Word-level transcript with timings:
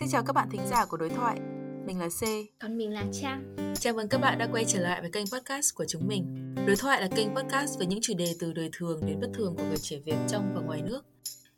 Xin 0.00 0.08
chào 0.08 0.22
các 0.22 0.32
bạn 0.32 0.48
thính 0.50 0.66
giả 0.70 0.84
của 0.84 0.96
Đối 0.96 1.08
thoại. 1.08 1.40
Mình 1.86 2.00
là 2.00 2.08
C. 2.08 2.22
Còn 2.60 2.76
mình 2.76 2.90
là 2.90 3.04
Trang. 3.12 3.56
Chào 3.80 3.94
mừng 3.94 4.08
các 4.08 4.18
bạn 4.18 4.38
đã 4.38 4.48
quay 4.52 4.64
trở 4.64 4.80
lại 4.80 5.00
với 5.00 5.10
kênh 5.10 5.24
podcast 5.26 5.74
của 5.74 5.84
chúng 5.88 6.08
mình. 6.08 6.54
Đối 6.66 6.76
thoại 6.76 7.00
là 7.00 7.08
kênh 7.16 7.34
podcast 7.34 7.78
về 7.78 7.86
những 7.86 7.98
chủ 8.02 8.14
đề 8.18 8.34
từ 8.40 8.52
đời 8.52 8.70
thường 8.72 9.00
đến 9.06 9.20
bất 9.20 9.28
thường 9.34 9.54
của 9.56 9.64
người 9.64 9.76
trẻ 9.76 9.98
Việt 10.04 10.16
trong 10.28 10.52
và 10.54 10.60
ngoài 10.60 10.82
nước. 10.82 11.02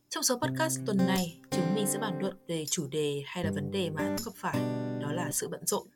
Trong 0.09 0.23
số 0.23 0.39
podcast 0.39 0.81
tuần 0.87 0.97
này, 0.97 1.41
chúng 1.51 1.75
mình 1.75 1.87
sẽ 1.87 1.99
bàn 1.99 2.19
luận 2.21 2.37
về 2.49 2.65
chủ 2.71 2.89
đề 2.91 3.23
hay 3.27 3.45
là 3.45 3.51
vấn 3.51 3.71
đề 3.71 3.91
mà 3.91 4.03
anh 4.03 4.17
gặp 4.25 4.33
phải, 4.37 4.59
đó 5.01 5.13
là 5.13 5.31
sự 5.33 5.49
bận 5.49 5.67
rộn. 5.67 5.87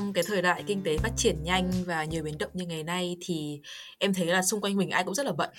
Trong 0.00 0.12
cái 0.12 0.24
thời 0.26 0.42
đại 0.42 0.64
kinh 0.66 0.82
tế 0.82 0.98
phát 0.98 1.10
triển 1.16 1.42
nhanh 1.42 1.70
và 1.86 2.04
nhiều 2.04 2.22
biến 2.22 2.38
động 2.38 2.50
như 2.54 2.66
ngày 2.66 2.82
nay 2.84 3.16
thì 3.20 3.60
em 3.98 4.14
thấy 4.14 4.26
là 4.26 4.42
xung 4.42 4.60
quanh 4.60 4.76
mình 4.76 4.90
ai 4.90 5.04
cũng 5.04 5.14
rất 5.14 5.26
là 5.26 5.32
bận, 5.32 5.50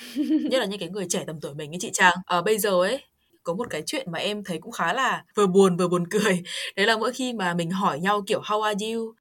nhất 0.50 0.60
là 0.60 0.66
những 0.66 0.80
cái 0.80 0.90
người 0.90 1.06
trẻ 1.10 1.24
tầm 1.28 1.40
tuổi 1.42 1.54
mình 1.54 1.74
ấy, 1.74 1.78
chị 1.80 1.90
Trang. 1.94 2.14
Ở 2.26 2.42
bây 2.42 2.60
giờ 2.60 2.70
ấy, 2.70 3.02
có 3.44 3.54
một 3.54 3.68
cái 3.70 3.84
chuyện 3.86 4.12
mà 4.12 4.20
em 4.20 4.44
thấy 4.44 4.60
cũng 4.62 4.72
khá 4.72 4.94
là 4.94 5.24
vừa 5.36 5.48
buồn 5.48 5.78
vừa 5.78 5.88
buồn 5.88 6.08
cười. 6.10 6.44
Đấy 6.76 6.86
là 6.86 6.98
mỗi 6.98 7.14
khi 7.14 7.34
mà 7.34 7.54
mình 7.54 7.72
hỏi 7.72 8.00
nhau 8.00 8.24
kiểu, 8.28 8.42
how 8.42 8.62
are 8.62 8.86
you? 8.86 9.14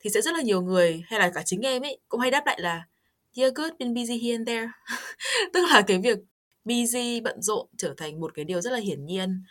thì 0.00 0.10
sẽ 0.10 0.20
rất 0.20 0.34
là 0.34 0.42
nhiều 0.42 0.62
người 0.62 1.02
hay 1.06 1.20
là 1.20 1.30
cả 1.34 1.42
chính 1.44 1.60
em 1.60 1.82
ấy 1.82 1.98
cũng 2.08 2.20
hay 2.20 2.30
đáp 2.30 2.46
lại 2.46 2.60
là 2.60 2.86
yeah 3.36 3.54
good, 3.54 3.72
been 3.78 3.94
busy 3.94 4.18
here 4.18 4.34
and 4.34 4.46
there. 4.46 4.68
Tức 5.52 5.66
là 5.70 5.82
cái 5.86 5.98
việc 5.98 6.18
busy, 6.64 7.20
bận 7.20 7.42
rộn 7.42 7.66
trở 7.78 7.94
thành 7.96 8.20
một 8.20 8.34
cái 8.34 8.44
điều 8.44 8.60
rất 8.60 8.72
là 8.72 8.78
hiển 8.78 9.06
nhiên. 9.06 9.42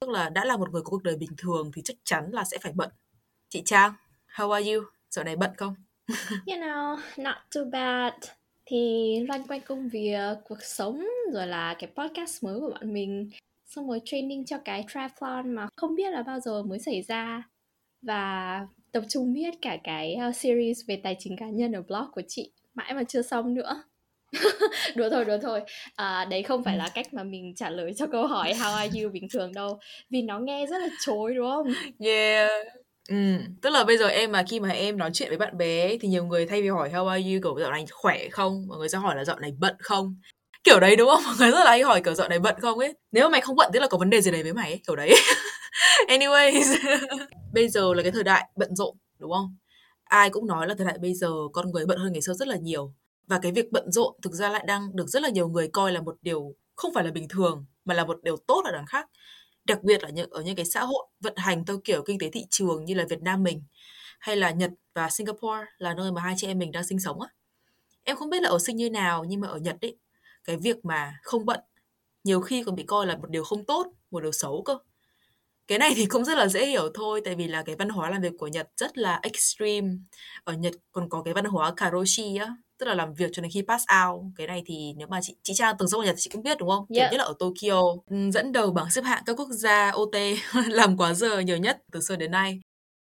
Tức 0.00 0.10
là 0.10 0.28
đã 0.28 0.44
là 0.44 0.56
một 0.56 0.70
người 0.70 0.82
có 0.82 0.90
cuộc 0.90 1.02
đời 1.02 1.16
bình 1.16 1.30
thường 1.38 1.70
thì 1.74 1.82
chắc 1.84 1.96
chắn 2.04 2.24
là 2.32 2.44
sẽ 2.44 2.58
phải 2.62 2.72
bận. 2.74 2.90
Chị 3.48 3.62
Trang. 3.64 3.92
How 4.34 4.50
are 4.50 4.72
you? 4.72 4.82
Dạo 5.10 5.24
này 5.24 5.36
bận 5.36 5.50
không? 5.56 5.74
you 6.46 6.56
know, 6.56 6.96
not 7.16 7.36
too 7.54 7.64
bad. 7.64 8.12
Thì 8.66 9.14
loanh 9.28 9.46
quanh 9.46 9.60
công 9.60 9.88
việc, 9.88 10.38
cuộc 10.44 10.62
sống 10.62 11.06
rồi 11.32 11.46
là 11.46 11.74
cái 11.78 11.90
podcast 11.96 12.44
mới 12.44 12.60
của 12.60 12.70
bọn 12.70 12.92
mình. 12.92 13.30
Xong 13.66 13.88
rồi 13.88 14.00
training 14.04 14.44
cho 14.44 14.58
cái 14.64 14.84
triathlon 14.88 15.54
mà 15.54 15.68
không 15.76 15.94
biết 15.94 16.10
là 16.10 16.22
bao 16.22 16.40
giờ 16.40 16.62
mới 16.62 16.78
xảy 16.78 17.02
ra. 17.02 17.42
Và 18.02 18.66
tập 18.92 19.04
trung 19.08 19.34
viết 19.34 19.54
cả 19.62 19.76
cái 19.84 20.16
uh, 20.28 20.36
series 20.36 20.80
về 20.86 21.00
tài 21.02 21.16
chính 21.18 21.36
cá 21.36 21.46
nhân 21.46 21.72
ở 21.72 21.82
blog 21.82 22.10
của 22.12 22.22
chị. 22.28 22.52
Mãi 22.74 22.94
mà 22.94 23.04
chưa 23.04 23.22
xong 23.22 23.54
nữa. 23.54 23.82
Đùa 24.96 25.10
thôi 25.10 25.24
đùa 25.24 25.38
thôi. 25.42 25.60
À, 25.94 26.24
đấy 26.24 26.42
không 26.42 26.64
phải 26.64 26.76
là 26.76 26.88
cách 26.94 27.14
mà 27.14 27.22
mình 27.22 27.54
trả 27.56 27.70
lời 27.70 27.92
cho 27.96 28.06
câu 28.06 28.26
hỏi 28.26 28.52
how 28.52 28.74
are 28.74 29.00
you? 29.00 29.10
bình 29.10 29.28
thường 29.30 29.52
đâu. 29.54 29.78
Vì 30.10 30.22
nó 30.22 30.38
nghe 30.38 30.66
rất 30.66 30.78
là 30.78 30.88
chối 31.00 31.34
đúng 31.34 31.50
không? 31.50 31.72
Yeah 31.98 32.50
Ừ, 33.10 33.16
tức 33.62 33.70
là 33.70 33.84
bây 33.84 33.98
giờ 33.98 34.06
em 34.08 34.32
mà 34.32 34.44
khi 34.48 34.60
mà 34.60 34.68
em 34.68 34.98
nói 34.98 35.10
chuyện 35.14 35.28
với 35.28 35.38
bạn 35.38 35.56
bè 35.58 35.96
thì 36.00 36.08
nhiều 36.08 36.24
người 36.24 36.46
thay 36.46 36.62
vì 36.62 36.68
hỏi 36.68 36.90
how 36.90 37.06
are 37.06 37.22
you 37.22 37.40
kiểu 37.42 37.60
dạo 37.60 37.70
này 37.70 37.84
khỏe 37.92 38.28
không, 38.28 38.64
mọi 38.68 38.78
người 38.78 38.88
sẽ 38.88 38.98
hỏi 38.98 39.16
là 39.16 39.24
dạo 39.24 39.38
này 39.38 39.52
bận 39.58 39.76
không. 39.78 40.16
Kiểu 40.64 40.80
đấy 40.80 40.96
đúng 40.96 41.08
không? 41.08 41.22
Mọi 41.26 41.34
người 41.38 41.50
rất 41.50 41.64
là 41.64 41.70
hay 41.70 41.82
hỏi 41.82 42.00
kiểu 42.04 42.14
dạo 42.14 42.28
này 42.28 42.38
bận 42.38 42.54
không 42.60 42.78
ấy. 42.78 42.94
Nếu 43.12 43.24
mà 43.24 43.28
mày 43.30 43.40
không 43.40 43.56
bận 43.56 43.70
tức 43.72 43.80
là 43.80 43.86
có 43.88 43.98
vấn 43.98 44.10
đề 44.10 44.20
gì 44.20 44.30
đấy 44.30 44.42
với 44.42 44.52
mày 44.52 44.70
ấy, 44.72 44.80
kiểu 44.86 44.96
đấy. 44.96 45.14
Anyways, 46.08 46.76
bây 47.54 47.68
giờ 47.68 47.94
là 47.94 48.02
cái 48.02 48.12
thời 48.12 48.24
đại 48.24 48.48
bận 48.56 48.76
rộn 48.76 48.96
đúng 49.18 49.32
không? 49.32 49.56
Ai 50.04 50.30
cũng 50.30 50.46
nói 50.46 50.68
là 50.68 50.74
thời 50.78 50.86
đại 50.86 50.98
bây 50.98 51.14
giờ 51.14 51.30
con 51.52 51.72
người 51.72 51.86
bận 51.86 51.98
hơn 51.98 52.12
ngày 52.12 52.22
xưa 52.22 52.34
rất 52.34 52.48
là 52.48 52.56
nhiều. 52.56 52.94
Và 53.26 53.38
cái 53.42 53.52
việc 53.52 53.72
bận 53.72 53.92
rộn 53.92 54.14
thực 54.22 54.32
ra 54.32 54.50
lại 54.50 54.64
đang 54.66 54.96
được 54.96 55.06
rất 55.08 55.22
là 55.22 55.28
nhiều 55.28 55.48
người 55.48 55.68
coi 55.68 55.92
là 55.92 56.00
một 56.00 56.16
điều 56.22 56.54
không 56.76 56.94
phải 56.94 57.04
là 57.04 57.10
bình 57.10 57.28
thường 57.28 57.66
mà 57.84 57.94
là 57.94 58.04
một 58.04 58.22
điều 58.22 58.36
tốt 58.36 58.62
ở 58.64 58.72
đằng 58.72 58.86
khác 58.86 59.06
đặc 59.70 59.82
biệt 59.82 60.02
là 60.02 60.10
những 60.10 60.30
ở 60.30 60.42
những 60.42 60.56
cái 60.56 60.64
xã 60.64 60.84
hội 60.84 61.06
vận 61.20 61.34
hành 61.36 61.64
theo 61.64 61.80
kiểu 61.84 62.02
kinh 62.06 62.18
tế 62.18 62.30
thị 62.30 62.44
trường 62.50 62.84
như 62.84 62.94
là 62.94 63.04
Việt 63.10 63.22
Nam 63.22 63.42
mình 63.42 63.62
hay 64.20 64.36
là 64.36 64.50
Nhật 64.50 64.70
và 64.94 65.10
Singapore 65.10 65.64
là 65.78 65.94
nơi 65.94 66.12
mà 66.12 66.22
hai 66.22 66.34
chị 66.38 66.46
em 66.46 66.58
mình 66.58 66.72
đang 66.72 66.84
sinh 66.84 67.00
sống 67.00 67.20
á. 67.20 67.28
Em 68.04 68.16
không 68.16 68.30
biết 68.30 68.42
là 68.42 68.48
ở 68.48 68.58
sinh 68.58 68.76
như 68.76 68.90
nào 68.90 69.24
nhưng 69.24 69.40
mà 69.40 69.48
ở 69.48 69.58
Nhật 69.58 69.76
ấy, 69.80 69.96
cái 70.44 70.56
việc 70.56 70.84
mà 70.84 71.14
không 71.22 71.46
bận 71.46 71.60
nhiều 72.24 72.40
khi 72.40 72.64
còn 72.64 72.74
bị 72.74 72.82
coi 72.82 73.06
là 73.06 73.16
một 73.16 73.30
điều 73.30 73.44
không 73.44 73.64
tốt, 73.64 73.86
một 74.10 74.20
điều 74.20 74.32
xấu 74.32 74.62
cơ. 74.62 74.78
Cái 75.66 75.78
này 75.78 75.92
thì 75.96 76.06
cũng 76.06 76.24
rất 76.24 76.38
là 76.38 76.48
dễ 76.48 76.66
hiểu 76.66 76.90
thôi 76.94 77.20
tại 77.24 77.34
vì 77.34 77.48
là 77.48 77.62
cái 77.62 77.76
văn 77.76 77.88
hóa 77.88 78.10
làm 78.10 78.22
việc 78.22 78.32
của 78.38 78.46
Nhật 78.46 78.68
rất 78.76 78.98
là 78.98 79.20
extreme. 79.22 79.88
Ở 80.44 80.52
Nhật 80.52 80.72
còn 80.92 81.08
có 81.08 81.22
cái 81.22 81.34
văn 81.34 81.44
hóa 81.44 81.72
karoshi 81.76 82.36
á, 82.36 82.56
tức 82.80 82.86
là 82.86 82.94
làm 82.94 83.14
việc 83.14 83.30
cho 83.32 83.42
đến 83.42 83.50
khi 83.54 83.62
pass 83.62 83.84
out. 84.04 84.22
Cái 84.36 84.46
này 84.46 84.62
thì 84.66 84.94
nếu 84.96 85.06
mà 85.06 85.20
chị 85.22 85.36
chị 85.42 85.54
Trang 85.54 85.76
từng 85.78 85.88
sống 85.88 86.00
ở 86.00 86.04
Nhật 86.06 86.14
thì 86.16 86.20
chị 86.20 86.30
cũng 86.32 86.42
biết 86.42 86.58
đúng 86.58 86.68
không? 86.68 86.86
Kiểu 86.88 87.04
nhất 87.10 87.18
là 87.18 87.24
ở 87.24 87.34
Tokyo 87.38 87.80
ừ, 88.10 88.30
dẫn 88.30 88.52
đầu 88.52 88.70
bảng 88.70 88.90
xếp 88.90 89.04
hạng 89.04 89.22
các 89.26 89.36
quốc 89.36 89.48
gia 89.50 89.90
OT 89.90 90.16
làm 90.68 90.96
quá 90.96 91.14
giờ 91.14 91.38
nhiều 91.40 91.56
nhất 91.56 91.82
từ 91.92 92.00
xưa 92.00 92.16
đến 92.16 92.30
nay. 92.30 92.60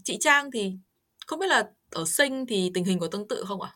Chị 0.04 0.18
Trang 0.20 0.52
thì 0.52 0.74
không 1.26 1.40
biết 1.40 1.48
là 1.48 1.70
ở 1.92 2.06
sinh 2.08 2.46
thì 2.46 2.72
tình 2.74 2.86
hình 2.86 3.00
có 3.00 3.08
tương 3.08 3.28
tự 3.28 3.44
không 3.48 3.62
ạ? 3.62 3.70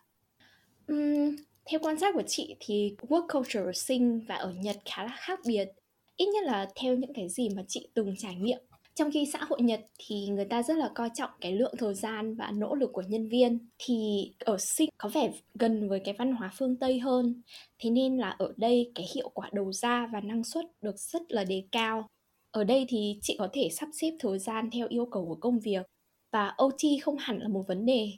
Um, 0.88 1.36
theo 1.66 1.80
quan 1.84 2.00
sát 2.00 2.14
của 2.14 2.24
chị 2.28 2.56
thì 2.60 2.96
work 3.02 3.28
culture 3.34 3.60
ở 3.60 3.72
sinh 3.74 4.26
và 4.28 4.36
ở 4.36 4.54
Nhật 4.62 4.78
khá 4.86 5.04
là 5.04 5.18
khác 5.18 5.40
biệt. 5.46 5.68
Ít 6.16 6.26
nhất 6.26 6.44
là 6.44 6.68
theo 6.76 6.96
những 6.96 7.14
cái 7.14 7.30
gì 7.30 7.50
mà 7.50 7.62
chị 7.68 7.90
từng 7.94 8.16
trải 8.18 8.36
nghiệm 8.36 8.60
trong 8.96 9.12
khi 9.12 9.26
xã 9.34 9.40
hội 9.44 9.62
Nhật 9.62 9.86
thì 9.98 10.28
người 10.28 10.46
ta 10.46 10.64
rất 10.64 10.78
là 10.78 10.90
coi 10.96 11.10
trọng 11.14 11.30
cái 11.42 11.52
lượng 11.52 11.74
thời 11.78 11.94
gian 11.94 12.36
và 12.36 12.52
nỗ 12.52 12.76
lực 12.76 12.94
của 12.94 13.04
nhân 13.08 13.30
viên, 13.30 13.60
thì 13.80 14.32
ở 14.40 14.58
Sinh 14.58 14.90
có 14.98 15.10
vẻ 15.10 15.32
gần 15.54 15.90
với 15.90 16.00
cái 16.00 16.16
văn 16.18 16.32
hóa 16.32 16.52
phương 16.58 16.76
Tây 16.76 17.00
hơn. 17.00 17.42
Thế 17.80 17.90
nên 17.90 18.18
là 18.18 18.30
ở 18.30 18.54
đây 18.58 18.92
cái 18.96 19.06
hiệu 19.16 19.30
quả 19.34 19.50
đầu 19.54 19.72
ra 19.72 20.08
và 20.14 20.22
năng 20.22 20.44
suất 20.44 20.66
được 20.82 21.00
rất 21.00 21.22
là 21.32 21.44
đề 21.44 21.64
cao. 21.72 22.08
Ở 22.52 22.64
đây 22.64 22.86
thì 22.90 23.20
chị 23.22 23.36
có 23.40 23.48
thể 23.54 23.70
sắp 23.72 23.90
xếp 23.94 24.12
thời 24.20 24.40
gian 24.40 24.70
theo 24.72 24.88
yêu 24.90 25.06
cầu 25.06 25.26
của 25.26 25.36
công 25.36 25.60
việc 25.60 25.86
và 26.32 26.56
OT 26.58 26.82
không 27.02 27.18
hẳn 27.20 27.40
là 27.40 27.48
một 27.48 27.64
vấn 27.68 27.86
đề. 27.86 28.12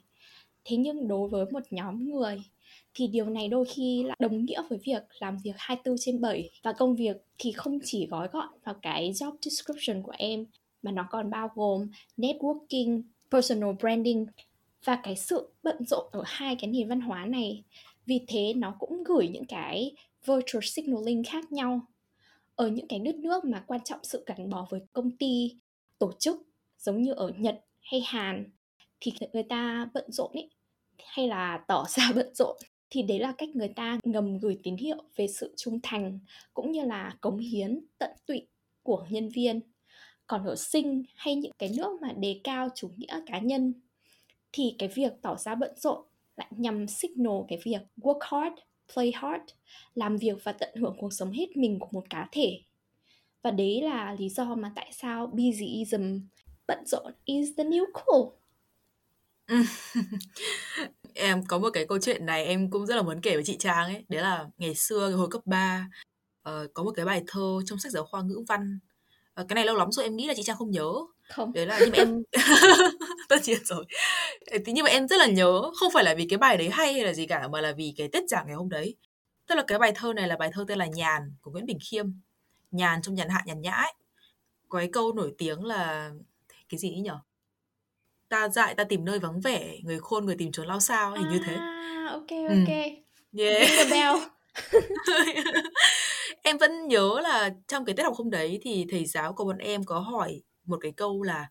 Thế 0.64 0.76
nhưng 0.76 1.08
đối 1.08 1.28
với 1.28 1.46
một 1.52 1.62
nhóm 1.70 2.10
người 2.10 2.42
thì 2.94 3.06
điều 3.06 3.26
này 3.26 3.48
đôi 3.48 3.64
khi 3.64 4.02
là 4.02 4.14
đồng 4.18 4.44
nghĩa 4.44 4.62
với 4.68 4.78
việc 4.84 5.02
làm 5.18 5.38
việc 5.44 5.54
24 5.56 5.96
trên 6.00 6.20
7 6.20 6.50
và 6.62 6.72
công 6.72 6.96
việc 6.96 7.16
thì 7.38 7.52
không 7.52 7.78
chỉ 7.84 8.06
gói 8.06 8.28
gọn 8.32 8.48
vào 8.64 8.74
cái 8.82 9.12
job 9.12 9.32
description 9.40 10.02
của 10.02 10.14
em 10.18 10.46
mà 10.88 10.92
nó 10.92 11.06
còn 11.10 11.30
bao 11.30 11.50
gồm 11.54 11.90
networking, 12.16 13.02
personal 13.30 13.70
branding 13.80 14.26
và 14.84 15.00
cái 15.02 15.16
sự 15.16 15.52
bận 15.62 15.84
rộn 15.86 16.08
ở 16.12 16.22
hai 16.26 16.56
cái 16.60 16.70
nền 16.70 16.88
văn 16.88 17.00
hóa 17.00 17.26
này. 17.26 17.64
Vì 18.06 18.20
thế 18.28 18.52
nó 18.56 18.76
cũng 18.78 19.04
gửi 19.04 19.28
những 19.28 19.46
cái 19.46 19.94
virtual 20.26 20.62
signaling 20.62 21.22
khác 21.24 21.52
nhau. 21.52 21.80
Ở 22.54 22.68
những 22.68 22.88
cái 22.88 22.98
đất 22.98 23.14
nước 23.14 23.44
mà 23.44 23.64
quan 23.66 23.80
trọng 23.84 24.00
sự 24.02 24.24
gắn 24.26 24.50
bó 24.50 24.66
với 24.70 24.80
công 24.92 25.16
ty, 25.16 25.56
tổ 25.98 26.12
chức 26.18 26.36
giống 26.78 27.02
như 27.02 27.12
ở 27.12 27.32
Nhật 27.36 27.64
hay 27.80 28.02
Hàn 28.06 28.50
thì 29.00 29.12
người 29.32 29.42
ta 29.42 29.90
bận 29.94 30.04
rộn 30.08 30.30
ấy 30.32 30.50
hay 31.04 31.28
là 31.28 31.64
tỏ 31.68 31.84
ra 31.88 32.12
bận 32.14 32.34
rộn 32.34 32.56
thì 32.90 33.02
đấy 33.02 33.18
là 33.18 33.32
cách 33.38 33.48
người 33.48 33.68
ta 33.68 33.98
ngầm 34.04 34.38
gửi 34.38 34.58
tín 34.62 34.76
hiệu 34.76 34.96
về 35.16 35.26
sự 35.26 35.54
trung 35.56 35.80
thành 35.82 36.18
cũng 36.54 36.72
như 36.72 36.84
là 36.84 37.16
cống 37.20 37.38
hiến 37.38 37.80
tận 37.98 38.10
tụy 38.26 38.46
của 38.82 39.06
nhân 39.10 39.28
viên 39.28 39.60
còn 40.28 40.44
ở 40.44 40.56
sinh 40.56 41.02
hay 41.14 41.34
những 41.34 41.52
cái 41.58 41.72
nước 41.76 41.98
mà 42.02 42.12
đề 42.12 42.40
cao 42.44 42.68
chủ 42.74 42.90
nghĩa 42.96 43.20
cá 43.26 43.38
nhân 43.38 43.74
thì 44.52 44.74
cái 44.78 44.88
việc 44.88 45.12
tỏ 45.22 45.36
ra 45.36 45.54
bận 45.54 45.72
rộn 45.76 46.04
lại 46.36 46.48
nhằm 46.50 46.88
signal 46.88 47.36
cái 47.48 47.58
việc 47.64 47.80
work 47.96 48.18
hard, 48.20 48.54
play 48.94 49.12
hard, 49.14 49.44
làm 49.94 50.16
việc 50.16 50.44
và 50.44 50.52
tận 50.52 50.76
hưởng 50.76 50.96
cuộc 50.98 51.12
sống 51.12 51.32
hết 51.32 51.56
mình 51.56 51.78
của 51.78 51.88
một 51.90 52.04
cá 52.10 52.28
thể. 52.32 52.60
Và 53.42 53.50
đấy 53.50 53.82
là 53.82 54.16
lý 54.18 54.28
do 54.28 54.54
mà 54.54 54.72
tại 54.76 54.92
sao 54.92 55.26
busyism, 55.26 56.20
bận 56.66 56.86
rộn 56.86 57.12
is 57.24 57.48
the 57.56 57.64
new 57.64 57.84
cool. 57.92 58.38
em 61.14 61.44
có 61.44 61.58
một 61.58 61.70
cái 61.72 61.86
câu 61.86 61.98
chuyện 62.02 62.26
này 62.26 62.44
em 62.44 62.70
cũng 62.70 62.86
rất 62.86 62.96
là 62.96 63.02
muốn 63.02 63.20
kể 63.20 63.34
với 63.34 63.44
chị 63.44 63.56
Trang 63.58 63.86
ấy. 63.86 64.04
Đấy 64.08 64.22
là 64.22 64.48
ngày 64.58 64.74
xưa 64.74 65.10
hồi 65.10 65.28
cấp 65.30 65.42
3 65.44 65.88
uh, 65.88 65.94
ờ, 66.42 66.68
có 66.74 66.82
một 66.82 66.92
cái 66.96 67.04
bài 67.04 67.22
thơ 67.26 67.60
trong 67.66 67.78
sách 67.78 67.92
giáo 67.92 68.04
khoa 68.04 68.22
ngữ 68.22 68.44
văn 68.48 68.78
Ờ, 69.38 69.44
cái 69.48 69.54
này 69.54 69.64
lâu 69.64 69.76
lắm 69.76 69.92
rồi 69.92 70.04
em 70.04 70.16
nghĩ 70.16 70.26
là 70.26 70.34
chị 70.36 70.42
Trang 70.42 70.56
không 70.56 70.70
nhớ. 70.70 70.92
Không. 71.28 71.52
Đấy 71.52 71.66
là 71.66 71.78
nhưng 71.80 71.90
mà 71.90 71.98
em 71.98 72.22
tất 73.28 73.36
nhiên 73.44 73.58
rồi. 73.64 73.84
Thế 74.50 74.72
nhưng 74.72 74.84
mà 74.84 74.90
em 74.90 75.08
rất 75.08 75.16
là 75.16 75.26
nhớ 75.26 75.62
không 75.74 75.92
phải 75.92 76.04
là 76.04 76.14
vì 76.14 76.26
cái 76.30 76.38
bài 76.38 76.56
đấy 76.56 76.68
hay 76.68 76.92
hay 76.92 77.04
là 77.04 77.12
gì 77.12 77.26
cả 77.26 77.48
mà 77.48 77.60
là 77.60 77.72
vì 77.76 77.94
cái 77.96 78.08
tiết 78.08 78.28
giảng 78.28 78.46
ngày 78.46 78.56
hôm 78.56 78.68
đấy. 78.68 78.96
Tức 79.46 79.54
là 79.54 79.64
cái 79.66 79.78
bài 79.78 79.92
thơ 79.94 80.12
này 80.12 80.28
là 80.28 80.36
bài 80.36 80.50
thơ 80.52 80.64
tên 80.68 80.78
là 80.78 80.86
nhàn 80.86 81.22
của 81.40 81.50
Nguyễn 81.50 81.66
Bình 81.66 81.78
Khiêm. 81.90 82.06
Nhàn 82.70 83.02
trong 83.02 83.14
nhàn 83.14 83.28
hạ 83.28 83.42
nhàn 83.46 83.60
nhã 83.60 83.72
ấy. 83.72 83.92
có 84.68 84.78
cái 84.78 84.88
câu 84.92 85.12
nổi 85.12 85.32
tiếng 85.38 85.64
là 85.64 86.10
cái 86.68 86.78
gì 86.78 86.90
ấy 86.90 87.00
nhở? 87.00 87.18
Ta 88.28 88.48
dại 88.48 88.74
ta 88.74 88.84
tìm 88.84 89.04
nơi 89.04 89.18
vắng 89.18 89.40
vẻ 89.40 89.78
người 89.82 89.98
khôn 90.00 90.26
người 90.26 90.36
tìm 90.38 90.52
trốn 90.52 90.66
lao 90.66 90.80
sao 90.80 91.14
hình 91.14 91.26
à, 91.26 91.30
như 91.32 91.40
thế. 91.46 91.54
À, 91.54 92.08
ok 92.10 92.30
ok. 92.48 92.74
Ừ. 93.32 93.44
yeah. 93.44 93.90
Bell 93.90 94.16
em 96.48 96.58
vẫn 96.58 96.88
nhớ 96.88 97.20
là 97.22 97.50
trong 97.66 97.84
cái 97.84 97.94
tiết 97.96 98.02
học 98.02 98.14
hôm 98.16 98.30
đấy 98.30 98.58
thì 98.62 98.86
thầy 98.90 99.04
giáo 99.06 99.32
của 99.32 99.44
bọn 99.44 99.58
em 99.58 99.84
có 99.84 99.98
hỏi 99.98 100.42
một 100.64 100.78
cái 100.80 100.92
câu 100.92 101.22
là 101.22 101.48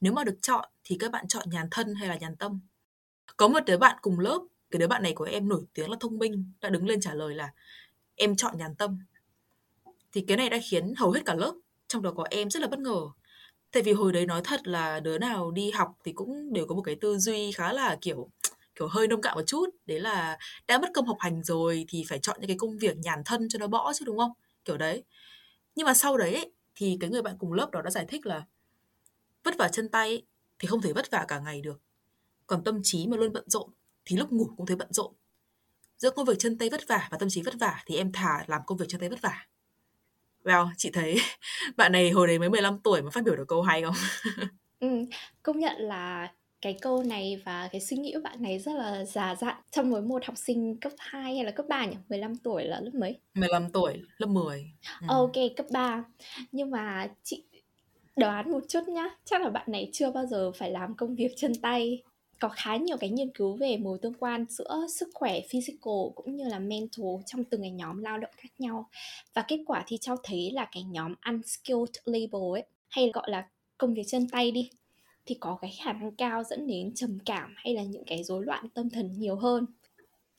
nếu 0.00 0.12
mà 0.12 0.24
được 0.24 0.38
chọn 0.42 0.68
thì 0.84 0.96
các 1.00 1.10
bạn 1.12 1.28
chọn 1.28 1.50
nhàn 1.50 1.68
thân 1.70 1.94
hay 1.94 2.08
là 2.08 2.16
nhàn 2.16 2.36
tâm? 2.36 2.60
Có 3.36 3.48
một 3.48 3.60
đứa 3.66 3.78
bạn 3.78 3.96
cùng 4.02 4.18
lớp, 4.18 4.38
cái 4.70 4.78
đứa 4.78 4.86
bạn 4.86 5.02
này 5.02 5.12
của 5.12 5.24
em 5.24 5.48
nổi 5.48 5.62
tiếng 5.74 5.90
là 5.90 5.96
thông 6.00 6.18
minh, 6.18 6.52
đã 6.60 6.68
đứng 6.68 6.86
lên 6.86 7.00
trả 7.00 7.14
lời 7.14 7.34
là 7.34 7.52
em 8.16 8.36
chọn 8.36 8.58
nhàn 8.58 8.74
tâm. 8.74 8.98
Thì 10.12 10.24
cái 10.28 10.36
này 10.36 10.48
đã 10.50 10.58
khiến 10.70 10.94
hầu 10.96 11.10
hết 11.10 11.20
cả 11.26 11.34
lớp, 11.34 11.54
trong 11.88 12.02
đó 12.02 12.12
có 12.16 12.24
em 12.30 12.50
rất 12.50 12.60
là 12.60 12.68
bất 12.68 12.78
ngờ. 12.78 13.00
Tại 13.72 13.82
vì 13.82 13.92
hồi 13.92 14.12
đấy 14.12 14.26
nói 14.26 14.40
thật 14.44 14.60
là 14.66 15.00
đứa 15.00 15.18
nào 15.18 15.50
đi 15.50 15.70
học 15.70 15.98
thì 16.04 16.12
cũng 16.12 16.52
đều 16.52 16.66
có 16.66 16.74
một 16.74 16.82
cái 16.82 16.96
tư 17.00 17.18
duy 17.18 17.52
khá 17.52 17.72
là, 17.72 17.96
kiểu 18.00 18.30
kiểu 18.80 18.88
hơi 18.88 19.08
nông 19.08 19.20
cạn 19.20 19.34
một 19.34 19.42
chút. 19.46 19.66
Đấy 19.86 20.00
là 20.00 20.38
đã 20.66 20.78
mất 20.78 20.88
công 20.94 21.06
học 21.06 21.16
hành 21.20 21.42
rồi 21.42 21.84
thì 21.88 22.04
phải 22.08 22.18
chọn 22.18 22.36
những 22.40 22.48
cái 22.48 22.56
công 22.56 22.78
việc 22.78 22.96
nhàn 22.98 23.22
thân 23.24 23.48
cho 23.48 23.58
nó 23.58 23.66
bỏ 23.66 23.92
chứ 23.94 24.04
đúng 24.04 24.18
không? 24.18 24.32
Kiểu 24.64 24.76
đấy. 24.76 25.04
Nhưng 25.74 25.86
mà 25.86 25.94
sau 25.94 26.16
đấy 26.16 26.34
ấy, 26.34 26.52
thì 26.74 26.96
cái 27.00 27.10
người 27.10 27.22
bạn 27.22 27.36
cùng 27.38 27.52
lớp 27.52 27.70
đó 27.70 27.82
đã 27.82 27.90
giải 27.90 28.04
thích 28.08 28.26
là 28.26 28.42
vất 29.44 29.54
vả 29.58 29.68
chân 29.68 29.88
tay 29.88 30.08
ấy, 30.08 30.26
thì 30.58 30.68
không 30.68 30.82
thể 30.82 30.92
vất 30.92 31.10
vả 31.10 31.24
cả 31.28 31.38
ngày 31.38 31.60
được. 31.60 31.80
Còn 32.46 32.64
tâm 32.64 32.80
trí 32.82 33.06
mà 33.06 33.16
luôn 33.16 33.32
bận 33.32 33.44
rộn 33.46 33.70
thì 34.04 34.16
lúc 34.16 34.32
ngủ 34.32 34.50
cũng 34.56 34.66
thấy 34.66 34.76
bận 34.76 34.92
rộn. 34.92 35.14
Giữa 35.98 36.10
công 36.10 36.24
việc 36.24 36.38
chân 36.38 36.58
tay 36.58 36.70
vất 36.70 36.88
vả 36.88 37.08
và 37.10 37.18
tâm 37.18 37.28
trí 37.28 37.42
vất 37.42 37.54
vả 37.60 37.82
thì 37.86 37.96
em 37.96 38.12
thà 38.12 38.44
làm 38.46 38.60
công 38.66 38.78
việc 38.78 38.86
chân 38.88 39.00
tay 39.00 39.08
vất 39.08 39.22
vả. 39.22 39.46
Wow, 40.44 40.68
chị 40.76 40.90
thấy 40.92 41.16
bạn 41.76 41.92
này 41.92 42.10
hồi 42.10 42.26
đấy 42.26 42.38
mới 42.38 42.50
15 42.50 42.78
tuổi 42.78 43.02
mà 43.02 43.10
phát 43.10 43.24
biểu 43.24 43.36
được 43.36 43.48
câu 43.48 43.62
hay 43.62 43.82
không? 43.82 43.94
ừ, 44.80 44.88
công 45.42 45.58
nhận 45.58 45.76
là 45.78 46.32
cái 46.62 46.78
câu 46.80 47.02
này 47.02 47.42
và 47.44 47.68
cái 47.72 47.80
suy 47.80 47.96
nghĩ 47.96 48.12
của 48.14 48.20
bạn 48.24 48.42
này 48.42 48.58
rất 48.58 48.72
là 48.72 49.04
già 49.04 49.34
dặn 49.34 49.56
trong 49.70 49.90
với 49.92 50.02
một 50.02 50.24
học 50.24 50.38
sinh 50.38 50.76
cấp 50.76 50.92
2 50.98 51.34
hay 51.34 51.44
là 51.44 51.50
cấp 51.50 51.66
3 51.68 51.86
nhỉ? 51.86 51.96
15 52.08 52.36
tuổi 52.36 52.64
là 52.64 52.80
lớp 52.80 52.94
mấy? 52.94 53.18
15 53.34 53.70
tuổi, 53.72 54.02
lớp 54.18 54.26
10. 54.26 54.70
Ừ. 55.00 55.06
Ok, 55.08 55.32
cấp 55.56 55.66
3. 55.70 56.04
Nhưng 56.52 56.70
mà 56.70 57.08
chị 57.22 57.44
đoán 58.16 58.52
một 58.52 58.60
chút 58.68 58.88
nhá, 58.88 59.08
chắc 59.24 59.42
là 59.42 59.50
bạn 59.50 59.72
này 59.72 59.90
chưa 59.92 60.10
bao 60.10 60.26
giờ 60.26 60.52
phải 60.52 60.70
làm 60.70 60.96
công 60.96 61.14
việc 61.14 61.32
chân 61.36 61.52
tay. 61.62 62.02
Có 62.38 62.48
khá 62.48 62.76
nhiều 62.76 62.96
cái 62.96 63.10
nghiên 63.10 63.30
cứu 63.30 63.56
về 63.56 63.76
mối 63.76 63.98
tương 64.02 64.14
quan 64.14 64.44
giữa 64.48 64.86
sức 64.88 65.08
khỏe 65.14 65.40
physical 65.48 65.94
cũng 66.14 66.36
như 66.36 66.44
là 66.48 66.58
mental 66.58 67.06
trong 67.26 67.44
từng 67.44 67.60
cái 67.60 67.70
nhóm 67.70 68.02
lao 68.02 68.18
động 68.18 68.30
khác 68.36 68.48
nhau. 68.58 68.88
Và 69.34 69.42
kết 69.42 69.60
quả 69.66 69.84
thì 69.86 69.98
cho 70.00 70.16
thấy 70.22 70.50
là 70.50 70.68
cái 70.72 70.82
nhóm 70.82 71.14
unskilled 71.26 71.96
labor 72.04 72.56
ấy, 72.56 72.64
hay 72.88 73.10
gọi 73.14 73.30
là 73.30 73.48
công 73.78 73.94
việc 73.94 74.04
chân 74.06 74.28
tay 74.28 74.50
đi, 74.50 74.70
thì 75.30 75.36
có 75.40 75.58
cái 75.60 75.78
khả 75.84 75.92
năng 75.92 76.12
cao 76.12 76.44
dẫn 76.44 76.66
đến 76.66 76.94
trầm 76.94 77.18
cảm 77.26 77.54
hay 77.56 77.74
là 77.74 77.82
những 77.82 78.04
cái 78.06 78.24
rối 78.24 78.44
loạn 78.44 78.68
tâm 78.74 78.90
thần 78.90 79.12
nhiều 79.18 79.36
hơn. 79.36 79.66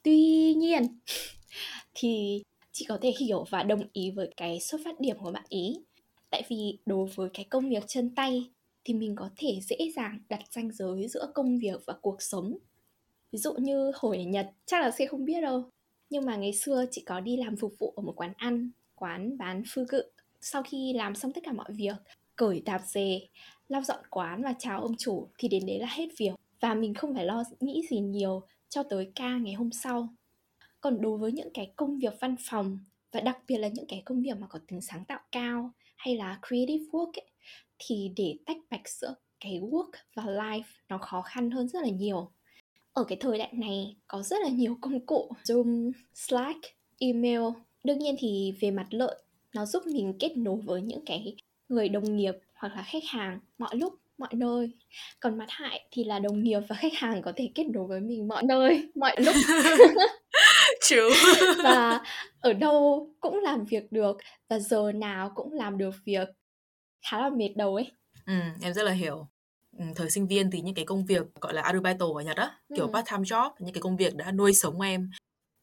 Tuy 0.04 0.54
nhiên 0.54 1.00
thì 1.94 2.44
chị 2.72 2.86
có 2.90 2.98
thể 3.02 3.14
hiểu 3.20 3.46
và 3.50 3.64
đồng 3.64 3.84
ý 3.94 4.12
với 4.12 4.34
cái 4.38 4.60
xuất 4.60 4.82
phát 4.86 5.00
điểm 5.00 5.18
của 5.20 5.32
bạn 5.32 5.44
ý. 5.50 5.82
Tại 6.30 6.44
vì 6.50 6.78
đối 6.86 7.10
với 7.16 7.30
cái 7.34 7.46
công 7.50 7.70
việc 7.70 7.84
chân 7.88 8.16
tay 8.16 8.50
thì 8.84 8.94
mình 8.94 9.16
có 9.16 9.30
thể 9.38 9.60
dễ 9.62 9.78
dàng 9.96 10.20
đặt 10.30 10.40
ranh 10.50 10.72
giới 10.72 11.08
giữa 11.08 11.32
công 11.36 11.60
việc 11.60 11.82
và 11.86 11.94
cuộc 12.02 12.22
sống. 12.22 12.58
Ví 13.32 13.40
dụ 13.40 13.54
như 13.54 13.92
hồi 13.96 14.18
ở 14.18 14.24
Nhật 14.24 14.48
chắc 14.66 14.82
là 14.82 14.92
sẽ 14.92 15.06
không 15.06 15.26
biết 15.26 15.42
đâu. 15.42 15.64
Nhưng 16.10 16.26
mà 16.26 16.36
ngày 16.36 16.54
xưa 16.54 16.86
chị 16.92 17.04
có 17.06 17.20
đi 17.20 17.38
làm 17.38 17.56
phục 17.58 17.74
vụ 17.80 17.94
ở 17.96 18.02
một 18.04 18.14
quán 18.16 18.34
ăn, 18.38 18.70
quán 18.96 19.38
bán 19.38 19.64
phư 19.74 19.86
cự. 19.90 20.04
Sau 20.42 20.64
khi 20.64 20.94
làm 20.94 21.16
xong 21.16 21.32
tất 21.34 21.42
cả 21.44 21.52
mọi 21.52 21.70
việc, 21.70 21.96
cởi 22.36 22.62
tạp 22.66 22.81
dề, 22.86 23.28
lau 23.68 23.83
dọn 23.83 24.00
quán 24.10 24.44
và 24.44 24.54
chào 24.60 24.81
ông 24.81 24.98
chủ 24.98 25.30
thì 25.38 25.48
đến 25.48 25.66
đấy 25.66 25.80
là 25.80 25.88
hết 25.88 26.07
việc 26.18 26.33
và 26.60 26.74
mình 26.74 26.94
không 26.94 27.13
phải 27.13 27.25
lo 27.25 27.44
nghĩ 27.60 27.83
gì 27.89 28.00
nhiều 28.00 28.42
cho 28.69 28.83
tới 28.83 29.12
ca 29.16 29.38
ngày 29.38 29.54
hôm 29.54 29.72
sau. 29.72 30.07
Còn 30.81 31.01
đối 31.01 31.18
với 31.18 31.31
những 31.31 31.50
cái 31.54 31.74
công 31.75 32.00
việc 32.00 32.13
văn 32.19 32.36
phòng 32.39 32.80
và 33.12 33.19
đặc 33.19 33.38
biệt 33.48 33.57
là 33.57 33.68
những 33.68 33.86
cái 33.88 34.01
công 34.06 34.22
việc 34.22 34.38
mà 34.38 34.48
có 34.48 34.60
tính 34.68 34.81
sáng 34.81 35.06
tạo 35.06 35.19
cao 35.31 35.72
hay 35.95 36.16
là 36.16 36.39
creative 36.48 36.86
work 36.92 37.12
ấy, 37.16 37.31
thì 37.80 38.12
để 38.16 38.36
tách 38.45 38.57
bạch 38.69 38.89
giữa 38.89 39.16
cái 39.39 39.60
work 39.60 39.92
và 40.16 40.24
life 40.24 40.63
nó 40.89 40.98
khó 40.98 41.22
khăn 41.22 41.51
hơn 41.51 41.68
rất 41.68 41.84
là 41.84 41.89
nhiều. 41.89 42.31
Ở 42.94 43.04
cái 43.04 43.18
thời 43.22 43.38
đại 43.38 43.54
này 43.54 43.95
có 44.07 44.22
rất 44.22 44.38
là 44.44 44.50
nhiều 44.50 44.77
công 44.81 45.06
cụ 45.06 45.31
Zoom, 45.44 45.92
Slack, 46.13 46.60
email. 47.00 47.42
Đương 47.84 48.00
nhiên 48.00 48.16
thì 48.19 48.54
về 48.60 48.72
mặt 48.72 48.88
lợi 48.89 49.16
nó 49.54 49.66
giúp 49.66 49.84
mình 49.86 50.13
kết 50.19 50.38
nối 50.38 50.62
với 50.62 50.81
những 50.81 51.06
cái 51.06 51.36
người 51.72 51.90
đồng 51.90 52.16
nghiệp 52.16 52.34
hoặc 52.54 52.76
là 52.76 52.84
khách 52.84 53.04
hàng 53.10 53.40
mọi 53.58 53.76
lúc 53.76 53.94
mọi 54.18 54.34
nơi. 54.34 54.72
Còn 55.20 55.38
mặt 55.38 55.46
hại 55.50 55.86
thì 55.92 56.04
là 56.04 56.20
đồng 56.20 56.44
nghiệp 56.44 56.60
và 56.70 56.76
khách 56.76 56.94
hàng 56.96 57.22
có 57.22 57.34
thể 57.36 57.52
kết 57.56 57.64
nối 57.64 57.88
với 57.88 58.00
mình 58.00 58.28
mọi 58.28 58.44
nơi 58.44 58.90
mọi 58.96 59.16
lúc. 59.20 59.36
True. 60.90 61.10
và 61.64 62.02
ở 62.40 62.54
đâu 62.54 63.10
cũng 63.20 63.40
làm 63.40 63.66
việc 63.66 63.92
được 63.92 64.18
và 64.50 64.60
giờ 64.60 64.92
nào 64.92 65.32
cũng 65.36 65.54
làm 65.54 65.78
được 65.78 65.96
việc. 66.06 66.28
Khá 67.10 67.20
là 67.20 67.30
mệt 67.30 67.50
đầu 67.56 67.76
ấy. 67.76 67.92
Ừ, 68.26 68.34
em 68.62 68.74
rất 68.74 68.84
là 68.84 68.92
hiểu. 68.92 69.28
Ừ, 69.78 69.86
thời 69.96 70.10
sinh 70.10 70.28
viên 70.28 70.52
thì 70.52 70.62
những 70.62 70.76
cái 70.76 70.86
công 70.86 71.06
việc 71.06 71.24
gọi 71.42 71.54
là 71.54 71.62
arubaito 71.62 72.06
ở 72.16 72.22
Nhật 72.24 72.38
á 72.38 72.52
kiểu 72.76 72.88
ừ. 72.88 72.92
part 72.94 73.10
time 73.12 73.24
job 73.24 73.52
những 73.60 73.74
cái 73.74 73.82
công 73.82 73.98
việc 73.98 74.16
đã 74.16 74.32
nuôi 74.32 74.54
sống 74.54 74.82
em 74.82 75.10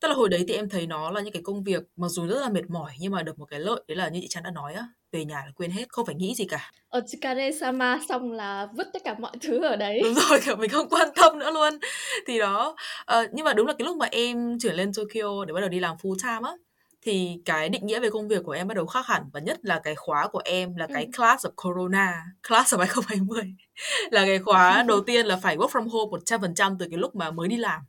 tức 0.00 0.08
là 0.08 0.14
hồi 0.14 0.28
đấy 0.28 0.44
thì 0.48 0.54
em 0.54 0.68
thấy 0.68 0.86
nó 0.86 1.10
là 1.10 1.20
những 1.20 1.32
cái 1.32 1.42
công 1.42 1.62
việc 1.64 1.82
mặc 1.96 2.08
dù 2.08 2.26
rất 2.26 2.40
là 2.40 2.48
mệt 2.48 2.70
mỏi 2.70 2.92
nhưng 3.00 3.12
mà 3.12 3.22
được 3.22 3.38
một 3.38 3.46
cái 3.50 3.60
lợi 3.60 3.80
đấy 3.88 3.96
là 3.96 4.08
như 4.08 4.20
chị 4.20 4.28
Trăn 4.28 4.42
đã 4.42 4.50
nói 4.50 4.74
á 4.74 4.82
về 5.12 5.24
nhà 5.24 5.34
là 5.46 5.52
quên 5.56 5.70
hết 5.70 5.84
không 5.88 6.06
phải 6.06 6.14
nghĩ 6.14 6.34
gì 6.34 6.44
cả. 6.44 6.70
Ở 6.88 7.00
Chikare 7.06 7.52
Sama 7.52 8.00
xong 8.08 8.32
là 8.32 8.66
vứt 8.76 8.88
tất 8.92 9.02
cả 9.04 9.14
mọi 9.18 9.32
thứ 9.40 9.64
ở 9.64 9.76
đấy. 9.76 10.00
Đúng 10.04 10.14
rồi 10.14 10.40
kiểu 10.44 10.56
mình 10.56 10.70
không 10.70 10.88
quan 10.88 11.08
tâm 11.16 11.38
nữa 11.38 11.50
luôn. 11.50 11.78
Thì 12.26 12.38
đó 12.38 12.76
uh, 13.18 13.30
nhưng 13.32 13.44
mà 13.44 13.52
đúng 13.52 13.66
là 13.66 13.74
cái 13.78 13.86
lúc 13.86 13.96
mà 13.96 14.06
em 14.10 14.58
chuyển 14.58 14.74
lên 14.74 14.92
Tokyo 14.94 15.44
để 15.44 15.54
bắt 15.54 15.60
đầu 15.60 15.68
đi 15.68 15.80
làm 15.80 15.96
full 15.96 16.16
time 16.22 16.48
á 16.48 16.52
thì 17.02 17.40
cái 17.44 17.68
định 17.68 17.86
nghĩa 17.86 18.00
về 18.00 18.10
công 18.10 18.28
việc 18.28 18.42
của 18.44 18.52
em 18.52 18.68
bắt 18.68 18.74
đầu 18.74 18.86
khác 18.86 19.06
hẳn. 19.06 19.22
Và 19.32 19.40
nhất 19.40 19.58
là 19.62 19.80
cái 19.84 19.94
khóa 19.94 20.28
của 20.28 20.42
em 20.44 20.76
là 20.76 20.86
cái 20.86 21.04
ừ. 21.04 21.10
class 21.16 21.46
of 21.46 21.50
corona 21.56 22.22
class 22.48 22.74
of 22.74 22.78
2020 22.86 23.42
là 24.10 24.26
cái 24.26 24.38
khóa 24.38 24.82
đầu 24.88 25.00
tiên 25.00 25.26
là 25.26 25.36
phải 25.36 25.56
work 25.56 25.68
from 25.68 25.88
home 25.88 26.18
100% 26.26 26.76
từ 26.78 26.86
cái 26.90 26.98
lúc 26.98 27.16
mà 27.16 27.30
mới 27.30 27.48
đi 27.48 27.56
làm 27.56 27.80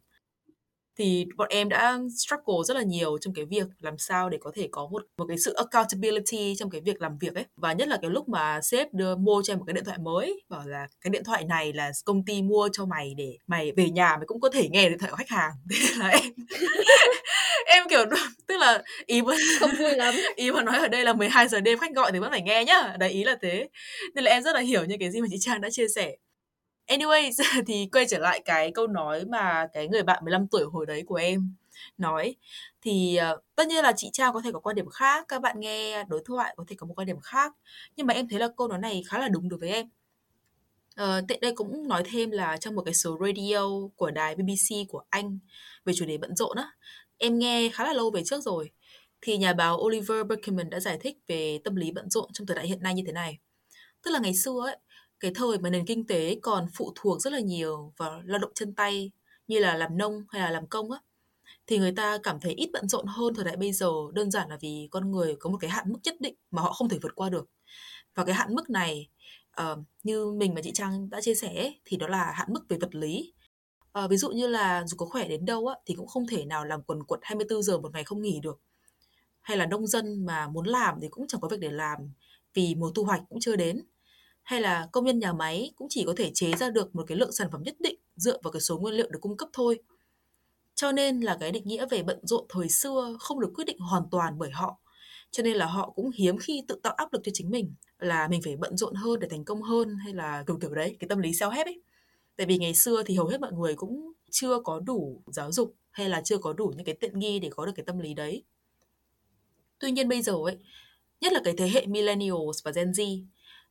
thì 0.99 1.25
bọn 1.37 1.47
em 1.51 1.69
đã 1.69 1.99
struggle 2.17 2.63
rất 2.67 2.77
là 2.77 2.83
nhiều 2.83 3.17
trong 3.21 3.33
cái 3.33 3.45
việc 3.45 3.67
làm 3.79 3.97
sao 3.97 4.29
để 4.29 4.37
có 4.41 4.51
thể 4.55 4.67
có 4.71 4.87
một 4.91 5.03
một 5.17 5.25
cái 5.27 5.37
sự 5.37 5.53
accountability 5.53 6.55
trong 6.55 6.69
cái 6.69 6.81
việc 6.81 7.01
làm 7.01 7.17
việc 7.17 7.35
ấy. 7.35 7.45
Và 7.55 7.73
nhất 7.73 7.87
là 7.87 7.97
cái 8.01 8.11
lúc 8.11 8.29
mà 8.29 8.61
sếp 8.61 8.93
đưa 8.93 9.15
mua 9.15 9.41
cho 9.43 9.53
em 9.53 9.59
một 9.59 9.65
cái 9.67 9.73
điện 9.73 9.85
thoại 9.85 9.97
mới 9.97 10.41
bảo 10.49 10.67
là 10.67 10.87
cái 11.01 11.11
điện 11.11 11.23
thoại 11.23 11.43
này 11.43 11.73
là 11.73 11.91
công 12.05 12.25
ty 12.25 12.41
mua 12.41 12.69
cho 12.73 12.85
mày 12.85 13.13
để 13.17 13.37
mày 13.47 13.71
về 13.71 13.89
nhà 13.89 14.17
mày 14.17 14.25
cũng 14.25 14.39
có 14.41 14.49
thể 14.53 14.69
nghe 14.69 14.89
điện 14.89 14.97
thoại 14.99 15.11
của 15.11 15.17
khách 15.17 15.29
hàng. 15.29 15.51
Thế 15.71 15.95
là 15.97 16.07
em 16.07 16.31
em 17.65 17.83
kiểu 17.89 18.05
tức 18.47 18.57
là 18.57 18.83
ý 19.05 19.21
vẫn 19.21 19.37
không 19.59 19.71
vui 19.79 19.95
lắm. 19.95 20.15
ý 20.35 20.51
mà 20.51 20.63
nói 20.63 20.77
ở 20.77 20.87
đây 20.87 21.03
là 21.03 21.13
12 21.13 21.47
giờ 21.47 21.59
đêm 21.59 21.79
khách 21.79 21.95
gọi 21.95 22.11
thì 22.11 22.19
vẫn 22.19 22.31
phải 22.31 22.41
nghe 22.41 22.63
nhá. 22.65 22.95
Đấy 22.99 23.09
ý 23.09 23.23
là 23.23 23.37
thế. 23.41 23.67
Nên 24.15 24.23
là 24.23 24.31
em 24.31 24.43
rất 24.43 24.55
là 24.55 24.61
hiểu 24.61 24.85
những 24.85 24.99
cái 24.99 25.11
gì 25.11 25.21
mà 25.21 25.27
chị 25.31 25.37
Trang 25.39 25.61
đã 25.61 25.69
chia 25.69 25.87
sẻ 25.95 26.15
Anyways, 26.89 27.31
thì 27.67 27.89
quay 27.91 28.05
trở 28.09 28.19
lại 28.19 28.41
cái 28.45 28.71
câu 28.71 28.87
nói 28.87 29.25
mà 29.25 29.67
cái 29.73 29.87
người 29.87 30.03
bạn 30.03 30.23
15 30.23 30.47
tuổi 30.47 30.63
hồi 30.63 30.85
đấy 30.85 31.03
của 31.07 31.15
em 31.15 31.53
nói 31.97 32.35
thì 32.81 33.19
uh, 33.33 33.43
tất 33.55 33.67
nhiên 33.67 33.83
là 33.83 33.93
chị 33.95 34.09
Trang 34.13 34.33
có 34.33 34.41
thể 34.41 34.51
có 34.51 34.59
quan 34.59 34.75
điểm 34.75 34.89
khác, 34.89 35.25
các 35.27 35.41
bạn 35.41 35.59
nghe 35.59 36.03
đối 36.03 36.21
thoại 36.25 36.53
có 36.57 36.63
thể 36.67 36.75
có 36.75 36.87
một 36.87 36.93
quan 36.97 37.07
điểm 37.07 37.19
khác, 37.19 37.53
nhưng 37.95 38.07
mà 38.07 38.13
em 38.13 38.27
thấy 38.29 38.39
là 38.39 38.47
câu 38.57 38.67
nói 38.67 38.79
này 38.79 39.03
khá 39.07 39.19
là 39.19 39.27
đúng 39.27 39.49
đối 39.49 39.59
với 39.59 39.69
em. 39.69 39.89
Ờ, 40.95 41.17
uh, 41.17 41.27
tiện 41.27 41.39
đây 41.41 41.53
cũng 41.55 41.87
nói 41.87 42.03
thêm 42.11 42.31
là 42.31 42.57
trong 42.57 42.75
một 42.75 42.81
cái 42.85 42.93
số 42.93 43.17
radio 43.25 43.69
của 43.95 44.11
đài 44.11 44.35
BBC 44.35 44.75
của 44.89 45.03
Anh 45.09 45.39
về 45.85 45.93
chủ 45.95 46.05
đề 46.05 46.17
bận 46.17 46.35
rộn 46.35 46.57
á, 46.57 46.71
em 47.17 47.39
nghe 47.39 47.69
khá 47.73 47.83
là 47.83 47.93
lâu 47.93 48.11
về 48.11 48.23
trước 48.25 48.41
rồi. 48.41 48.71
Thì 49.21 49.37
nhà 49.37 49.53
báo 49.53 49.77
Oliver 49.77 50.27
Berkman 50.27 50.69
đã 50.69 50.79
giải 50.79 50.97
thích 51.01 51.17
về 51.27 51.59
tâm 51.63 51.75
lý 51.75 51.91
bận 51.91 52.09
rộn 52.09 52.29
trong 52.33 52.47
thời 52.47 52.55
đại 52.55 52.67
hiện 52.67 52.83
nay 52.83 52.93
như 52.93 53.03
thế 53.05 53.11
này. 53.11 53.39
Tức 54.03 54.11
là 54.11 54.19
ngày 54.19 54.35
xưa 54.35 54.61
ấy, 54.65 54.77
cái 55.19 55.31
thời 55.35 55.57
mà 55.59 55.69
nền 55.69 55.85
kinh 55.85 56.07
tế 56.07 56.39
còn 56.41 56.67
phụ 56.73 56.93
thuộc 56.95 57.21
rất 57.21 57.33
là 57.33 57.39
nhiều 57.39 57.93
vào 57.97 58.21
lao 58.25 58.39
động 58.39 58.51
chân 58.55 58.75
tay 58.75 59.11
như 59.47 59.59
là 59.59 59.77
làm 59.77 59.97
nông 59.97 60.25
hay 60.29 60.41
là 60.41 60.49
làm 60.49 60.67
công 60.67 60.91
á 60.91 60.99
thì 61.69 61.77
người 61.77 61.91
ta 61.91 62.17
cảm 62.23 62.39
thấy 62.39 62.53
ít 62.53 62.69
bận 62.73 62.87
rộn 62.87 63.05
hơn 63.05 63.33
thời 63.35 63.45
đại 63.45 63.57
bây 63.57 63.73
giờ. 63.73 63.91
Đơn 64.13 64.31
giản 64.31 64.49
là 64.49 64.57
vì 64.61 64.87
con 64.91 65.11
người 65.11 65.35
có 65.39 65.49
một 65.49 65.57
cái 65.61 65.69
hạn 65.69 65.85
mức 65.91 65.99
nhất 66.03 66.15
định 66.21 66.35
mà 66.51 66.61
họ 66.61 66.73
không 66.73 66.89
thể 66.89 66.97
vượt 67.01 67.15
qua 67.15 67.29
được. 67.29 67.49
Và 68.15 68.25
cái 68.25 68.35
hạn 68.35 68.55
mức 68.55 68.69
này 68.69 69.09
uh, 69.61 69.79
như 70.03 70.31
mình 70.31 70.55
và 70.55 70.61
chị 70.61 70.71
Trang 70.73 71.09
đã 71.09 71.21
chia 71.21 71.35
sẻ 71.35 71.73
thì 71.85 71.97
đó 71.97 72.07
là 72.07 72.31
hạn 72.31 72.53
mức 72.53 72.65
về 72.69 72.77
vật 72.77 72.95
lý. 72.95 73.33
Uh, 74.03 74.09
ví 74.09 74.17
dụ 74.17 74.29
như 74.29 74.47
là 74.47 74.83
dù 74.87 74.97
có 74.97 75.05
khỏe 75.05 75.27
đến 75.27 75.45
đâu 75.45 75.67
á, 75.67 75.75
thì 75.85 75.95
cũng 75.95 76.07
không 76.07 76.27
thể 76.27 76.45
nào 76.45 76.65
làm 76.65 76.81
quần 76.83 77.03
quật 77.03 77.19
24 77.23 77.63
giờ 77.63 77.77
một 77.79 77.93
ngày 77.93 78.03
không 78.03 78.21
nghỉ 78.21 78.39
được. 78.43 78.61
Hay 79.41 79.57
là 79.57 79.65
nông 79.65 79.87
dân 79.87 80.25
mà 80.25 80.47
muốn 80.47 80.67
làm 80.67 80.99
thì 81.01 81.07
cũng 81.07 81.27
chẳng 81.27 81.41
có 81.41 81.47
việc 81.47 81.59
để 81.59 81.71
làm 81.71 81.99
vì 82.53 82.75
mùa 82.75 82.91
thu 82.95 83.03
hoạch 83.03 83.21
cũng 83.29 83.39
chưa 83.39 83.55
đến 83.55 83.81
hay 84.49 84.61
là 84.61 84.87
công 84.91 85.05
nhân 85.05 85.19
nhà 85.19 85.33
máy 85.33 85.71
cũng 85.75 85.87
chỉ 85.89 86.03
có 86.05 86.13
thể 86.17 86.31
chế 86.33 86.53
ra 86.53 86.69
được 86.69 86.95
một 86.95 87.03
cái 87.07 87.17
lượng 87.17 87.31
sản 87.31 87.47
phẩm 87.51 87.63
nhất 87.63 87.75
định 87.79 87.99
dựa 88.15 88.37
vào 88.43 88.51
cái 88.51 88.61
số 88.61 88.79
nguyên 88.79 88.95
liệu 88.95 89.07
được 89.09 89.19
cung 89.21 89.37
cấp 89.37 89.49
thôi. 89.53 89.79
Cho 90.75 90.91
nên 90.91 91.19
là 91.19 91.37
cái 91.39 91.51
định 91.51 91.67
nghĩa 91.67 91.85
về 91.89 92.03
bận 92.03 92.19
rộn 92.23 92.45
thời 92.49 92.69
xưa 92.69 93.17
không 93.19 93.39
được 93.39 93.51
quyết 93.55 93.63
định 93.65 93.79
hoàn 93.79 94.03
toàn 94.11 94.37
bởi 94.37 94.51
họ. 94.51 94.79
Cho 95.31 95.43
nên 95.43 95.55
là 95.55 95.65
họ 95.65 95.89
cũng 95.95 96.11
hiếm 96.15 96.37
khi 96.37 96.63
tự 96.67 96.79
tạo 96.83 96.93
áp 96.93 97.13
lực 97.13 97.21
cho 97.23 97.31
chính 97.33 97.49
mình 97.49 97.73
là 97.99 98.27
mình 98.27 98.41
phải 98.41 98.55
bận 98.55 98.77
rộn 98.77 98.95
hơn 98.95 99.19
để 99.19 99.27
thành 99.31 99.45
công 99.45 99.61
hơn 99.61 99.97
hay 100.03 100.13
là 100.13 100.43
kiểu 100.47 100.57
kiểu 100.61 100.75
đấy, 100.75 100.95
cái 100.99 101.07
tâm 101.07 101.19
lý 101.19 101.31
self-help 101.31 101.65
ấy. 101.65 101.81
Tại 102.35 102.47
vì 102.47 102.57
ngày 102.57 102.73
xưa 102.73 103.03
thì 103.05 103.15
hầu 103.15 103.27
hết 103.27 103.41
mọi 103.41 103.51
người 103.53 103.75
cũng 103.75 104.11
chưa 104.31 104.59
có 104.63 104.79
đủ 104.79 105.21
giáo 105.27 105.51
dục 105.51 105.75
hay 105.91 106.09
là 106.09 106.21
chưa 106.21 106.37
có 106.37 106.53
đủ 106.53 106.73
những 106.75 106.85
cái 106.85 106.95
tiện 106.95 107.19
nghi 107.19 107.39
để 107.39 107.49
có 107.55 107.65
được 107.65 107.73
cái 107.75 107.83
tâm 107.85 107.99
lý 107.99 108.13
đấy. 108.13 108.43
Tuy 109.79 109.91
nhiên 109.91 110.07
bây 110.07 110.21
giờ 110.21 110.33
ấy, 110.33 110.57
nhất 111.21 111.33
là 111.33 111.41
cái 111.43 111.53
thế 111.57 111.69
hệ 111.69 111.85
millennials 111.85 112.63
và 112.63 112.71
Gen 112.71 112.91
Z 112.91 113.25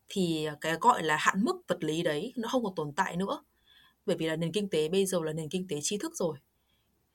thì 0.08 0.48
cái 0.60 0.76
gọi 0.80 1.02
là 1.02 1.16
hạn 1.16 1.44
mức 1.44 1.56
vật 1.68 1.84
lý 1.84 2.02
đấy 2.02 2.32
nó 2.36 2.48
không 2.48 2.64
còn 2.64 2.74
tồn 2.74 2.92
tại 2.92 3.16
nữa. 3.16 3.42
Bởi 4.06 4.16
vì 4.16 4.26
là 4.26 4.36
nền 4.36 4.52
kinh 4.52 4.68
tế 4.68 4.88
bây 4.88 5.06
giờ 5.06 5.18
là 5.22 5.32
nền 5.32 5.48
kinh 5.48 5.68
tế 5.68 5.78
tri 5.82 5.98
thức 5.98 6.16
rồi. 6.16 6.38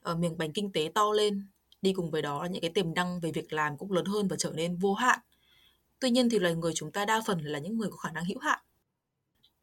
Ở 0.02 0.16
miếng 0.16 0.38
bánh 0.38 0.54
kinh 0.54 0.72
tế 0.72 0.92
to 0.96 1.12
lên 1.12 1.48
đi 1.82 1.94
cùng 1.94 2.12
với 2.12 2.22
đó 2.22 2.44
là 2.44 2.50
những 2.50 2.62
cái 2.62 2.72
tiềm 2.72 2.94
năng 2.94 3.20
về 3.20 3.32
việc 3.32 3.54
làm 3.54 3.78
cũng 3.78 3.92
lớn 3.92 4.06
hơn 4.06 4.28
và 4.28 4.36
trở 4.40 4.52
nên 4.56 4.78
vô 4.78 4.94
hạn. 4.94 5.20
Tuy 6.00 6.10
nhiên 6.10 6.30
thì 6.30 6.40
loài 6.40 6.56
người 6.56 6.74
chúng 6.76 6.92
ta 6.92 7.06
đa 7.06 7.22
phần 7.26 7.40
là 7.44 7.60
những 7.60 7.78
người 7.78 7.90
có 7.92 7.98
khả 7.98 8.12
năng 8.12 8.26
hữu 8.26 8.40
hạn. 8.40 8.60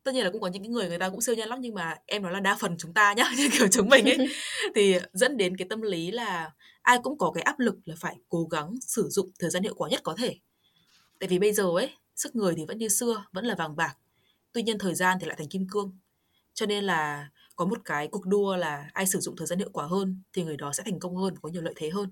Tất 0.02 0.14
nhiên 0.14 0.24
là 0.24 0.30
cũng 0.30 0.40
có 0.40 0.48
những 0.48 0.62
cái 0.62 0.68
người 0.68 0.88
người 0.88 0.98
ta 0.98 1.08
cũng 1.08 1.20
siêu 1.20 1.34
nhân 1.34 1.48
lắm 1.48 1.60
nhưng 1.60 1.74
mà 1.74 1.96
em 2.06 2.22
nói 2.22 2.32
là 2.32 2.40
đa 2.40 2.56
phần 2.60 2.76
chúng 2.78 2.94
ta 2.94 3.12
nhá 3.12 3.24
như 3.36 3.48
kiểu 3.52 3.68
chúng 3.68 3.88
mình 3.88 4.04
ấy. 4.04 4.28
Thì 4.74 4.98
dẫn 5.12 5.36
đến 5.36 5.56
cái 5.56 5.68
tâm 5.68 5.82
lý 5.82 6.10
là 6.10 6.52
ai 6.82 6.98
cũng 7.02 7.18
có 7.18 7.30
cái 7.34 7.42
áp 7.42 7.58
lực 7.58 7.74
là 7.84 7.94
phải 7.98 8.16
cố 8.28 8.44
gắng 8.44 8.74
sử 8.80 9.08
dụng 9.08 9.30
thời 9.38 9.50
gian 9.50 9.62
hiệu 9.62 9.74
quả 9.74 9.88
nhất 9.88 10.00
có 10.02 10.14
thể. 10.18 10.36
Tại 11.18 11.28
vì 11.28 11.38
bây 11.38 11.52
giờ 11.52 11.64
ấy 11.64 11.90
sức 12.16 12.36
người 12.36 12.54
thì 12.56 12.64
vẫn 12.68 12.78
như 12.78 12.88
xưa 12.88 13.24
vẫn 13.32 13.44
là 13.44 13.54
vàng 13.54 13.76
bạc 13.76 13.96
tuy 14.52 14.62
nhiên 14.62 14.78
thời 14.78 14.94
gian 14.94 15.18
thì 15.20 15.26
lại 15.26 15.36
thành 15.38 15.48
kim 15.48 15.66
cương 15.70 15.98
cho 16.54 16.66
nên 16.66 16.84
là 16.84 17.28
có 17.56 17.64
một 17.64 17.78
cái 17.84 18.08
cuộc 18.08 18.26
đua 18.26 18.56
là 18.56 18.90
ai 18.92 19.06
sử 19.06 19.18
dụng 19.20 19.36
thời 19.36 19.46
gian 19.46 19.58
hiệu 19.58 19.70
quả 19.72 19.86
hơn 19.86 20.22
thì 20.32 20.44
người 20.44 20.56
đó 20.56 20.72
sẽ 20.72 20.82
thành 20.86 21.00
công 21.00 21.16
hơn 21.16 21.34
có 21.42 21.48
nhiều 21.48 21.62
lợi 21.62 21.74
thế 21.76 21.90
hơn 21.90 22.10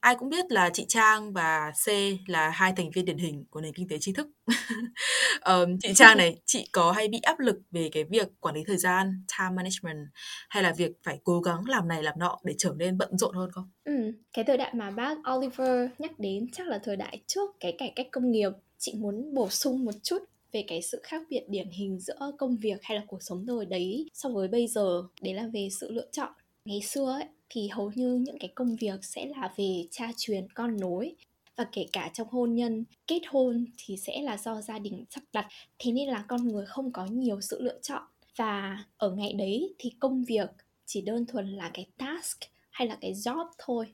ai 0.00 0.14
cũng 0.18 0.28
biết 0.28 0.52
là 0.52 0.70
chị 0.72 0.84
Trang 0.88 1.32
và 1.32 1.72
C 1.86 1.88
là 2.26 2.50
hai 2.50 2.72
thành 2.76 2.90
viên 2.90 3.04
điển 3.04 3.18
hình 3.18 3.44
của 3.50 3.60
nền 3.60 3.74
kinh 3.74 3.88
tế 3.88 3.98
tri 4.00 4.12
thức. 4.12 4.28
um, 5.44 5.78
chị 5.82 5.94
Trang 5.94 6.16
này, 6.16 6.40
chị 6.44 6.68
có 6.72 6.92
hay 6.92 7.08
bị 7.08 7.18
áp 7.22 7.38
lực 7.38 7.56
về 7.70 7.88
cái 7.92 8.04
việc 8.04 8.28
quản 8.40 8.54
lý 8.54 8.64
thời 8.66 8.76
gian, 8.76 9.24
time 9.38 9.50
management 9.50 10.08
hay 10.48 10.62
là 10.62 10.72
việc 10.72 10.92
phải 11.02 11.18
cố 11.24 11.40
gắng 11.40 11.64
làm 11.68 11.88
này 11.88 12.02
làm 12.02 12.18
nọ 12.18 12.38
để 12.44 12.54
trở 12.58 12.74
nên 12.76 12.98
bận 12.98 13.18
rộn 13.18 13.34
hơn 13.34 13.50
không? 13.52 13.70
Ừ, 13.84 14.12
cái 14.32 14.44
thời 14.44 14.56
đại 14.56 14.74
mà 14.74 14.90
bác 14.90 15.16
Oliver 15.36 15.90
nhắc 15.98 16.18
đến 16.18 16.46
chắc 16.52 16.66
là 16.66 16.78
thời 16.84 16.96
đại 16.96 17.22
trước 17.26 17.50
cái 17.60 17.76
cải 17.78 17.92
cách 17.96 18.06
công 18.12 18.30
nghiệp. 18.30 18.50
Chị 18.78 18.94
muốn 18.94 19.34
bổ 19.34 19.48
sung 19.48 19.84
một 19.84 19.94
chút 20.02 20.18
về 20.52 20.64
cái 20.68 20.82
sự 20.82 21.00
khác 21.02 21.22
biệt 21.30 21.44
điển 21.48 21.68
hình 21.68 21.98
giữa 22.00 22.32
công 22.38 22.56
việc 22.56 22.82
hay 22.82 22.98
là 22.98 23.04
cuộc 23.06 23.22
sống 23.22 23.46
thời 23.46 23.66
đấy 23.66 24.10
so 24.14 24.28
với 24.28 24.48
bây 24.48 24.66
giờ, 24.66 25.02
đấy 25.20 25.34
là 25.34 25.46
về 25.52 25.68
sự 25.72 25.92
lựa 25.92 26.06
chọn. 26.12 26.32
Ngày 26.64 26.82
xưa 26.82 27.12
ấy, 27.12 27.24
thì 27.50 27.68
hầu 27.68 27.92
như 27.94 28.14
những 28.14 28.38
cái 28.38 28.48
công 28.54 28.76
việc 28.76 29.04
sẽ 29.04 29.26
là 29.26 29.52
về 29.56 29.86
cha 29.90 30.10
truyền, 30.16 30.52
con 30.52 30.80
nối. 30.80 31.14
Và 31.56 31.64
kể 31.72 31.86
cả 31.92 32.10
trong 32.14 32.28
hôn 32.28 32.54
nhân, 32.54 32.84
kết 33.06 33.20
hôn 33.26 33.66
thì 33.76 33.96
sẽ 33.96 34.22
là 34.22 34.36
do 34.36 34.60
gia 34.60 34.78
đình 34.78 35.04
sắp 35.10 35.22
đặt. 35.32 35.46
Thế 35.78 35.92
nên 35.92 36.08
là 36.08 36.24
con 36.28 36.48
người 36.48 36.66
không 36.66 36.92
có 36.92 37.06
nhiều 37.06 37.40
sự 37.40 37.62
lựa 37.62 37.78
chọn. 37.82 38.02
Và 38.36 38.84
ở 38.96 39.10
ngày 39.10 39.32
đấy 39.32 39.74
thì 39.78 39.92
công 40.00 40.24
việc 40.24 40.50
chỉ 40.86 41.00
đơn 41.00 41.26
thuần 41.26 41.56
là 41.56 41.70
cái 41.74 41.86
task 41.98 42.38
hay 42.70 42.88
là 42.88 42.98
cái 43.00 43.12
job 43.12 43.46
thôi. 43.58 43.86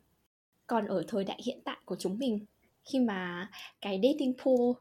Còn 0.67 0.87
ở 0.87 1.05
thời 1.09 1.25
đại 1.25 1.41
hiện 1.45 1.59
tại 1.65 1.77
của 1.85 1.97
chúng 1.99 2.19
mình 2.19 2.41
khi 2.85 3.01
mà 3.01 3.51
cái 3.81 4.01
dating 4.03 4.35
pool 4.45 4.73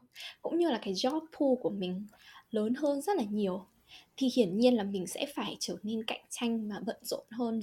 cũng 0.42 0.58
như 0.58 0.70
là 0.70 0.78
cái 0.82 0.94
job 0.94 1.20
pool 1.20 1.62
của 1.62 1.70
mình 1.70 2.06
lớn 2.50 2.74
hơn 2.74 3.02
rất 3.02 3.16
là 3.16 3.24
nhiều 3.30 3.66
thì 4.16 4.30
hiển 4.36 4.58
nhiên 4.58 4.74
là 4.74 4.82
mình 4.82 5.06
sẽ 5.06 5.26
phải 5.34 5.56
trở 5.60 5.76
nên 5.82 6.04
cạnh 6.04 6.24
tranh 6.30 6.68
mà 6.68 6.80
bận 6.86 6.96
rộn 7.02 7.24
hơn. 7.30 7.60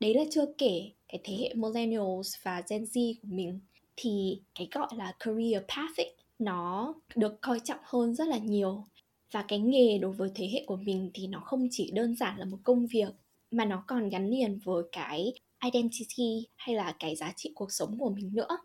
Đấy 0.00 0.14
là 0.14 0.24
chưa 0.30 0.46
kể 0.58 0.90
cái 1.08 1.20
thế 1.24 1.36
hệ 1.36 1.54
millennials 1.54 2.34
và 2.42 2.62
Gen 2.70 2.84
Z 2.84 3.14
của 3.22 3.28
mình 3.30 3.60
thì 3.96 4.40
cái 4.54 4.68
gọi 4.72 4.88
là 4.96 5.14
career 5.20 5.62
path 5.68 5.96
ấy, 5.96 6.14
nó 6.38 6.94
được 7.16 7.40
coi 7.40 7.60
trọng 7.64 7.80
hơn 7.82 8.14
rất 8.14 8.28
là 8.28 8.38
nhiều. 8.38 8.84
Và 9.32 9.44
cái 9.48 9.58
nghề 9.58 9.98
đối 9.98 10.12
với 10.12 10.30
thế 10.34 10.48
hệ 10.52 10.64
của 10.66 10.76
mình 10.76 11.10
thì 11.14 11.26
nó 11.26 11.40
không 11.40 11.68
chỉ 11.70 11.90
đơn 11.94 12.16
giản 12.16 12.38
là 12.38 12.44
một 12.44 12.58
công 12.62 12.86
việc 12.86 13.08
mà 13.50 13.64
nó 13.64 13.84
còn 13.86 14.08
gắn 14.08 14.30
liền 14.30 14.58
với 14.64 14.84
cái 14.92 15.32
identity 15.64 16.46
hay 16.56 16.74
là 16.76 16.96
cái 16.98 17.16
giá 17.16 17.32
trị 17.36 17.52
cuộc 17.54 17.72
sống 17.72 17.98
của 17.98 18.10
mình 18.10 18.30
nữa. 18.34 18.58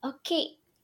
Ok 0.00 0.28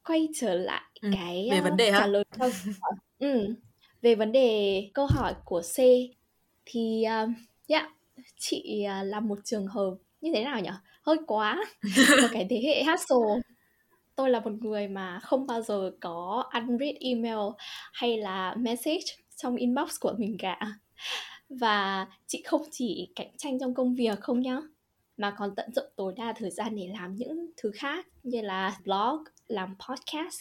quay 0.05 0.29
trở 0.35 0.55
lại 0.55 0.83
ừ, 1.01 1.11
cái 1.15 1.49
về 1.53 1.61
vấn 1.61 1.77
đề 1.77 1.89
uh, 1.89 1.95
trả 1.95 2.07
lời 2.07 2.25
câu 2.39 2.51
hỏi 2.81 2.93
ừ, 3.19 3.55
về 4.03 4.15
vấn 4.15 4.33
đề 4.33 4.91
câu 4.95 5.07
hỏi 5.07 5.35
của 5.45 5.63
C. 5.63 5.77
Thì 6.65 7.05
uh, 7.25 7.31
yeah 7.69 7.91
chị 8.39 8.83
à, 8.83 9.03
là 9.03 9.21
một 9.21 9.39
trường 9.45 9.67
hợp 9.67 9.95
như 10.21 10.31
thế 10.35 10.45
nào 10.45 10.61
nhỉ 10.61 10.71
hơi 11.03 11.17
quá 11.27 11.65
một 12.23 12.29
cái 12.33 12.47
thế 12.51 12.63
hệ 12.65 12.85
hustle 12.85 13.51
tôi 14.17 14.31
là 14.31 14.41
một 14.41 14.53
người 14.61 14.89
mà 14.89 15.21
không 15.23 15.47
bao 15.47 15.63
giờ 15.63 15.91
có 16.01 16.51
unread 16.53 16.95
email 17.01 17.39
hay 17.93 18.19
là 18.19 18.55
message 18.59 19.05
trong 19.37 19.57
inbox 19.57 20.01
của 20.01 20.15
mình 20.19 20.37
cả. 20.39 20.59
Và 21.49 22.07
chị 22.27 22.43
không 22.47 22.63
chỉ 22.71 23.13
cạnh 23.17 23.37
tranh 23.37 23.59
trong 23.59 23.75
công 23.75 23.95
việc 23.95 24.21
không 24.21 24.41
nhá 24.41 24.61
mà 25.17 25.35
còn 25.39 25.55
tận 25.55 25.73
dụng 25.75 25.85
tối 25.97 26.15
đa 26.17 26.33
thời 26.37 26.51
gian 26.51 26.77
để 26.77 26.91
làm 26.99 27.15
những 27.15 27.47
thứ 27.57 27.71
khác 27.75 28.07
như 28.23 28.41
là 28.41 28.77
blog 28.85 29.25
làm 29.51 29.75
podcast 29.89 30.41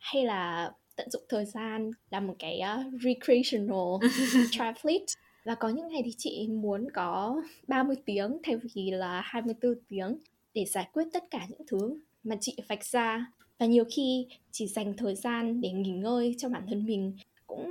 hay 0.00 0.24
là 0.24 0.72
tận 0.96 1.10
dụng 1.10 1.22
thời 1.28 1.44
gian 1.44 1.90
làm 2.10 2.26
một 2.26 2.34
cái 2.38 2.60
uh, 2.60 3.02
recreational 3.02 4.08
triathlete. 4.50 5.04
Và 5.44 5.54
có 5.54 5.68
những 5.68 5.88
ngày 5.88 6.02
thì 6.04 6.12
chị 6.18 6.48
muốn 6.48 6.86
có 6.94 7.42
30 7.68 7.96
tiếng 8.06 8.38
thay 8.42 8.56
vì 8.56 8.90
là 8.90 9.20
24 9.24 9.74
tiếng 9.88 10.18
để 10.54 10.64
giải 10.64 10.88
quyết 10.92 11.04
tất 11.12 11.24
cả 11.30 11.46
những 11.48 11.66
thứ 11.66 12.00
mà 12.24 12.36
chị 12.40 12.56
vạch 12.68 12.84
ra. 12.84 13.26
Và 13.58 13.66
nhiều 13.66 13.84
khi 13.90 14.26
chỉ 14.52 14.66
dành 14.66 14.96
thời 14.96 15.14
gian 15.14 15.60
để 15.60 15.70
nghỉ 15.70 15.90
ngơi 15.90 16.34
cho 16.38 16.48
bản 16.48 16.66
thân 16.68 16.86
mình 16.86 17.16
cũng 17.46 17.70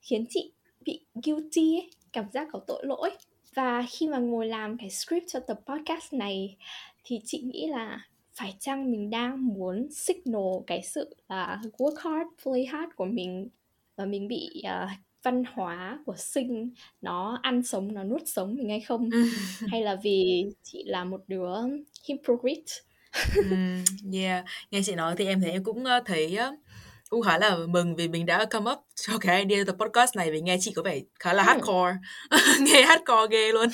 khiến 0.00 0.24
chị 0.30 0.52
bị 0.80 1.00
guilty 1.24 1.76
ấy, 1.76 1.90
cảm 2.12 2.24
giác 2.32 2.48
có 2.52 2.60
tội 2.66 2.86
lỗi. 2.86 3.10
Và 3.54 3.86
khi 3.90 4.08
mà 4.08 4.18
ngồi 4.18 4.46
làm 4.46 4.78
cái 4.78 4.90
script 4.90 5.24
cho 5.28 5.40
tập 5.40 5.60
podcast 5.66 6.12
này 6.12 6.56
thì 7.04 7.20
chị 7.24 7.40
nghĩ 7.40 7.66
là 7.66 8.06
phải 8.34 8.54
chăng 8.60 8.90
mình 8.90 9.10
đang 9.10 9.46
muốn 9.46 9.88
signal 9.90 10.62
cái 10.66 10.82
sự 10.82 11.16
là 11.28 11.60
work 11.78 11.94
hard, 11.96 12.28
play 12.42 12.66
hard 12.66 12.94
của 12.96 13.04
mình 13.04 13.48
và 13.96 14.04
mình 14.04 14.28
bị 14.28 14.62
uh, 14.66 14.90
văn 15.22 15.44
hóa 15.54 15.98
của 16.06 16.16
sinh 16.16 16.70
nó 17.00 17.38
ăn 17.42 17.62
sống 17.62 17.94
nó 17.94 18.04
nuốt 18.04 18.22
sống 18.26 18.54
mình 18.54 18.68
hay 18.68 18.80
không? 18.80 19.10
Hay 19.68 19.82
là 19.82 19.96
vì 20.02 20.46
chị 20.62 20.84
là 20.86 21.04
một 21.04 21.20
đứa 21.28 21.54
hypocrite? 22.08 22.72
Um, 23.36 23.84
yeah. 24.12 24.44
Nghe 24.70 24.82
chị 24.84 24.94
nói 24.94 25.14
thì 25.18 25.26
em 25.26 25.40
thấy 25.40 25.50
em 25.50 25.64
cũng 25.64 25.84
thấy 26.06 26.38
cũng 27.12 27.22
khá 27.22 27.38
là 27.38 27.56
mừng 27.68 27.96
vì 27.96 28.08
mình 28.08 28.26
đã 28.26 28.44
come 28.44 28.70
up 28.70 28.78
cho 28.94 29.18
cái 29.20 29.44
idea 29.44 29.64
tập 29.64 29.76
podcast 29.78 30.16
này 30.16 30.30
vì 30.30 30.40
nghe 30.40 30.56
chị 30.60 30.72
có 30.76 30.82
vẻ 30.82 31.00
khá 31.20 31.32
là 31.32 31.42
ừ. 31.42 31.46
hardcore. 31.46 31.94
Nghe 32.60 32.82
hardcore 32.82 33.26
ghê 33.30 33.52
luôn. 33.52 33.68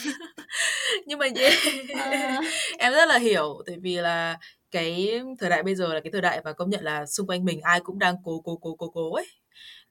Nhưng 1.07 1.18
mà 1.18 1.26
yeah. 1.37 1.52
Uh... 1.92 2.45
em 2.78 2.92
rất 2.92 3.09
là 3.09 3.18
hiểu 3.18 3.62
tại 3.66 3.76
vì 3.83 3.97
là 3.97 4.38
cái 4.71 5.21
thời 5.38 5.50
đại 5.50 5.62
bây 5.62 5.75
giờ 5.75 5.95
là 5.95 6.00
cái 6.00 6.12
thời 6.12 6.21
đại 6.21 6.40
và 6.45 6.52
công 6.52 6.71
nhận 6.71 6.85
là 6.85 7.07
xung 7.07 7.26
quanh 7.26 7.45
mình 7.45 7.61
ai 7.61 7.80
cũng 7.80 7.99
đang 7.99 8.16
cố 8.25 8.40
cố 8.45 8.57
cố 8.57 8.76
cố 8.76 8.90
cố 8.90 9.14
ấy. 9.14 9.26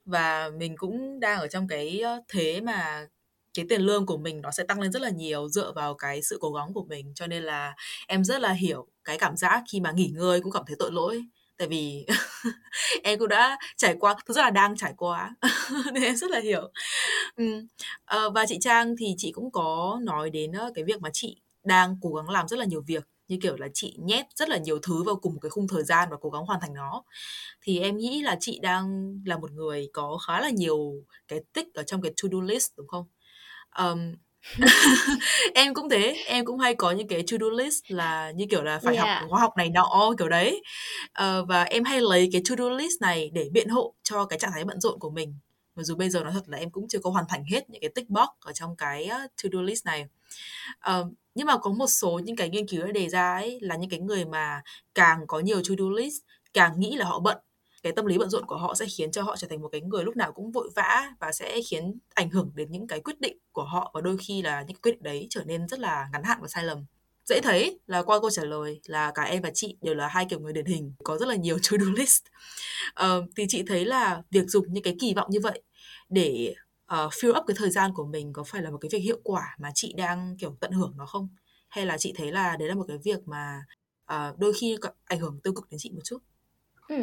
Và 0.05 0.49
mình 0.57 0.77
cũng 0.77 1.19
đang 1.19 1.39
ở 1.39 1.47
trong 1.47 1.67
cái 1.67 2.03
thế 2.27 2.61
mà 2.61 3.07
cái 3.53 3.65
tiền 3.69 3.81
lương 3.81 4.05
của 4.05 4.17
mình 4.17 4.41
nó 4.41 4.51
sẽ 4.51 4.63
tăng 4.63 4.81
lên 4.81 4.91
rất 4.91 5.01
là 5.01 5.09
nhiều 5.09 5.49
dựa 5.49 5.71
vào 5.75 5.93
cái 5.93 6.21
sự 6.23 6.37
cố 6.41 6.51
gắng 6.51 6.73
của 6.73 6.85
mình. 6.89 7.11
Cho 7.15 7.27
nên 7.27 7.43
là 7.43 7.75
em 8.07 8.23
rất 8.23 8.41
là 8.41 8.51
hiểu 8.51 8.87
cái 9.03 9.17
cảm 9.17 9.37
giác 9.37 9.63
khi 9.71 9.79
mà 9.79 9.91
nghỉ 9.91 10.11
ngơi 10.13 10.41
cũng 10.41 10.51
cảm 10.51 10.63
thấy 10.67 10.75
tội 10.79 10.91
lỗi 10.91 11.21
tại 11.57 11.67
vì 11.67 12.05
em 13.03 13.19
cũng 13.19 13.27
đã 13.27 13.57
trải 13.77 13.95
qua 13.99 14.15
thực 14.25 14.33
ra 14.33 14.41
là 14.43 14.49
đang 14.49 14.75
trải 14.75 14.93
qua 14.97 15.35
nên 15.93 16.03
em 16.03 16.15
rất 16.15 16.31
là 16.31 16.39
hiểu 16.39 16.71
ừ. 17.35 17.45
à, 18.05 18.19
và 18.35 18.45
chị 18.47 18.57
Trang 18.61 18.95
thì 18.97 19.15
chị 19.17 19.31
cũng 19.31 19.51
có 19.51 19.99
nói 20.03 20.29
đến 20.29 20.51
cái 20.75 20.83
việc 20.83 21.01
mà 21.01 21.09
chị 21.13 21.41
đang 21.63 21.97
cố 22.01 22.13
gắng 22.13 22.29
làm 22.29 22.47
rất 22.47 22.59
là 22.59 22.65
nhiều 22.65 22.81
việc 22.87 23.07
như 23.27 23.37
kiểu 23.41 23.55
là 23.57 23.67
chị 23.73 23.95
nhét 23.99 24.25
rất 24.35 24.49
là 24.49 24.57
nhiều 24.57 24.79
thứ 24.79 25.03
vào 25.03 25.15
cùng 25.15 25.33
một 25.33 25.39
cái 25.41 25.49
khung 25.49 25.67
thời 25.67 25.83
gian 25.83 26.09
và 26.11 26.17
cố 26.21 26.29
gắng 26.29 26.45
hoàn 26.45 26.59
thành 26.59 26.73
nó 26.73 27.03
thì 27.61 27.79
em 27.79 27.97
nghĩ 27.97 28.21
là 28.21 28.37
chị 28.39 28.59
đang 28.61 29.15
là 29.25 29.37
một 29.37 29.51
người 29.51 29.89
có 29.93 30.17
khá 30.27 30.41
là 30.41 30.49
nhiều 30.49 30.93
cái 31.27 31.39
tích 31.53 31.67
ở 31.73 31.83
trong 31.83 32.01
cái 32.01 32.11
to 32.23 32.29
do 32.31 32.41
list 32.41 32.71
đúng 32.77 32.87
không 32.87 33.05
um, 33.77 34.13
em 35.53 35.73
cũng 35.73 35.89
thế 35.89 36.23
em 36.27 36.45
cũng 36.45 36.59
hay 36.59 36.75
có 36.75 36.91
những 36.91 37.07
cái 37.07 37.23
to 37.31 37.37
do 37.41 37.47
list 37.49 37.83
là 37.87 38.31
như 38.31 38.45
kiểu 38.49 38.63
là 38.63 38.79
phải 38.79 38.95
yeah. 38.95 39.07
học 39.21 39.29
khóa 39.29 39.39
học 39.39 39.57
này 39.57 39.69
nọ 39.69 40.13
kiểu 40.17 40.29
đấy. 40.29 40.61
Uh, 41.21 41.47
và 41.47 41.63
em 41.63 41.83
hay 41.83 42.01
lấy 42.01 42.29
cái 42.31 42.41
to 42.49 42.55
do 42.57 42.69
list 42.69 43.01
này 43.01 43.29
để 43.33 43.49
biện 43.51 43.69
hộ 43.69 43.93
cho 44.03 44.25
cái 44.25 44.39
trạng 44.39 44.51
thái 44.53 44.65
bận 44.65 44.81
rộn 44.81 44.99
của 44.99 45.09
mình. 45.09 45.35
Mặc 45.75 45.83
dù 45.83 45.95
bây 45.95 46.09
giờ 46.09 46.23
nói 46.23 46.33
thật 46.33 46.43
là 46.49 46.57
em 46.57 46.71
cũng 46.71 46.87
chưa 46.87 46.99
có 46.99 47.09
hoàn 47.09 47.25
thành 47.29 47.43
hết 47.51 47.69
những 47.69 47.81
cái 47.81 47.89
tick 47.95 48.09
box 48.09 48.27
ở 48.39 48.53
trong 48.53 48.75
cái 48.75 49.09
to 49.09 49.49
do 49.53 49.61
list 49.61 49.85
này. 49.85 50.05
Uh, 50.91 51.07
nhưng 51.35 51.47
mà 51.47 51.57
có 51.57 51.71
một 51.71 51.87
số 51.87 52.19
những 52.23 52.35
cái 52.35 52.49
nghiên 52.49 52.67
cứu 52.67 52.85
đã 52.85 52.91
đề 52.91 53.09
ra 53.09 53.33
ấy 53.33 53.59
là 53.61 53.75
những 53.75 53.89
cái 53.89 53.99
người 53.99 54.25
mà 54.25 54.61
càng 54.95 55.27
có 55.27 55.39
nhiều 55.39 55.57
to 55.57 55.75
do 55.77 55.85
list 55.95 56.15
càng 56.53 56.79
nghĩ 56.79 56.95
là 56.95 57.05
họ 57.05 57.19
bận 57.19 57.37
cái 57.83 57.93
tâm 57.93 58.05
lý 58.05 58.17
bận 58.17 58.29
rộn 58.29 58.45
của 58.45 58.57
họ 58.57 58.75
sẽ 58.75 58.85
khiến 58.97 59.11
cho 59.11 59.21
họ 59.21 59.35
trở 59.37 59.47
thành 59.47 59.61
một 59.61 59.69
cái 59.71 59.81
người 59.81 60.03
lúc 60.03 60.15
nào 60.15 60.31
cũng 60.33 60.51
vội 60.51 60.69
vã 60.75 61.13
và 61.19 61.31
sẽ 61.31 61.61
khiến 61.69 61.97
ảnh 62.13 62.29
hưởng 62.29 62.51
đến 62.55 62.71
những 62.71 62.87
cái 62.87 62.99
quyết 62.99 63.21
định 63.21 63.37
của 63.51 63.63
họ 63.63 63.91
và 63.93 64.01
đôi 64.01 64.17
khi 64.17 64.41
là 64.41 64.61
những 64.61 64.77
quyết 64.77 64.91
định 64.91 65.03
đấy 65.03 65.27
trở 65.29 65.43
nên 65.43 65.67
rất 65.67 65.79
là 65.79 66.09
ngắn 66.13 66.23
hạn 66.23 66.37
và 66.41 66.47
sai 66.47 66.63
lầm. 66.63 66.85
Dễ 67.25 67.41
thấy 67.41 67.79
là 67.87 68.03
qua 68.03 68.19
câu 68.19 68.29
trả 68.29 68.43
lời 68.43 68.81
là 68.85 69.11
cả 69.15 69.23
em 69.23 69.41
và 69.41 69.51
chị 69.53 69.77
đều 69.81 69.95
là 69.95 70.07
hai 70.07 70.25
kiểu 70.29 70.39
người 70.39 70.53
điển 70.53 70.65
hình 70.65 70.93
có 71.03 71.17
rất 71.17 71.27
là 71.27 71.35
nhiều 71.35 71.57
to 71.71 71.77
do 71.79 71.91
list. 71.95 72.23
Uh, 73.03 73.25
thì 73.35 73.45
chị 73.49 73.63
thấy 73.67 73.85
là 73.85 74.21
việc 74.31 74.47
dùng 74.47 74.73
những 74.73 74.83
cái 74.83 74.95
kỳ 74.99 75.13
vọng 75.13 75.27
như 75.29 75.39
vậy 75.43 75.61
để 76.09 76.55
uh, 76.93 77.13
fill 77.13 77.39
up 77.39 77.43
cái 77.47 77.55
thời 77.57 77.69
gian 77.69 77.93
của 77.93 78.05
mình 78.05 78.33
có 78.33 78.43
phải 78.43 78.61
là 78.61 78.71
một 78.71 78.77
cái 78.77 78.89
việc 78.91 78.99
hiệu 78.99 79.19
quả 79.23 79.55
mà 79.59 79.71
chị 79.75 79.93
đang 79.97 80.35
kiểu 80.39 80.57
tận 80.59 80.71
hưởng 80.71 80.93
nó 80.97 81.05
không? 81.05 81.29
Hay 81.69 81.85
là 81.85 81.97
chị 81.97 82.13
thấy 82.17 82.31
là 82.31 82.57
đấy 82.57 82.69
là 82.69 82.75
một 82.75 82.85
cái 82.87 82.97
việc 83.03 83.27
mà 83.27 83.61
uh, 84.13 84.39
đôi 84.39 84.53
khi 84.53 84.77
ảnh 85.05 85.19
hưởng 85.19 85.39
tiêu 85.43 85.53
cực 85.53 85.69
đến 85.69 85.79
chị 85.79 85.91
một 85.91 86.01
chút? 86.03 86.17
Ừ. 86.87 86.95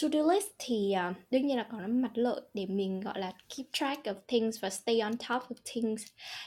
To-do 0.00 0.32
list 0.32 0.46
thì 0.58 0.94
uh, 1.10 1.16
đương 1.30 1.46
nhiên 1.46 1.56
là 1.56 1.66
có 1.70 1.78
mặt 1.88 2.10
lợi 2.14 2.40
để 2.54 2.66
mình 2.66 3.00
gọi 3.00 3.20
là 3.20 3.32
keep 3.56 3.66
track 3.72 4.04
of 4.04 4.14
things 4.28 4.60
và 4.60 4.70
stay 4.70 5.00
on 5.00 5.12
top 5.12 5.42
of 5.42 5.54
things. 5.64 6.02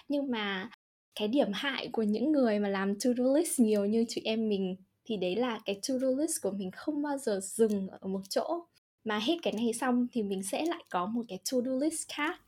Nhưng 0.08 0.32
mà 0.32 0.70
cái 1.16 1.28
điểm 1.28 1.48
hại 1.54 1.90
của 1.92 2.04
những 2.04 2.32
người 2.32 2.60
mà 2.60 2.70
làm 2.70 3.00
to-do 3.00 3.24
list 3.36 3.60
nhiều 3.60 3.86
như 3.86 4.06
chị 4.08 4.22
em 4.26 4.50
mình 4.50 4.76
thì 5.06 5.18
đấy 5.18 5.36
là 5.36 5.60
cái 5.66 5.80
to-do 5.90 6.08
list 6.08 6.42
của 6.42 6.52
mình 6.52 6.72
không 6.72 7.02
bao 7.02 7.18
giờ 7.18 7.40
dừng 7.44 7.88
ở 7.88 8.08
một 8.08 8.22
chỗ. 8.30 8.66
Mà 9.04 9.20
hết 9.20 9.36
cái 9.44 9.54
này 9.54 9.74
xong 9.74 10.08
thì 10.12 10.24
mình 10.24 10.44
sẽ 10.44 10.66
lại 10.66 10.84
có 10.90 11.06
một 11.06 11.24
cái 11.28 11.40
to-do 11.52 11.72
list 11.72 12.08
khác. 12.08 12.42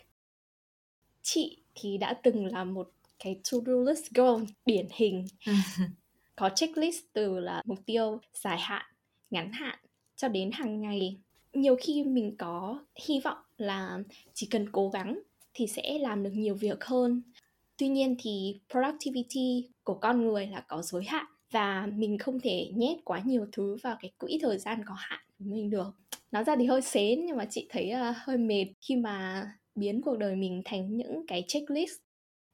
Chị 1.21 1.63
thì 1.75 1.97
đã 1.97 2.13
từng 2.23 2.45
là 2.45 2.63
một 2.63 2.91
cái 3.19 3.39
to-do 3.51 3.73
list 3.73 4.05
girl 4.15 4.43
điển 4.65 4.87
hình. 4.93 5.25
Có 6.35 6.49
checklist 6.55 7.03
từ 7.13 7.39
là 7.39 7.61
mục 7.65 7.79
tiêu 7.85 8.19
dài 8.33 8.57
hạn 8.59 8.85
ngắn 9.29 9.51
hạn 9.51 9.79
cho 10.21 10.27
đến 10.27 10.49
hàng 10.53 10.81
ngày. 10.81 11.17
Nhiều 11.53 11.75
khi 11.81 12.03
mình 12.03 12.35
có 12.37 12.79
hy 13.07 13.19
vọng 13.19 13.37
là 13.57 13.99
chỉ 14.33 14.47
cần 14.47 14.71
cố 14.71 14.89
gắng 14.89 15.19
thì 15.53 15.67
sẽ 15.67 15.97
làm 15.99 16.23
được 16.23 16.29
nhiều 16.33 16.55
việc 16.55 16.83
hơn. 16.83 17.21
Tuy 17.77 17.87
nhiên 17.87 18.15
thì 18.19 18.59
productivity 18.69 19.69
của 19.83 19.93
con 19.93 20.21
người 20.21 20.47
là 20.47 20.59
có 20.67 20.81
giới 20.81 21.03
hạn 21.03 21.25
và 21.51 21.87
mình 21.95 22.17
không 22.17 22.39
thể 22.39 22.71
nhét 22.75 22.97
quá 23.03 23.21
nhiều 23.25 23.47
thứ 23.51 23.77
vào 23.81 23.97
cái 24.01 24.11
quỹ 24.17 24.39
thời 24.41 24.57
gian 24.57 24.81
có 24.85 24.93
hạn 24.97 25.19
của 25.39 25.45
mình 25.47 25.69
được. 25.69 25.91
Nói 26.31 26.43
ra 26.43 26.55
thì 26.55 26.65
hơi 26.65 26.81
xến 26.81 27.25
nhưng 27.25 27.37
mà 27.37 27.45
chị 27.45 27.67
thấy 27.69 27.91
uh, 27.93 28.15
hơi 28.17 28.37
mệt 28.37 28.65
khi 28.81 28.95
mà 28.95 29.45
biến 29.75 30.01
cuộc 30.01 30.17
đời 30.17 30.35
mình 30.35 30.61
thành 30.65 30.97
những 30.97 31.25
cái 31.27 31.43
checklist 31.47 31.99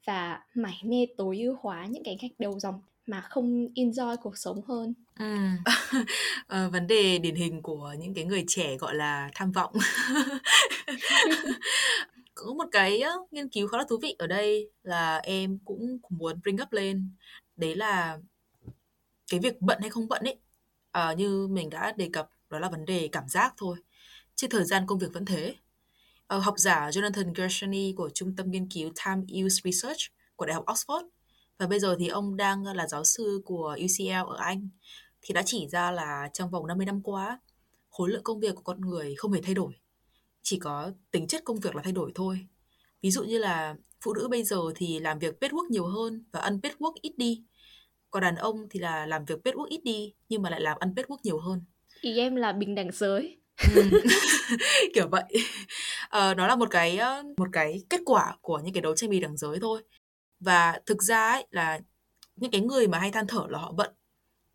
và 0.06 0.46
mải 0.54 0.82
mê 0.84 1.06
tối 1.18 1.38
ưu 1.38 1.56
hóa 1.62 1.86
những 1.86 2.04
cái 2.04 2.18
gạch 2.22 2.40
đầu 2.40 2.60
dòng 2.60 2.82
mà 3.06 3.22
không 3.22 3.68
enjoy 3.76 4.16
cuộc 4.18 4.38
sống 4.38 4.62
hơn. 4.62 4.94
Ừ. 5.20 5.26
ờ, 6.48 6.70
vấn 6.70 6.88
đề 6.88 7.18
điển 7.18 7.36
hình 7.36 7.62
của 7.62 7.96
những 8.00 8.14
cái 8.14 8.26
người 8.26 8.44
trẻ 8.48 8.78
gọi 8.78 8.96
là 8.96 9.30
tham 9.36 9.52
vọng. 9.52 9.74
có 12.36 12.54
một 12.54 12.66
cái 12.72 13.04
nghiên 13.32 13.50
cứu 13.50 13.68
khá 13.68 13.78
là 13.78 13.84
thú 13.90 13.98
vị 14.02 14.16
ở 14.20 14.28
đây 14.28 14.70
là 14.84 15.18
em 15.18 15.60
cũng 15.66 15.98
muốn 16.10 16.40
bring 16.44 16.62
up 16.62 16.72
lên. 16.72 17.10
Đấy 17.56 17.76
là 17.76 18.18
cái 19.32 19.40
việc 19.40 19.62
bận 19.62 19.78
hay 19.82 19.90
không 19.90 20.08
bận 20.08 20.24
ấy. 20.24 20.38
Uh, 21.12 21.18
như 21.18 21.48
mình 21.48 21.70
đã 21.70 21.94
đề 21.98 22.10
cập 22.14 22.30
đó 22.50 22.60
là 22.60 22.70
vấn 22.70 22.86
đề 22.86 23.10
cảm 23.12 23.28
giác 23.28 23.54
thôi. 23.58 23.78
Chứ 24.36 24.48
thời 24.50 24.64
gian 24.64 24.88
công 24.88 25.00
việc 25.00 25.14
vẫn 25.14 25.26
thế. 25.26 25.56
Uh, 26.36 26.44
học 26.44 26.54
giả 26.58 26.90
Jonathan 26.90 27.34
Gershony 27.36 27.94
của 27.98 28.10
trung 28.10 28.36
tâm 28.36 28.52
nghiên 28.52 28.70
cứu 28.70 28.92
Time 29.06 29.44
Use 29.46 29.62
Research 29.64 30.02
của 30.36 30.46
đại 30.46 30.56
học 30.56 30.66
Oxford. 30.66 31.08
Và 31.58 31.68
bây 31.68 31.80
giờ 31.80 31.96
thì 32.00 32.08
ông 32.08 32.38
đang 32.38 32.66
là 32.66 32.88
giáo 32.88 33.04
sư 33.04 33.42
của 33.46 33.78
UCL 33.86 34.12
ở 34.12 34.38
Anh 34.40 34.70
thì 35.22 35.34
đã 35.34 35.44
chỉ 35.46 35.68
ra 35.68 35.92
là 35.92 36.30
trong 36.34 36.50
vòng 36.50 36.68
50 36.68 36.86
năm 36.86 37.02
qua 37.02 37.40
khối 37.90 38.10
lượng 38.10 38.24
công 38.24 38.40
việc 38.40 38.56
của 38.56 38.62
con 38.62 38.82
người 38.82 39.16
không 39.16 39.32
hề 39.32 39.42
thay 39.42 39.54
đổi. 39.54 39.74
Chỉ 40.42 40.60
có 40.60 40.92
tính 41.12 41.28
chất 41.28 41.42
công 41.46 41.60
việc 41.60 41.76
là 41.76 41.82
thay 41.82 41.94
đổi 41.94 42.12
thôi. 42.16 42.48
Ví 43.02 43.12
dụ 43.12 43.24
như 43.24 43.38
là 43.38 43.76
phụ 44.02 44.14
nữ 44.14 44.28
bây 44.28 44.44
giờ 44.44 44.58
thì 44.76 45.00
làm 45.00 45.20
việc 45.20 45.42
paid 45.42 45.54
work 45.54 45.70
nhiều 45.70 45.86
hơn 45.86 46.24
và 46.32 46.40
unpaid 46.40 46.76
work 46.76 46.94
ít 47.02 47.14
đi. 47.18 47.44
Còn 48.12 48.24
đàn 48.24 48.36
ông 48.36 48.68
thì 48.70 48.80
là 48.80 49.06
làm 49.06 49.26
việc 49.26 49.40
paid 49.44 49.56
work 49.56 49.68
ít 49.70 49.82
đi 49.84 50.14
nhưng 50.30 50.42
mà 50.42 50.50
lại 50.50 50.62
làm 50.62 50.78
unpaid 50.80 51.08
work 51.08 51.18
nhiều 51.24 51.40
hơn. 51.40 51.62
Ý 52.02 52.18
em 52.18 52.36
là 52.36 52.52
bình 52.52 52.76
đẳng 52.76 52.92
giới. 52.92 53.38
Kiểu 54.94 55.08
vậy. 55.08 55.24
Ờ, 56.10 56.34
nó 56.34 56.48
là 56.48 56.56
một 56.56 56.68
cái 56.72 57.00
một 57.38 57.48
cái 57.52 57.84
kết 57.90 58.02
quả 58.06 58.38
của 58.42 58.60
những 58.64 58.74
cái 58.74 58.82
đấu 58.82 58.96
tranh 58.96 59.10
bình 59.10 59.22
đẳng 59.22 59.38
giới 59.38 59.60
thôi. 59.62 59.84
Và 60.40 60.80
thực 60.86 61.04
ra 61.04 61.32
ấy 61.32 61.48
là 61.52 61.80
những 62.36 62.52
cái 62.52 62.62
người 62.62 62.88
mà 62.88 63.00
hay 63.00 63.12
than 63.12 63.28
thở 63.28 63.46
là 63.50 63.60
họ 63.60 63.72
bận 63.72 63.92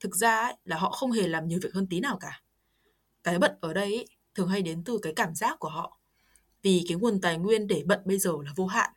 thực 0.02 0.16
ra 0.16 0.40
ấy 0.40 0.54
là 0.64 0.76
họ 0.76 0.90
không 0.90 1.12
hề 1.12 1.28
làm 1.28 1.48
nhiều 1.48 1.58
việc 1.62 1.74
hơn 1.74 1.86
tí 1.90 2.00
nào 2.00 2.18
cả. 2.20 2.42
Cái 3.22 3.38
bận 3.38 3.52
ở 3.60 3.72
đây 3.72 3.84
ấy, 3.84 4.06
thường 4.34 4.48
hay 4.48 4.62
đến 4.62 4.84
từ 4.84 4.98
cái 5.02 5.12
cảm 5.16 5.34
giác 5.34 5.58
của 5.58 5.68
họ. 5.68 6.00
Vì 6.62 6.84
cái 6.88 6.96
nguồn 6.96 7.20
tài 7.20 7.38
nguyên 7.38 7.66
để 7.66 7.82
bận 7.86 8.00
bây 8.04 8.18
giờ 8.18 8.32
là 8.44 8.52
vô 8.56 8.66
hạn. 8.66 8.90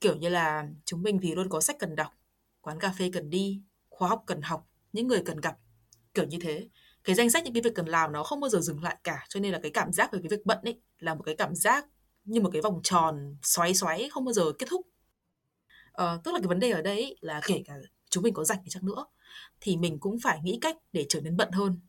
Kiểu 0.00 0.16
như 0.16 0.28
là 0.28 0.68
chúng 0.84 1.02
mình 1.02 1.18
thì 1.22 1.34
luôn 1.34 1.48
có 1.48 1.60
sách 1.60 1.76
cần 1.78 1.96
đọc 1.96 2.12
quán 2.60 2.80
cà 2.80 2.94
phê 2.98 3.10
cần 3.12 3.30
đi 3.30 3.62
khóa 3.88 4.08
học 4.08 4.22
cần 4.26 4.42
học 4.42 4.68
những 4.92 5.08
người 5.08 5.22
cần 5.26 5.40
gặp. 5.40 5.56
Kiểu 6.14 6.24
như 6.24 6.38
thế. 6.40 6.68
Cái 7.04 7.16
danh 7.16 7.30
sách 7.30 7.44
những 7.44 7.54
cái 7.54 7.62
việc 7.62 7.74
cần 7.74 7.86
làm 7.86 8.12
nó 8.12 8.22
không 8.22 8.40
bao 8.40 8.50
giờ 8.50 8.60
dừng 8.60 8.82
lại 8.82 8.96
cả 9.04 9.24
cho 9.28 9.40
nên 9.40 9.52
là 9.52 9.58
cái 9.62 9.70
cảm 9.70 9.92
giác 9.92 10.12
về 10.12 10.18
cái 10.22 10.28
việc 10.28 10.46
bận 10.46 10.58
ấy 10.64 10.80
là 10.98 11.14
một 11.14 11.22
cái 11.22 11.34
cảm 11.36 11.54
giác 11.54 11.86
như 12.24 12.40
một 12.40 12.50
cái 12.52 12.62
vòng 12.62 12.80
tròn 12.82 13.36
xoáy 13.42 13.74
xoáy 13.74 14.08
không 14.10 14.24
bao 14.24 14.32
giờ 14.32 14.52
kết 14.58 14.66
thúc. 14.70 14.86
Ờ, 15.92 16.20
tức 16.24 16.32
là 16.32 16.38
cái 16.38 16.46
vấn 16.46 16.58
đề 16.60 16.70
ở 16.70 16.82
đây 16.82 17.16
là 17.20 17.40
kể 17.46 17.62
cả 17.66 17.74
chúng 18.12 18.22
mình 18.22 18.34
có 18.34 18.44
rảnh 18.44 18.64
đi 18.64 18.70
chăng 18.70 18.86
nữa, 18.86 19.06
thì 19.60 19.76
mình 19.76 19.98
cũng 19.98 20.20
phải 20.20 20.40
nghĩ 20.42 20.58
cách 20.60 20.76
để 20.92 21.06
trở 21.08 21.20
nên 21.20 21.36
bận 21.36 21.50
hơn. 21.52 21.80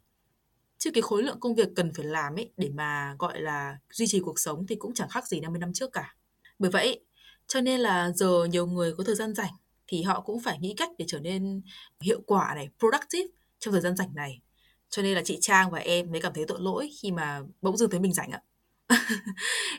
Chứ 0.78 0.92
cái 0.94 1.02
khối 1.02 1.24
lượng 1.24 1.40
công 1.40 1.56
việc 1.56 1.70
cần 1.76 1.94
phải 1.94 2.06
làm 2.06 2.36
ấy, 2.36 2.54
để 2.58 2.70
mà, 2.70 3.16
gọi 3.20 3.42
là, 3.42 3.78
duy 3.92 4.08
trì 4.08 4.20
cuộc 4.20 4.40
sống 4.40 4.68
thì 4.68 4.76
cũng 4.76 4.94
chẳng 4.94 5.10
khác 5.10 5.28
gì 5.28 5.40
50 5.40 5.60
năm 5.60 5.74
trước 5.74 5.92
cả. 5.94 6.16
Bởi 6.60 6.72
vậy, 6.72 7.06
cho 7.48 7.62
nên 7.62 7.80
là 7.80 8.12
giờ 8.12 8.46
nhiều 8.46 8.68
người 8.68 8.94
có 8.96 9.04
thời 9.04 9.16
gian 9.16 9.36
rảnh 9.36 9.54
thì 9.88 10.02
họ 10.02 10.22
cũng 10.22 10.40
phải 10.40 10.60
nghĩ 10.60 10.74
cách 10.78 10.90
để 10.98 11.06
trở 11.08 11.20
nên 11.20 11.62
hiệu 12.02 12.22
quả 12.28 12.54
này, 12.56 12.70
productive 12.80 13.28
trong 13.60 13.72
thời 13.72 13.82
gian 13.82 13.96
rảnh 13.96 14.16
này. 14.16 14.42
Cho 14.90 15.02
nên 15.02 15.16
là 15.16 15.22
chị 15.26 15.38
Trang 15.42 15.72
và 15.72 15.80
em 15.80 16.12
mới 16.12 16.22
cảm 16.22 16.34
thấy 16.34 16.46
tội 16.48 16.58
lỗi 16.62 16.90
khi 17.02 17.12
mà 17.12 17.42
bỗng 17.62 17.78
dưng 17.78 17.90
thấy 17.90 18.00
mình 18.00 18.14
rảnh 18.14 18.32
ạ 18.32 18.42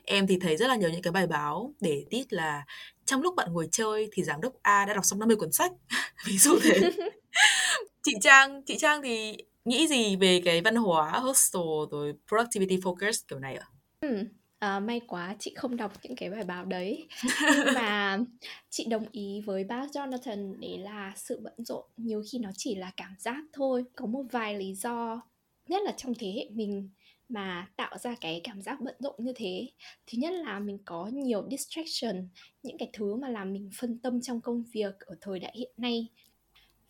em 0.04 0.26
thì 0.26 0.38
thấy 0.40 0.56
rất 0.56 0.66
là 0.66 0.76
nhiều 0.76 0.90
những 0.90 1.02
cái 1.02 1.12
bài 1.12 1.26
báo 1.26 1.74
để 1.80 2.04
tít 2.10 2.32
là 2.32 2.64
trong 3.06 3.22
lúc 3.22 3.34
bạn 3.36 3.52
ngồi 3.52 3.68
chơi 3.72 4.08
thì 4.12 4.22
giám 4.22 4.40
đốc 4.40 4.52
A 4.62 4.84
đã 4.84 4.94
đọc 4.94 5.04
xong 5.04 5.18
50 5.18 5.36
cuốn 5.36 5.52
sách. 5.52 5.72
Ví 6.26 6.38
dụ 6.38 6.58
thế. 6.62 6.90
Chị 8.02 8.12
Trang 8.20 8.62
chị 8.62 8.78
Trang 8.78 9.02
thì 9.02 9.36
nghĩ 9.64 9.86
gì 9.86 10.16
về 10.16 10.42
cái 10.44 10.60
văn 10.60 10.76
hóa 10.76 11.10
hostel 11.10 11.62
rồi 11.90 12.12
productivity 12.28 12.76
focus 12.76 13.24
kiểu 13.28 13.38
này 13.38 13.56
ạ? 13.56 13.66
Ừ, 14.00 14.24
à, 14.58 14.80
may 14.80 15.00
quá 15.06 15.36
chị 15.38 15.54
không 15.56 15.76
đọc 15.76 15.92
những 16.02 16.16
cái 16.16 16.30
bài 16.30 16.44
báo 16.44 16.64
đấy. 16.64 17.08
Nhưng 17.40 17.74
mà 17.74 18.18
chị 18.70 18.86
đồng 18.90 19.06
ý 19.12 19.40
với 19.40 19.64
bác 19.64 19.86
Jonathan 19.92 20.60
đấy 20.60 20.78
là 20.78 21.12
sự 21.16 21.40
bận 21.42 21.54
rộn 21.58 21.84
nhiều 21.96 22.22
khi 22.32 22.38
nó 22.38 22.50
chỉ 22.56 22.74
là 22.74 22.92
cảm 22.96 23.14
giác 23.18 23.44
thôi. 23.52 23.84
Có 23.96 24.06
một 24.06 24.22
vài 24.30 24.58
lý 24.58 24.74
do 24.74 25.20
nhất 25.68 25.82
là 25.84 25.92
trong 25.96 26.14
thế 26.18 26.32
hệ 26.36 26.46
mình 26.50 26.90
mà 27.28 27.68
tạo 27.76 27.98
ra 27.98 28.14
cái 28.20 28.40
cảm 28.44 28.62
giác 28.62 28.80
bận 28.80 28.94
rộn 28.98 29.14
như 29.18 29.32
thế. 29.36 29.68
Thứ 30.06 30.18
nhất 30.18 30.32
là 30.32 30.58
mình 30.58 30.78
có 30.84 31.06
nhiều 31.06 31.48
distraction 31.50 32.28
những 32.62 32.78
cái 32.78 32.90
thứ 32.92 33.16
mà 33.16 33.28
làm 33.28 33.52
mình 33.52 33.70
phân 33.78 33.98
tâm 33.98 34.20
trong 34.20 34.40
công 34.40 34.62
việc 34.72 35.00
ở 35.00 35.16
thời 35.20 35.38
đại 35.38 35.52
hiện 35.56 35.72
nay. 35.76 36.08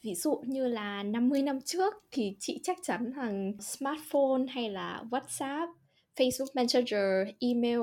Ví 0.03 0.15
dụ 0.15 0.43
như 0.47 0.67
là 0.69 1.03
50 1.03 1.43
năm 1.43 1.61
trước 1.61 1.95
thì 2.11 2.37
chị 2.41 2.61
chắc 2.63 2.79
chắn 2.83 3.13
rằng 3.13 3.53
smartphone 3.61 4.47
hay 4.49 4.71
là 4.71 5.05
WhatsApp, 5.11 5.67
Facebook 6.17 6.55
Messenger, 6.55 7.35
email 7.41 7.81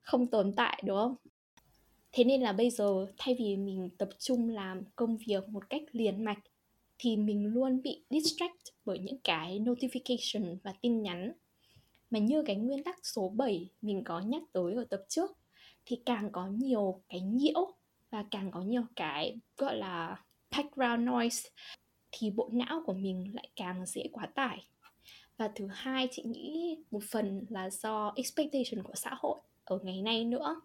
không 0.00 0.26
tồn 0.26 0.52
tại 0.56 0.82
đúng 0.86 0.96
không? 0.96 1.14
Thế 2.12 2.24
nên 2.24 2.40
là 2.40 2.52
bây 2.52 2.70
giờ 2.70 3.06
thay 3.18 3.36
vì 3.38 3.56
mình 3.56 3.90
tập 3.98 4.08
trung 4.18 4.48
làm 4.48 4.82
công 4.96 5.16
việc 5.26 5.48
một 5.48 5.70
cách 5.70 5.82
liền 5.92 6.24
mạch 6.24 6.38
thì 6.98 7.16
mình 7.16 7.46
luôn 7.46 7.82
bị 7.82 8.04
distract 8.10 8.60
bởi 8.84 8.98
những 8.98 9.18
cái 9.24 9.58
notification 9.58 10.56
và 10.62 10.72
tin 10.80 11.02
nhắn 11.02 11.32
mà 12.10 12.18
như 12.18 12.42
cái 12.42 12.56
nguyên 12.56 12.84
tắc 12.84 13.06
số 13.06 13.28
7 13.28 13.70
mình 13.82 14.04
có 14.04 14.20
nhắc 14.20 14.42
tới 14.52 14.74
ở 14.74 14.84
tập 14.84 15.04
trước, 15.08 15.38
thì 15.86 16.02
càng 16.06 16.28
có 16.32 16.46
nhiều 16.46 17.02
cái 17.08 17.20
nhiễu 17.20 17.72
và 18.10 18.24
càng 18.30 18.50
có 18.50 18.60
nhiều 18.60 18.82
cái, 18.96 19.36
gọi 19.56 19.76
là, 19.76 20.24
background 20.50 21.08
noise, 21.08 21.50
thì 22.12 22.30
bộ 22.30 22.48
não 22.52 22.82
của 22.86 22.92
mình 22.92 23.34
lại 23.34 23.48
càng 23.56 23.86
dễ 23.86 24.04
quá 24.12 24.26
tải. 24.26 24.66
Và 25.36 25.48
thứ 25.54 25.66
hai, 25.66 26.08
chị 26.10 26.22
nghĩ 26.22 26.78
một 26.90 27.02
phần 27.10 27.46
là 27.48 27.70
do 27.70 28.12
expectation 28.16 28.84
của 28.84 28.94
xã 28.94 29.10
hội 29.18 29.40
ở 29.64 29.78
ngày 29.82 30.02
nay 30.02 30.24
nữa. 30.24 30.60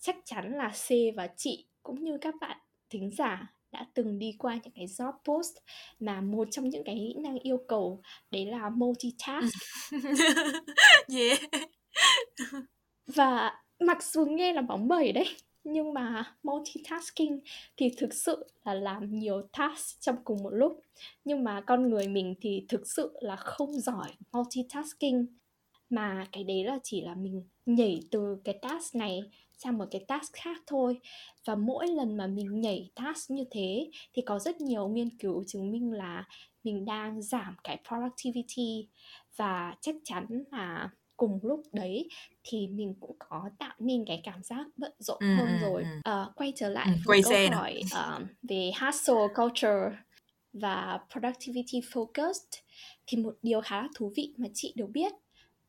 Chắc 0.00 0.16
chắn 0.24 0.52
là 0.52 0.68
C 0.68 1.16
và 1.16 1.26
chị 1.36 1.66
cũng 1.82 2.04
như 2.04 2.18
các 2.18 2.34
bạn 2.40 2.58
thính 2.90 3.10
giả 3.10 3.52
đã 3.72 3.86
từng 3.94 4.18
đi 4.18 4.34
qua 4.38 4.58
những 4.62 4.72
cái 4.74 4.86
job 4.86 5.12
post 5.24 5.56
mà 6.00 6.20
một 6.20 6.48
trong 6.50 6.68
những 6.68 6.84
cái 6.84 6.94
kỹ 6.94 7.14
năng 7.22 7.38
yêu 7.38 7.58
cầu 7.68 8.02
đấy 8.30 8.46
là 8.46 8.70
multitask. 8.70 9.54
Yeah. 11.08 11.40
và 13.06 13.52
mặc 13.80 14.02
dù 14.02 14.26
nghe 14.26 14.52
là 14.52 14.62
bóng 14.62 14.88
bẩy 14.88 15.12
đấy 15.12 15.26
nhưng 15.64 15.94
mà 15.94 16.34
multitasking 16.42 17.38
thì 17.76 17.90
thực 17.96 18.14
sự 18.14 18.46
là 18.64 18.74
làm 18.74 19.18
nhiều 19.18 19.42
task 19.58 20.00
trong 20.00 20.16
cùng 20.24 20.42
một 20.42 20.50
lúc. 20.50 20.82
Nhưng 21.24 21.44
mà 21.44 21.60
con 21.60 21.90
người 21.90 22.08
mình 22.08 22.34
thì 22.40 22.66
thực 22.68 22.88
sự 22.88 23.16
là 23.20 23.36
không 23.36 23.80
giỏi 23.80 24.12
multitasking. 24.32 25.26
Mà 25.90 26.26
cái 26.32 26.44
đấy 26.44 26.64
là 26.64 26.78
chỉ 26.82 27.00
là 27.00 27.14
mình 27.14 27.42
nhảy 27.66 28.00
từ 28.10 28.36
cái 28.44 28.58
task 28.62 28.94
này 28.94 29.20
sang 29.58 29.78
một 29.78 29.84
cái 29.90 30.04
task 30.08 30.32
khác 30.32 30.62
thôi. 30.66 31.00
Và 31.46 31.54
mỗi 31.54 31.86
lần 31.86 32.16
mà 32.16 32.26
mình 32.26 32.60
nhảy 32.60 32.90
task 32.94 33.30
như 33.30 33.44
thế 33.50 33.90
thì 34.14 34.22
có 34.22 34.38
rất 34.38 34.60
nhiều 34.60 34.88
nghiên 34.88 35.18
cứu 35.18 35.44
chứng 35.46 35.70
minh 35.70 35.92
là 35.92 36.24
mình 36.64 36.84
đang 36.84 37.22
giảm 37.22 37.56
cái 37.64 37.78
productivity. 37.88 38.88
Và 39.36 39.74
chắc 39.80 39.94
chắn 40.04 40.26
là 40.50 40.90
cùng 41.18 41.38
lúc 41.42 41.62
đấy 41.72 42.08
thì 42.44 42.66
mình 42.66 42.94
cũng 43.00 43.16
có 43.18 43.50
tạo 43.58 43.74
nên 43.78 44.04
cái 44.06 44.20
cảm 44.24 44.42
giác 44.42 44.66
bận 44.76 44.92
rộn 44.98 45.18
ừ, 45.20 45.36
hơn 45.36 45.58
rồi. 45.60 45.84
uh, 45.98 46.36
quay 46.36 46.52
trở 46.56 46.68
lại 46.68 46.86
ừ, 46.86 46.92
với 47.04 47.20
câu 47.24 47.32
hỏi 47.52 47.80
uh, 47.84 48.22
về 48.42 48.70
hustle 48.80 49.26
culture 49.36 49.98
và 50.52 51.00
productivity 51.12 51.80
focused 51.80 52.60
thì 53.06 53.18
một 53.18 53.34
điều 53.42 53.60
khá 53.60 53.82
là 53.82 53.88
thú 53.96 54.12
vị 54.16 54.34
mà 54.36 54.48
chị 54.54 54.72
được 54.76 54.86
biết 54.90 55.12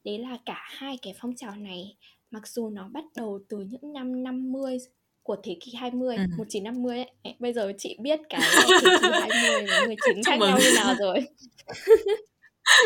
đấy 0.03 0.17
là 0.17 0.37
cả 0.45 0.65
hai 0.67 0.97
cái 1.01 1.13
phong 1.19 1.35
trào 1.35 1.55
này 1.55 1.97
mặc 2.31 2.47
dù 2.47 2.69
nó 2.69 2.87
bắt 2.87 3.03
đầu 3.15 3.39
từ 3.49 3.59
những 3.59 3.93
năm 3.93 4.23
50 4.23 4.77
của 5.23 5.35
thế 5.43 5.57
kỷ 5.61 5.73
20 5.75 6.15
ừ. 6.15 6.23
1950 6.37 6.97
ấy. 7.23 7.35
Bây 7.39 7.53
giờ 7.53 7.71
chị 7.77 7.97
biết 7.99 8.19
cái 8.29 8.41
thế 8.41 8.77
kỷ 8.81 8.87
20 9.11 9.65
và 9.69 9.85
19 9.87 10.23
khác 10.25 10.37
nhau 10.39 10.57
như 10.61 10.71
nào 10.75 10.95
rồi. 10.99 11.19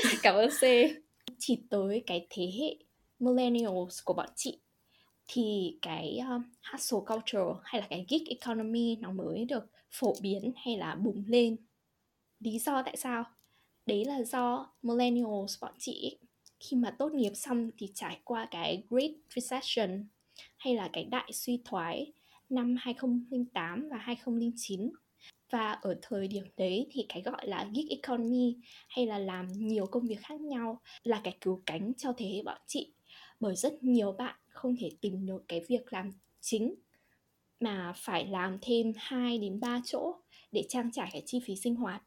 Cảm 0.24 0.36
ơn 0.36 0.50
C. 0.50 0.62
Chỉ 1.40 1.64
tới 1.70 2.04
cái 2.06 2.28
thế 2.30 2.52
hệ 2.60 2.86
millennials 3.20 4.00
của 4.04 4.14
bọn 4.14 4.30
chị 4.36 4.60
thì 5.28 5.78
cái 5.82 6.20
um, 6.20 6.44
hustle 6.72 7.00
culture 7.08 7.60
hay 7.64 7.82
là 7.82 7.88
cái 7.90 8.06
gig 8.10 8.24
economy 8.30 8.96
nó 8.96 9.12
mới 9.12 9.46
được 9.46 9.64
phổ 9.92 10.14
biến 10.22 10.54
hay 10.56 10.78
là 10.78 10.96
bùng 10.96 11.24
lên 11.28 11.58
lý 12.40 12.60
do 12.60 12.82
tại 12.86 12.98
sao 12.98 13.24
đấy 13.86 14.06
là 14.06 14.24
do 14.24 14.74
millennials 14.82 15.62
bọn 15.62 15.74
chị 15.80 16.20
khi 16.64 16.78
mà 16.78 16.92
tốt 17.00 17.12
nghiệp 17.14 17.32
xong 17.36 17.70
thì 17.78 17.88
trải 17.94 18.20
qua 18.24 18.48
cái 18.52 18.84
Great 18.90 19.12
Recession, 19.36 20.08
hay 20.58 20.76
là 20.76 20.90
cái 20.94 21.04
đại 21.04 21.32
suy 21.34 21.62
thoái 21.66 22.14
năm 22.50 22.76
2008 22.80 23.90
và 23.92 23.98
2009 23.98 24.92
và 25.52 25.72
ở 25.72 25.96
thời 26.02 26.28
điểm 26.28 26.44
đấy 26.58 26.88
thì 26.92 27.06
cái 27.10 27.22
gọi 27.22 27.48
là 27.48 27.70
gig 27.74 27.88
economy, 27.90 28.58
hay 28.90 29.06
là 29.06 29.18
làm 29.18 29.48
nhiều 29.48 29.86
công 29.86 30.08
việc 30.08 30.20
khác 30.20 30.42
nhau, 30.42 30.82
là 31.04 31.22
cái 31.24 31.38
cứu 31.42 31.64
cánh 31.66 31.94
cho 31.98 32.14
thế 32.18 32.26
hệ 32.26 32.44
bọn 32.44 32.62
chị 32.68 32.94
bởi 33.40 33.56
rất 33.56 33.84
nhiều 33.84 34.12
bạn 34.12 34.36
không 34.48 34.76
thể 34.80 34.92
tìm 35.02 35.26
được 35.26 35.44
cái 35.48 35.62
việc 35.68 35.94
làm 35.94 36.12
chính, 36.42 36.76
mà 37.60 37.94
phải 37.96 38.28
làm 38.28 38.58
thêm 38.62 38.92
2 38.98 39.38
đến 39.38 39.60
3 39.60 39.82
chỗ 39.86 40.16
để 40.52 40.66
trang 40.70 40.92
trải 40.92 41.10
cái 41.14 41.24
chi 41.26 41.40
phí 41.46 41.56
sinh 41.56 41.76
hoạt. 41.76 42.04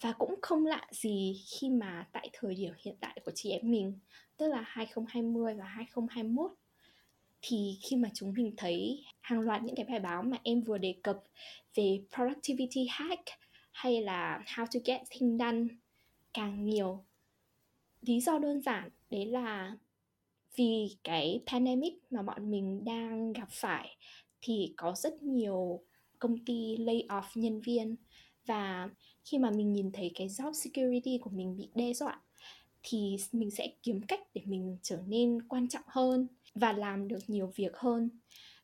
Và 0.00 0.12
cũng 0.12 0.34
không 0.42 0.66
lạ 0.66 0.86
gì 0.92 1.42
khi 1.50 1.70
mà 1.70 2.08
tại 2.12 2.30
thời 2.32 2.54
điểm 2.54 2.72
hiện 2.78 2.96
tại 3.00 3.20
của 3.24 3.32
chị 3.34 3.50
em 3.50 3.70
mình, 3.70 3.98
tức 4.36 4.48
là 4.48 4.64
2020 4.66 5.54
và 5.54 5.64
2021 5.64 6.50
thì 7.46 7.78
khi 7.82 7.96
mà 7.96 8.10
chúng 8.14 8.32
mình 8.36 8.54
thấy 8.56 9.04
hàng 9.20 9.40
loạt 9.40 9.62
những 9.62 9.76
cái 9.76 9.86
bài 9.88 10.00
báo 10.00 10.22
mà 10.22 10.36
em 10.42 10.60
vừa 10.60 10.78
đề 10.78 10.94
cập 11.02 11.22
về 11.74 12.00
productivity 12.14 12.86
hack 12.90 13.22
hay 13.72 14.02
là 14.02 14.42
how 14.46 14.66
to 14.66 14.80
get 14.84 15.00
things 15.10 15.40
done 15.40 15.66
càng 16.34 16.64
nhiều 16.64 17.04
lý 18.00 18.20
do 18.20 18.38
đơn 18.38 18.60
giản 18.60 18.90
đấy 19.10 19.26
là 19.26 19.76
vì 20.56 20.96
cái 21.04 21.40
pandemic 21.46 21.94
mà 22.10 22.22
bọn 22.22 22.50
mình 22.50 22.84
đang 22.84 23.32
gặp 23.32 23.48
phải 23.50 23.96
thì 24.40 24.74
có 24.76 24.94
rất 24.96 25.22
nhiều 25.22 25.80
công 26.18 26.44
ty 26.44 26.76
lay 26.76 27.06
off 27.08 27.28
nhân 27.34 27.60
viên 27.60 27.96
và 28.46 28.88
khi 29.24 29.38
mà 29.38 29.50
mình 29.50 29.72
nhìn 29.72 29.92
thấy 29.92 30.10
cái 30.14 30.28
job 30.28 30.52
security 30.52 31.18
của 31.22 31.30
mình 31.30 31.56
bị 31.56 31.68
đe 31.74 31.92
dọa 31.92 32.20
thì 32.82 33.16
mình 33.32 33.50
sẽ 33.50 33.68
kiếm 33.82 34.00
cách 34.08 34.20
để 34.34 34.42
mình 34.44 34.78
trở 34.82 34.98
nên 35.06 35.42
quan 35.48 35.68
trọng 35.68 35.84
hơn 35.86 36.26
và 36.54 36.72
làm 36.72 37.08
được 37.08 37.18
nhiều 37.28 37.52
việc 37.56 37.76
hơn 37.76 38.10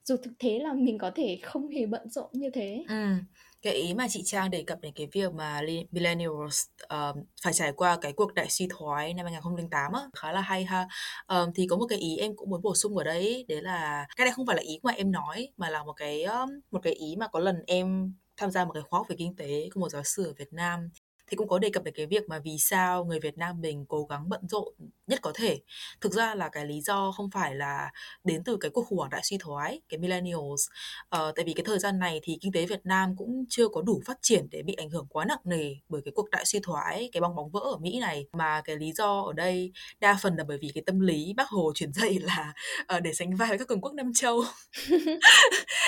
dù 0.04 0.16
thực 0.16 0.32
tế 0.38 0.58
là 0.58 0.72
mình 0.72 0.98
có 0.98 1.10
thể 1.14 1.38
không 1.42 1.68
hề 1.68 1.86
bận 1.86 2.10
rộn 2.10 2.30
như 2.32 2.50
thế 2.50 2.84
ừ. 2.88 3.14
cái 3.62 3.72
ý 3.72 3.94
mà 3.94 4.06
chị 4.08 4.22
Trang 4.24 4.50
đề 4.50 4.62
cập 4.66 4.80
đến 4.80 4.92
cái 4.94 5.08
việc 5.12 5.34
mà 5.34 5.60
millennials 5.90 6.64
uh, 6.84 7.16
phải 7.42 7.52
trải 7.52 7.72
qua 7.72 7.98
cái 8.00 8.12
cuộc 8.12 8.34
đại 8.34 8.46
suy 8.50 8.68
thoái 8.70 9.14
năm 9.14 9.26
2008 9.26 9.92
á, 9.92 10.00
khá 10.14 10.32
là 10.32 10.40
hay 10.40 10.64
ha 10.64 10.88
um, 11.28 11.52
thì 11.54 11.66
có 11.70 11.76
một 11.76 11.86
cái 11.88 11.98
ý 11.98 12.16
em 12.16 12.36
cũng 12.36 12.50
muốn 12.50 12.62
bổ 12.62 12.74
sung 12.74 12.96
ở 12.96 13.04
đấy 13.04 13.44
đấy 13.48 13.62
là 13.62 14.06
cái 14.16 14.24
này 14.24 14.32
không 14.32 14.46
phải 14.46 14.56
là 14.56 14.62
ý 14.62 14.80
mà 14.82 14.92
em 14.92 15.12
nói 15.12 15.48
mà 15.56 15.70
là 15.70 15.84
một 15.84 15.92
cái 15.92 16.22
um, 16.22 16.50
một 16.70 16.80
cái 16.82 16.92
ý 16.92 17.16
mà 17.18 17.28
có 17.28 17.40
lần 17.40 17.56
em 17.66 18.14
tham 18.40 18.50
gia 18.50 18.64
một 18.64 18.72
cái 18.74 18.82
khóa 18.82 19.00
học 19.00 19.06
về 19.08 19.16
kinh 19.18 19.36
tế 19.36 19.68
của 19.74 19.80
một 19.80 19.88
giáo 19.88 20.02
sư 20.04 20.24
ở 20.24 20.34
Việt 20.38 20.52
Nam 20.52 20.90
thì 21.30 21.36
cũng 21.36 21.48
có 21.48 21.58
đề 21.58 21.70
cập 21.70 21.84
đến 21.84 21.94
cái 21.96 22.06
việc 22.06 22.28
mà 22.28 22.38
vì 22.44 22.58
sao 22.58 23.04
người 23.04 23.20
Việt 23.20 23.38
Nam 23.38 23.60
mình 23.60 23.84
cố 23.88 24.04
gắng 24.04 24.28
bận 24.28 24.40
rộn 24.48 24.74
nhất 25.06 25.18
có 25.22 25.32
thể. 25.34 25.60
Thực 26.00 26.12
ra 26.12 26.34
là 26.34 26.48
cái 26.48 26.66
lý 26.66 26.80
do 26.80 27.12
không 27.12 27.30
phải 27.30 27.54
là 27.54 27.90
đến 28.24 28.44
từ 28.44 28.56
cái 28.60 28.70
cuộc 28.70 28.86
khủng 28.86 28.98
hoảng 28.98 29.10
đại 29.10 29.20
suy 29.24 29.38
thoái, 29.38 29.80
cái 29.88 29.98
millennials. 29.98 30.68
Ờ, 31.08 31.32
tại 31.36 31.44
vì 31.44 31.52
cái 31.52 31.64
thời 31.64 31.78
gian 31.78 31.98
này 31.98 32.20
thì 32.22 32.38
kinh 32.40 32.52
tế 32.52 32.66
Việt 32.66 32.80
Nam 32.84 33.16
cũng 33.16 33.44
chưa 33.48 33.68
có 33.68 33.82
đủ 33.82 34.02
phát 34.06 34.18
triển 34.22 34.46
để 34.50 34.62
bị 34.62 34.74
ảnh 34.74 34.90
hưởng 34.90 35.06
quá 35.10 35.24
nặng 35.24 35.38
nề 35.44 35.74
bởi 35.88 36.02
cái 36.04 36.12
cuộc 36.14 36.30
đại 36.30 36.44
suy 36.44 36.60
thoái, 36.62 37.08
cái 37.12 37.20
bong 37.20 37.36
bóng 37.36 37.50
vỡ 37.50 37.60
ở 37.60 37.76
Mỹ 37.76 37.98
này. 38.00 38.26
Mà 38.32 38.60
cái 38.64 38.76
lý 38.76 38.92
do 38.92 39.20
ở 39.20 39.32
đây 39.32 39.72
đa 40.00 40.18
phần 40.22 40.36
là 40.36 40.44
bởi 40.48 40.58
vì 40.60 40.70
cái 40.74 40.82
tâm 40.86 41.00
lý 41.00 41.32
bác 41.36 41.48
Hồ 41.48 41.72
truyền 41.74 41.92
dạy 41.92 42.18
là 42.18 42.52
uh, 42.96 43.02
để 43.02 43.12
sánh 43.14 43.36
vai 43.36 43.48
với 43.48 43.58
các 43.58 43.68
cường 43.68 43.80
quốc 43.80 43.94
Nam 43.94 44.12
Châu. 44.14 44.42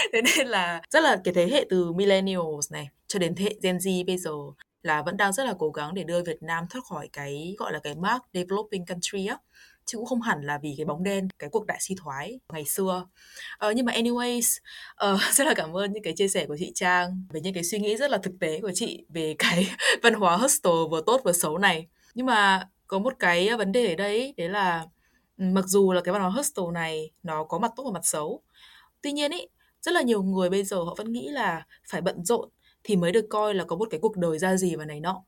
thế 0.12 0.22
nên 0.22 0.46
là 0.46 0.80
rất 0.90 1.00
là 1.00 1.20
cái 1.24 1.34
thế 1.34 1.48
hệ 1.48 1.66
từ 1.70 1.92
millennials 1.92 2.72
này 2.72 2.88
cho 3.06 3.18
đến 3.18 3.34
thế 3.34 3.44
hệ 3.44 3.54
Gen 3.62 3.76
Z 3.76 4.06
bây 4.06 4.18
giờ 4.18 4.32
là 4.82 5.02
vẫn 5.02 5.16
đang 5.16 5.32
rất 5.32 5.44
là 5.44 5.54
cố 5.58 5.70
gắng 5.70 5.94
để 5.94 6.04
đưa 6.04 6.22
Việt 6.22 6.42
Nam 6.42 6.64
thoát 6.70 6.82
khỏi 6.84 7.08
cái 7.12 7.54
gọi 7.58 7.72
là 7.72 7.78
cái 7.78 7.94
mark 7.94 8.22
developing 8.32 8.86
country 8.86 9.26
á. 9.26 9.38
Chứ 9.84 9.98
cũng 9.98 10.06
không 10.06 10.22
hẳn 10.22 10.42
là 10.42 10.58
vì 10.62 10.74
cái 10.76 10.84
bóng 10.84 11.02
đen 11.02 11.28
cái 11.38 11.50
cuộc 11.50 11.66
đại 11.66 11.78
suy 11.80 11.94
thoái 12.02 12.40
ngày 12.52 12.64
xưa. 12.64 13.06
Uh, 13.66 13.76
nhưng 13.76 13.86
mà 13.86 13.92
anyways 13.92 14.58
uh, 15.14 15.20
rất 15.32 15.46
là 15.46 15.54
cảm 15.54 15.76
ơn 15.76 15.92
những 15.92 16.02
cái 16.02 16.12
chia 16.16 16.28
sẻ 16.28 16.46
của 16.46 16.56
chị 16.58 16.72
Trang 16.74 17.24
về 17.30 17.40
những 17.40 17.54
cái 17.54 17.64
suy 17.64 17.78
nghĩ 17.78 17.96
rất 17.96 18.10
là 18.10 18.18
thực 18.18 18.32
tế 18.40 18.60
của 18.60 18.72
chị 18.74 19.04
về 19.08 19.34
cái 19.38 19.68
văn 20.02 20.14
hóa 20.14 20.36
hostel 20.36 20.72
vừa 20.90 21.00
tốt 21.06 21.20
vừa 21.24 21.32
xấu 21.32 21.58
này. 21.58 21.86
Nhưng 22.14 22.26
mà 22.26 22.68
có 22.86 22.98
một 22.98 23.14
cái 23.18 23.56
vấn 23.56 23.72
đề 23.72 23.88
ở 23.88 23.94
đây 23.94 24.34
đấy 24.36 24.48
là 24.48 24.86
ừ, 25.38 25.44
mặc 25.44 25.64
dù 25.66 25.92
là 25.92 26.00
cái 26.00 26.12
văn 26.12 26.22
hóa 26.22 26.30
hostel 26.30 26.64
này 26.74 27.10
nó 27.22 27.44
có 27.44 27.58
mặt 27.58 27.72
tốt 27.76 27.82
và 27.84 27.90
mặt 27.90 28.06
xấu 28.06 28.42
tuy 29.02 29.12
nhiên 29.12 29.30
ý 29.30 29.46
rất 29.82 29.94
là 29.94 30.02
nhiều 30.02 30.22
người 30.22 30.50
bây 30.50 30.64
giờ 30.64 30.76
họ 30.76 30.94
vẫn 30.98 31.12
nghĩ 31.12 31.28
là 31.28 31.66
phải 31.88 32.00
bận 32.00 32.24
rộn 32.24 32.48
thì 32.84 32.96
mới 32.96 33.12
được 33.12 33.26
coi 33.30 33.54
là 33.54 33.64
có 33.64 33.76
một 33.76 33.88
cái 33.90 34.00
cuộc 34.00 34.16
đời 34.16 34.38
ra 34.38 34.56
gì 34.56 34.76
và 34.76 34.84
này 34.84 35.00
nọ. 35.00 35.22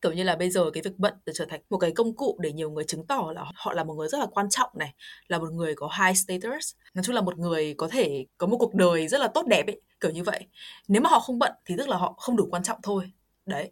Kiểu 0.00 0.12
như 0.12 0.22
là 0.22 0.36
bây 0.36 0.50
giờ 0.50 0.70
cái 0.70 0.82
việc 0.82 0.98
bận 0.98 1.14
đã 1.26 1.32
trở 1.36 1.46
thành 1.48 1.60
một 1.70 1.78
cái 1.78 1.92
công 1.92 2.16
cụ 2.16 2.38
để 2.40 2.52
nhiều 2.52 2.70
người 2.70 2.84
chứng 2.84 3.06
tỏ 3.06 3.32
là 3.34 3.44
họ 3.54 3.72
là 3.72 3.84
một 3.84 3.94
người 3.94 4.08
rất 4.08 4.18
là 4.18 4.26
quan 4.26 4.46
trọng 4.50 4.70
này, 4.74 4.94
là 5.28 5.38
một 5.38 5.52
người 5.52 5.74
có 5.74 5.90
high 5.98 6.16
status. 6.16 6.74
Nói 6.94 7.04
chung 7.04 7.14
là 7.14 7.20
một 7.20 7.38
người 7.38 7.74
có 7.74 7.88
thể 7.88 8.26
có 8.38 8.46
một 8.46 8.56
cuộc 8.60 8.74
đời 8.74 9.08
rất 9.08 9.20
là 9.20 9.28
tốt 9.28 9.46
đẹp 9.46 9.66
ấy, 9.66 9.80
kiểu 10.00 10.10
như 10.10 10.22
vậy. 10.22 10.46
Nếu 10.88 11.02
mà 11.02 11.10
họ 11.10 11.20
không 11.20 11.38
bận 11.38 11.52
thì 11.64 11.74
tức 11.78 11.88
là 11.88 11.96
họ 11.96 12.14
không 12.18 12.36
đủ 12.36 12.48
quan 12.50 12.62
trọng 12.62 12.78
thôi. 12.82 13.12
Đấy. 13.46 13.70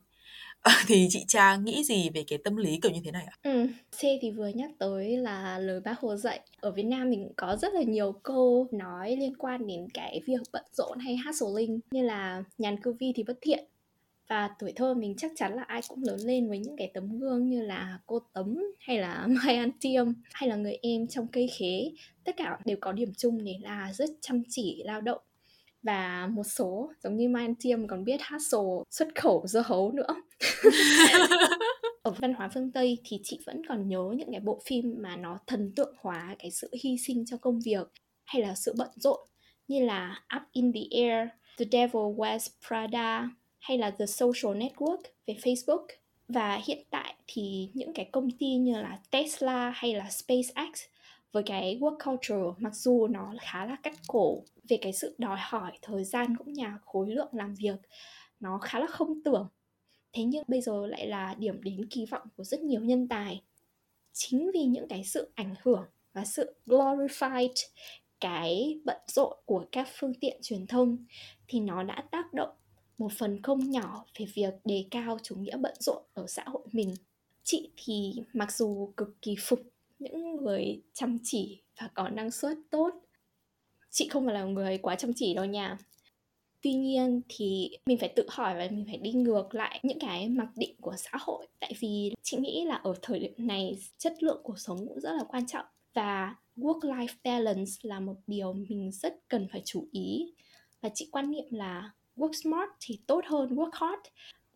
Ờ, 0.66 0.72
thì 0.87 1.07
chị 1.11 1.24
Trang 1.29 1.64
nghĩ 1.64 1.85
gì 1.85 2.11
về 2.14 2.24
cái 2.29 2.38
tâm 2.44 2.57
lý 2.57 2.79
kiểu 2.83 2.92
như 2.92 3.00
thế 3.05 3.11
này 3.11 3.26
ạ? 3.26 3.37
Ừ, 3.42 3.66
C 3.96 4.00
thì 4.00 4.31
vừa 4.31 4.48
nhắc 4.48 4.70
tới 4.79 5.16
là 5.16 5.59
lời 5.59 5.81
bác 5.81 6.00
Hồ 6.00 6.16
dạy. 6.16 6.40
Ở 6.61 6.70
Việt 6.70 6.83
Nam 6.83 7.11
mình 7.11 7.33
có 7.37 7.57
rất 7.57 7.74
là 7.74 7.83
nhiều 7.83 8.12
câu 8.12 8.66
nói 8.72 9.16
liên 9.16 9.37
quan 9.37 9.66
đến 9.66 9.88
cái 9.94 10.20
việc 10.26 10.40
bận 10.52 10.64
rộn 10.72 10.98
hay 10.98 11.16
hustling 11.16 11.81
như 11.90 12.02
là 12.02 12.42
nhàn 12.59 12.83
cư 12.83 12.92
vi 12.92 13.12
thì 13.16 13.22
bất 13.22 13.38
thiện. 13.40 13.64
Và 14.29 14.50
tuổi 14.59 14.72
thơ 14.76 14.94
mình 14.94 15.14
chắc 15.18 15.33
chắn 15.37 15.55
là 15.55 15.62
ai 15.62 15.81
cũng 15.88 16.02
lớn 16.02 16.20
lên 16.20 16.48
với 16.48 16.59
những 16.59 16.76
cái 16.76 16.90
tấm 16.94 17.18
gương 17.18 17.48
như 17.48 17.62
là 17.62 17.98
cô 18.07 18.18
Tấm 18.33 18.59
hay 18.79 18.98
là 18.98 19.26
Mai 19.44 19.57
An 19.57 19.70
Tiêm 19.81 20.07
hay 20.33 20.48
là 20.48 20.57
người 20.57 20.79
em 20.83 21.07
trong 21.07 21.26
cây 21.29 21.48
khế. 21.59 21.90
Tất 22.24 22.37
cả 22.37 22.59
đều 22.64 22.76
có 22.81 22.92
điểm 22.92 23.12
chung 23.16 23.44
để 23.44 23.55
là 23.62 23.92
rất 23.92 24.11
chăm 24.20 24.42
chỉ 24.48 24.83
lao 24.85 25.00
động 25.00 25.20
và 25.87 26.29
một 26.33 26.42
số 26.44 26.92
giống 27.03 27.16
như 27.16 27.29
Mai 27.29 27.49
Tiêm 27.61 27.87
còn 27.87 28.05
biết 28.05 28.20
hustle 28.31 28.85
xuất 28.90 29.09
khẩu 29.14 29.46
dưa 29.46 29.62
hấu 29.66 29.92
nữa. 29.92 30.14
Ở 32.03 32.11
văn 32.11 32.35
hóa 32.35 32.49
phương 32.55 32.72
Tây 32.72 32.99
thì 33.05 33.20
chị 33.25 33.40
vẫn 33.46 33.62
còn 33.68 33.88
nhớ 33.88 34.03
những 34.16 34.31
cái 34.31 34.40
bộ 34.40 34.62
phim 34.66 34.94
mà 34.99 35.16
nó 35.16 35.38
thần 35.46 35.72
tượng 35.77 35.94
hóa 35.99 36.37
cái 36.38 36.51
sự 36.51 36.70
hy 36.83 36.96
sinh 37.07 37.25
cho 37.27 37.37
công 37.37 37.61
việc 37.64 37.87
hay 38.25 38.42
là 38.42 38.55
sự 38.55 38.75
bận 38.79 38.90
rộn 38.96 39.29
như 39.68 39.85
là 39.85 40.22
Up 40.37 40.42
in 40.53 40.72
the 40.72 40.81
Air, 40.90 41.29
The 41.59 41.64
Devil 41.72 42.03
Wears 42.16 42.49
Prada 42.68 43.29
hay 43.59 43.79
là 43.79 43.90
The 43.90 44.07
Social 44.07 44.57
Network 44.57 45.03
về 45.27 45.37
Facebook. 45.42 45.87
Và 46.29 46.61
hiện 46.66 46.85
tại 46.90 47.14
thì 47.27 47.70
những 47.75 47.92
cái 47.92 48.09
công 48.12 48.31
ty 48.31 48.46
như 48.46 48.81
là 48.81 48.99
Tesla 49.11 49.72
hay 49.77 49.94
là 49.94 50.11
SpaceX 50.11 50.81
với 51.37 51.42
cái 51.42 51.79
work 51.81 51.96
culture, 52.05 52.59
mặc 52.59 52.75
dù 52.75 53.07
nó 53.07 53.35
khá 53.40 53.66
là 53.66 53.77
cắt 53.83 53.94
cổ 54.07 54.42
về 54.68 54.79
cái 54.83 54.92
sự 54.92 55.14
đòi 55.18 55.38
hỏi 55.40 55.79
thời 55.83 56.05
gian 56.05 56.37
cũng 56.37 56.53
như 56.53 56.64
khối 56.85 57.11
lượng 57.11 57.29
làm 57.33 57.55
việc, 57.55 57.77
nó 58.40 58.59
khá 58.59 58.79
là 58.81 58.87
không 58.87 59.22
tưởng. 59.25 59.49
Thế 60.12 60.22
nhưng 60.25 60.44
bây 60.49 60.61
giờ 60.61 60.87
lại 60.87 61.07
là 61.07 61.35
điểm 61.38 61.62
đến 61.62 61.87
kỳ 61.90 62.07
vọng 62.07 62.29
của 62.37 62.44
rất 62.44 62.61
nhiều 62.61 62.81
nhân 62.81 63.09
tài. 63.09 63.42
Chính 64.12 64.51
vì 64.55 64.64
những 64.64 64.88
cái 64.88 65.05
sự 65.05 65.33
ảnh 65.35 65.55
hưởng 65.62 65.85
và 66.12 66.25
sự 66.25 66.55
glorified, 66.66 67.66
cái 68.20 68.81
bận 68.85 69.01
rộn 69.07 69.37
của 69.44 69.64
các 69.72 69.88
phương 69.92 70.14
tiện 70.20 70.38
truyền 70.42 70.66
thông 70.66 71.05
thì 71.49 71.61
nó 71.61 71.83
đã 71.83 72.05
tác 72.11 72.35
động 72.35 72.57
một 72.99 73.12
phần 73.18 73.42
không 73.42 73.70
nhỏ 73.70 74.05
về 74.18 74.27
việc 74.35 74.55
đề 74.64 74.85
cao 74.90 75.18
chủ 75.22 75.35
nghĩa 75.35 75.57
bận 75.57 75.75
rộn 75.81 76.03
ở 76.14 76.27
xã 76.27 76.44
hội 76.46 76.66
mình. 76.72 76.94
Chị 77.42 77.70
thì 77.77 78.12
mặc 78.33 78.53
dù 78.53 78.92
cực 78.96 79.22
kỳ 79.22 79.35
phục 79.38 79.61
những 79.98 80.37
người 80.37 80.82
chăm 80.92 81.18
chỉ 81.22 81.62
và 81.80 81.90
có 81.94 82.09
năng 82.09 82.30
suất 82.30 82.56
tốt. 82.70 82.90
Chị 83.90 84.09
không 84.09 84.24
phải 84.24 84.35
là 84.35 84.44
người 84.44 84.78
quá 84.78 84.94
chăm 84.94 85.12
chỉ 85.16 85.35
đâu 85.35 85.44
nha. 85.44 85.78
Tuy 86.62 86.72
nhiên 86.72 87.20
thì 87.28 87.70
mình 87.87 87.98
phải 87.98 88.09
tự 88.16 88.26
hỏi 88.28 88.54
và 88.54 88.68
mình 88.70 88.85
phải 88.87 88.96
đi 88.96 89.12
ngược 89.12 89.54
lại 89.54 89.80
những 89.82 89.98
cái 89.98 90.28
mặc 90.28 90.48
định 90.56 90.74
của 90.80 90.94
xã 90.96 91.11
hội. 91.20 91.46
Tại 91.61 91.72
vì 91.80 92.12
chị 92.22 92.37
nghĩ 92.37 92.64
là 92.64 92.74
ở 92.74 92.94
thời 93.02 93.18
điểm 93.18 93.32
này, 93.37 93.78
chất 93.98 94.22
lượng 94.22 94.40
cuộc 94.42 94.59
sống 94.59 94.78
cũng 94.88 95.00
rất 95.00 95.12
là 95.12 95.24
quan 95.28 95.46
trọng. 95.46 95.66
Và 95.94 96.37
work 96.56 96.80
life 96.80 97.14
balance 97.24 97.72
là 97.82 98.00
một 98.00 98.16
điều 98.26 98.52
mình 98.52 98.90
rất 98.92 99.28
cần 99.28 99.48
phải 99.52 99.62
chú 99.64 99.88
ý. 99.92 100.35
Và 100.80 100.88
chị 100.94 101.09
quan 101.12 101.30
niệm 101.30 101.46
là 101.50 101.90
work 102.16 102.32
smart 102.32 102.70
thì 102.80 103.00
tốt 103.06 103.24
hơn 103.26 103.56
work 103.56 103.70
hard 103.72 104.00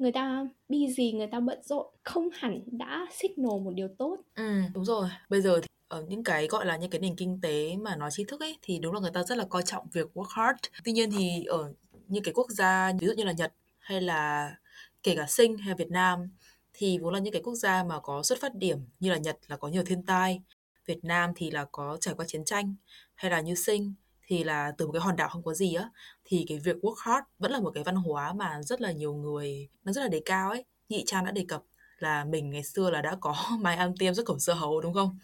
người 0.01 0.13
ta 0.13 0.47
busy 0.69 1.13
người 1.13 1.27
ta 1.27 1.41
bận 1.41 1.59
rộn, 1.63 1.87
không 2.03 2.29
hẳn 2.33 2.61
đã 2.67 3.07
signal 3.11 3.61
một 3.65 3.73
điều 3.75 3.89
tốt. 3.99 4.17
Ừ 4.35 4.61
đúng 4.75 4.85
rồi. 4.85 5.09
Bây 5.29 5.41
giờ 5.41 5.61
thì 5.63 5.69
ở 5.89 6.03
những 6.09 6.25
cái 6.25 6.47
gọi 6.47 6.67
là 6.67 6.77
những 6.77 6.91
cái 6.91 7.01
nền 7.01 7.17
kinh 7.17 7.41
tế 7.43 7.77
mà 7.77 7.97
nói 7.97 8.11
chi 8.13 8.25
thức 8.29 8.41
ấy, 8.41 8.59
thì 8.63 8.79
đúng 8.79 8.95
là 8.95 9.01
người 9.01 9.11
ta 9.11 9.23
rất 9.23 9.39
là 9.39 9.45
coi 9.45 9.63
trọng 9.63 9.87
việc 9.93 10.11
work 10.15 10.29
hard. 10.29 10.59
Tuy 10.85 10.93
nhiên 10.93 11.11
thì 11.11 11.45
ở 11.45 11.73
những 12.09 12.23
cái 12.23 12.35
quốc 12.35 12.51
gia 12.51 12.93
ví 13.01 13.07
dụ 13.07 13.13
như 13.13 13.25
là 13.25 13.33
Nhật 13.33 13.53
hay 13.79 14.01
là 14.01 14.55
kể 15.03 15.17
cả 15.17 15.27
Sinh 15.29 15.57
hay 15.57 15.75
Việt 15.75 15.91
Nam, 15.91 16.31
thì 16.73 16.99
vốn 16.99 17.15
là 17.15 17.21
những 17.21 17.33
cái 17.33 17.43
quốc 17.43 17.55
gia 17.55 17.85
mà 17.85 18.01
có 18.01 18.23
xuất 18.23 18.41
phát 18.41 18.55
điểm 18.55 18.79
như 19.01 19.11
là 19.11 19.17
Nhật 19.17 19.39
là 19.47 19.57
có 19.57 19.69
nhiều 19.69 19.83
thiên 19.87 20.03
tai, 20.03 20.41
Việt 20.87 21.05
Nam 21.05 21.33
thì 21.37 21.51
là 21.51 21.65
có 21.73 21.97
trải 22.01 22.15
qua 22.15 22.25
chiến 22.29 22.45
tranh, 22.45 22.75
hay 23.15 23.31
là 23.31 23.41
như 23.41 23.55
sinh 23.55 23.95
thì 24.31 24.45
là 24.45 24.73
từ 24.79 24.87
một 24.87 24.93
cái 24.93 25.01
hòn 25.03 25.17
đảo 25.17 25.29
không 25.29 25.43
có 25.43 25.55
gì 25.55 25.75
á, 25.75 25.91
thì 26.25 26.45
cái 26.49 26.59
việc 26.59 26.77
work 26.83 26.95
hard 27.05 27.25
vẫn 27.39 27.53
là 27.53 27.61
một 27.61 27.71
cái 27.75 27.85
văn 27.85 27.97
hóa 27.97 28.33
mà 28.33 28.63
rất 28.63 28.81
là 28.81 28.93
nhiều 28.93 29.15
người, 29.15 29.69
nó 29.85 29.93
rất 29.93 30.03
là 30.03 30.09
đề 30.09 30.23
cao 30.25 30.51
ấy. 30.51 30.65
Nhị 30.89 31.05
trang 31.07 31.25
đã 31.25 31.31
đề 31.31 31.45
cập 31.49 31.63
là 31.99 32.25
mình 32.25 32.51
ngày 32.51 32.65
xưa 32.65 32.91
là 32.91 33.03
đã 33.03 33.17
có 33.21 33.35
mai 33.61 33.77
ăn 33.77 33.95
tiêm 33.99 34.15
rất 34.15 34.27
khẩu 34.27 34.39
dưa 34.39 34.53
hấu, 34.53 34.81
đúng 34.81 34.95
không? 34.95 35.19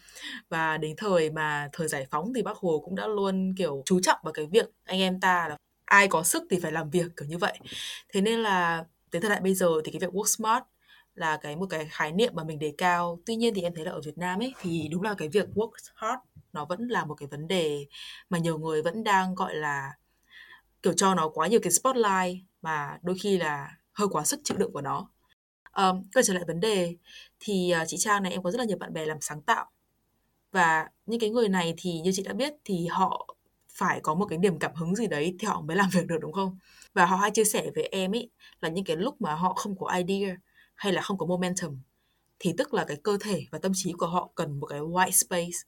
Và 0.48 0.78
đến 0.78 0.96
thời 0.96 1.30
mà 1.30 1.68
thời 1.72 1.88
giải 1.88 2.06
phóng 2.10 2.32
thì 2.34 2.42
bác 2.42 2.56
hồ 2.56 2.82
cũng 2.84 2.94
đã 2.94 3.06
luôn, 3.06 3.54
kiểu, 3.58 3.82
chú 3.86 4.00
trọng 4.00 4.18
vào 4.22 4.32
cái 4.32 4.46
việc 4.46 4.66
anh 4.84 5.00
em 5.00 5.20
ta 5.20 5.48
là 5.48 5.56
ai 5.84 6.08
có 6.08 6.22
sức 6.22 6.42
thì 6.50 6.60
phải 6.62 6.72
làm 6.72 6.90
việc, 6.90 7.06
kiểu 7.16 7.28
như 7.28 7.38
vậy. 7.38 7.58
Thế 8.12 8.20
nên 8.20 8.40
là 8.40 8.84
đến 9.12 9.22
thời 9.22 9.30
đại 9.30 9.40
bây 9.40 9.54
giờ 9.54 9.68
thì 9.84 9.92
cái 9.92 10.00
việc 10.00 10.12
work 10.12 10.26
smart 10.26 10.64
là 11.16 11.36
cái 11.36 11.56
một 11.56 11.66
cái 11.70 11.88
khái 11.90 12.12
niệm 12.12 12.32
mà 12.34 12.44
mình 12.44 12.58
đề 12.58 12.74
cao. 12.78 13.20
Tuy 13.26 13.36
nhiên 13.36 13.54
thì 13.54 13.62
em 13.62 13.74
thấy 13.74 13.84
là 13.84 13.92
ở 13.92 14.00
Việt 14.04 14.18
Nam 14.18 14.42
ấy 14.42 14.54
thì 14.60 14.88
đúng 14.90 15.02
là 15.02 15.14
cái 15.14 15.28
việc 15.28 15.48
work 15.54 15.70
hard 15.94 16.20
nó 16.52 16.64
vẫn 16.64 16.88
là 16.88 17.04
một 17.04 17.14
cái 17.14 17.28
vấn 17.30 17.48
đề 17.48 17.86
mà 18.30 18.38
nhiều 18.38 18.58
người 18.58 18.82
vẫn 18.82 19.04
đang 19.04 19.34
gọi 19.34 19.54
là 19.54 19.92
kiểu 20.82 20.92
cho 20.92 21.14
nó 21.14 21.28
quá 21.28 21.46
nhiều 21.46 21.60
cái 21.62 21.72
spotlight 21.72 22.44
mà 22.62 22.98
đôi 23.02 23.16
khi 23.22 23.38
là 23.38 23.76
hơi 23.92 24.08
quá 24.10 24.24
sức 24.24 24.40
chịu 24.44 24.56
đựng 24.58 24.72
của 24.72 24.80
nó. 24.80 25.10
Um, 25.76 26.02
quay 26.14 26.22
trở 26.24 26.34
lại 26.34 26.44
vấn 26.46 26.60
đề 26.60 26.96
thì 27.40 27.74
uh, 27.82 27.88
chị 27.88 27.96
Trang 27.98 28.22
này 28.22 28.32
em 28.32 28.42
có 28.42 28.50
rất 28.50 28.58
là 28.58 28.64
nhiều 28.64 28.78
bạn 28.78 28.92
bè 28.92 29.06
làm 29.06 29.18
sáng 29.20 29.42
tạo. 29.42 29.70
Và 30.52 30.88
những 31.06 31.20
cái 31.20 31.30
người 31.30 31.48
này 31.48 31.74
thì 31.76 32.00
như 32.00 32.10
chị 32.14 32.22
đã 32.22 32.32
biết 32.32 32.52
thì 32.64 32.86
họ 32.86 33.36
phải 33.78 34.00
có 34.00 34.14
một 34.14 34.26
cái 34.26 34.38
niềm 34.38 34.58
cảm 34.58 34.74
hứng 34.74 34.96
gì 34.96 35.06
đấy 35.06 35.36
thì 35.38 35.46
họ 35.48 35.60
mới 35.60 35.76
làm 35.76 35.90
việc 35.90 36.06
được 36.06 36.18
đúng 36.20 36.32
không? 36.32 36.58
Và 36.94 37.06
họ 37.06 37.16
hay 37.16 37.30
chia 37.30 37.44
sẻ 37.44 37.70
với 37.74 37.84
em 37.84 38.14
ấy 38.14 38.30
là 38.60 38.68
những 38.68 38.84
cái 38.84 38.96
lúc 38.96 39.20
mà 39.20 39.34
họ 39.34 39.54
không 39.54 39.78
có 39.78 39.92
idea 39.96 40.36
hay 40.76 40.92
là 40.92 41.02
không 41.02 41.18
có 41.18 41.26
momentum 41.26 41.78
thì 42.38 42.52
tức 42.58 42.74
là 42.74 42.84
cái 42.84 42.96
cơ 43.02 43.18
thể 43.20 43.46
và 43.50 43.58
tâm 43.58 43.72
trí 43.74 43.92
của 43.92 44.06
họ 44.06 44.30
cần 44.34 44.60
một 44.60 44.66
cái 44.66 44.80
white 44.80 45.10
space 45.10 45.58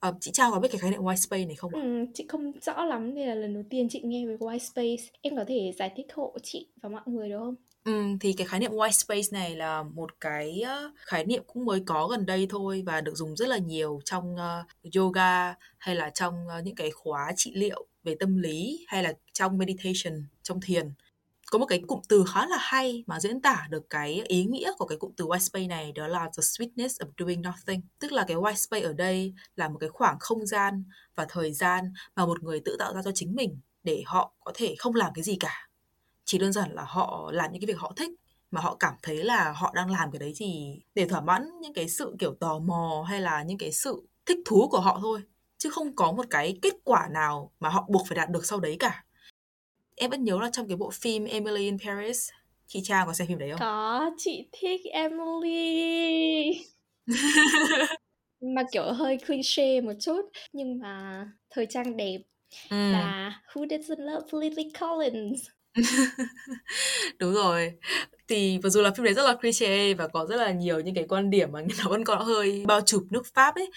à, 0.00 0.12
chị 0.20 0.30
Trang 0.32 0.50
có 0.52 0.60
biết 0.60 0.68
cái 0.72 0.78
khái 0.78 0.90
niệm 0.90 1.00
white 1.00 1.16
space 1.16 1.44
này 1.44 1.56
không 1.56 1.74
ạ? 1.74 1.80
Ừ, 1.82 2.04
chị 2.14 2.26
không 2.28 2.52
rõ 2.62 2.84
lắm 2.84 3.14
đây 3.14 3.26
là 3.26 3.34
lần 3.34 3.54
đầu 3.54 3.62
tiên 3.70 3.88
chị 3.90 4.00
nghe 4.04 4.26
về 4.26 4.36
white 4.36 4.58
space 4.58 5.02
em 5.20 5.36
có 5.36 5.44
thể 5.48 5.72
giải 5.78 5.92
thích 5.96 6.06
hộ 6.14 6.36
chị 6.42 6.68
và 6.82 6.88
mọi 6.88 7.02
người 7.06 7.28
được 7.28 7.38
không? 7.38 7.54
Ừm, 7.84 8.18
thì 8.18 8.32
cái 8.32 8.46
khái 8.46 8.60
niệm 8.60 8.72
white 8.72 8.90
space 8.90 9.28
này 9.32 9.56
là 9.56 9.82
một 9.82 10.20
cái, 10.20 10.62
khái 10.96 11.24
niệm 11.24 11.42
cũng 11.46 11.64
mới 11.64 11.82
có 11.86 12.06
gần 12.06 12.26
đây 12.26 12.46
thôi 12.50 12.82
và 12.86 13.00
được 13.00 13.16
dùng 13.16 13.36
rất 13.36 13.48
là 13.48 13.58
nhiều 13.58 14.00
trong, 14.04 14.36
ơ, 14.36 14.64
yoga 14.96 15.54
hay 15.78 15.94
là 15.94 16.10
trong, 16.10 16.34
những 16.64 16.74
cái 16.74 16.90
khóa 16.90 17.32
trị 17.36 17.52
liệu 17.54 17.86
về 18.04 18.14
tâm 18.20 18.36
lý 18.36 18.84
hay 18.88 19.02
là 19.02 19.12
trong 19.32 19.58
meditation, 19.58 20.24
trong 20.42 20.60
thiền. 20.60 20.90
Có 21.50 21.58
một 21.58 21.66
cái 21.66 21.82
cụm 21.88 22.00
từ 22.08 22.24
khá 22.34 22.46
là 22.46 22.56
hay 22.60 23.04
mà 23.06 23.20
diễn 23.20 23.42
tả 23.42 23.66
được 23.70 23.90
cái 23.90 24.22
ý 24.26 24.44
nghĩa 24.44 24.72
của 24.78 24.86
cái 24.86 24.98
cụm 24.98 25.12
từ 25.16 25.24
white 25.24 25.38
space 25.38 25.66
này, 25.66 25.92
đó 25.92 26.06
là 26.08 26.24
the 26.24 26.40
sweetness 26.40 26.88
of 26.88 27.06
doing 27.18 27.42
nothing. 27.42 27.80
Tức 27.98 28.12
là 28.12 28.24
cái 28.28 28.36
white 28.36 28.54
space 28.54 28.82
ở 28.86 28.92
đây 28.92 29.34
là 29.56 29.68
một 29.68 29.78
cái 29.80 29.90
khoảng 29.90 30.16
không 30.20 30.46
gian 30.46 30.84
và 31.14 31.26
thời 31.28 31.52
gian 31.52 31.92
mà 32.16 32.26
một 32.26 32.42
người 32.42 32.60
tự 32.64 32.76
tạo 32.78 32.94
ra 32.94 33.02
cho 33.04 33.10
chính 33.14 33.34
mình 33.34 33.60
để 33.82 34.02
họ 34.06 34.32
có 34.40 34.52
thể 34.54 34.74
không 34.78 34.94
làm 34.94 35.12
cái 35.14 35.22
gì 35.22 35.36
cả. 35.40 35.68
Chỉ 36.24 36.38
đơn 36.38 36.52
giản 36.52 36.72
là 36.72 36.84
họ 36.86 37.30
làm 37.32 37.52
những 37.52 37.60
cái 37.60 37.66
việc 37.66 37.78
họ 37.78 37.92
thích 37.96 38.10
mà 38.50 38.60
họ 38.60 38.76
cảm 38.80 38.94
thấy 39.02 39.24
là 39.24 39.52
họ 39.52 39.72
đang 39.74 39.90
làm 39.90 40.10
cái 40.12 40.18
đấy 40.18 40.32
thì 40.36 40.80
để 40.94 41.06
thỏa 41.08 41.20
mãn 41.20 41.48
những 41.60 41.74
cái 41.74 41.88
sự 41.88 42.16
kiểu 42.18 42.34
tò 42.40 42.58
mò 42.58 43.04
hay 43.08 43.20
là 43.20 43.42
những 43.42 43.58
cái 43.58 43.72
sự 43.72 44.02
thích 44.26 44.38
thú 44.46 44.68
của 44.70 44.80
họ 44.80 44.98
thôi. 45.02 45.20
Chứ 45.58 45.70
không 45.70 45.96
có 45.96 46.12
một 46.12 46.26
cái 46.30 46.58
kết 46.62 46.74
quả 46.84 47.08
nào 47.12 47.52
mà 47.60 47.68
họ 47.68 47.86
buộc 47.88 48.02
phải 48.08 48.16
đạt 48.16 48.30
được 48.30 48.46
sau 48.46 48.60
đấy 48.60 48.76
cả 48.78 49.04
em 49.96 50.10
vẫn 50.10 50.24
nhớ 50.24 50.38
là 50.40 50.50
trong 50.52 50.68
cái 50.68 50.76
bộ 50.76 50.90
phim 50.90 51.24
Emily 51.24 51.64
in 51.64 51.78
Paris 51.78 52.30
chị 52.66 52.80
Trang 52.84 53.06
có 53.06 53.12
xem 53.12 53.28
phim 53.28 53.38
đấy 53.38 53.50
không? 53.50 53.60
Có, 53.60 54.10
chị 54.18 54.48
thích 54.52 54.80
Emily 54.92 56.52
mà 58.40 58.62
kiểu 58.72 58.92
hơi 58.92 59.18
cliché 59.26 59.80
một 59.80 59.92
chút 60.00 60.22
nhưng 60.52 60.78
mà 60.78 61.24
thời 61.50 61.66
trang 61.70 61.96
đẹp 61.96 62.18
ừ. 62.70 62.92
là 62.92 63.40
Who 63.52 63.66
Doesn't 63.66 64.04
Love 64.04 64.26
Lily 64.40 64.70
Collins 64.80 65.40
Đúng 67.18 67.34
rồi. 67.34 67.72
Thì 68.28 68.58
mặc 68.62 68.68
dù 68.68 68.82
là 68.82 68.90
phim 68.90 69.04
đấy 69.04 69.14
rất 69.14 69.26
là 69.26 69.36
cliché 69.36 69.94
và 69.94 70.08
có 70.08 70.26
rất 70.26 70.36
là 70.36 70.52
nhiều 70.52 70.80
những 70.80 70.94
cái 70.94 71.04
quan 71.08 71.30
điểm 71.30 71.52
mà 71.52 71.60
nó 71.84 71.90
vẫn 71.90 72.04
còn 72.04 72.24
hơi 72.24 72.64
bao 72.66 72.80
chụp 72.80 73.04
nước 73.10 73.26
Pháp 73.34 73.54
ấy. 73.54 73.70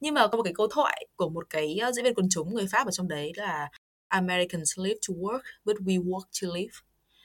Nhưng 0.00 0.14
mà 0.14 0.26
có 0.26 0.36
một 0.36 0.42
cái 0.42 0.52
câu 0.56 0.66
thoại 0.66 1.06
của 1.16 1.28
một 1.28 1.46
cái 1.50 1.76
ờ, 1.82 1.92
diễn 1.92 2.04
viên 2.04 2.14
quần 2.14 2.28
chúng 2.30 2.54
người 2.54 2.66
Pháp 2.72 2.86
ở 2.86 2.90
trong 2.90 3.08
đấy 3.08 3.32
là 3.36 3.68
Americans 4.10 4.78
live 4.78 4.98
to 5.08 5.14
work, 5.14 5.40
but 5.64 5.76
we 5.76 6.04
work 6.04 6.24
to 6.42 6.54
live. 6.54 6.72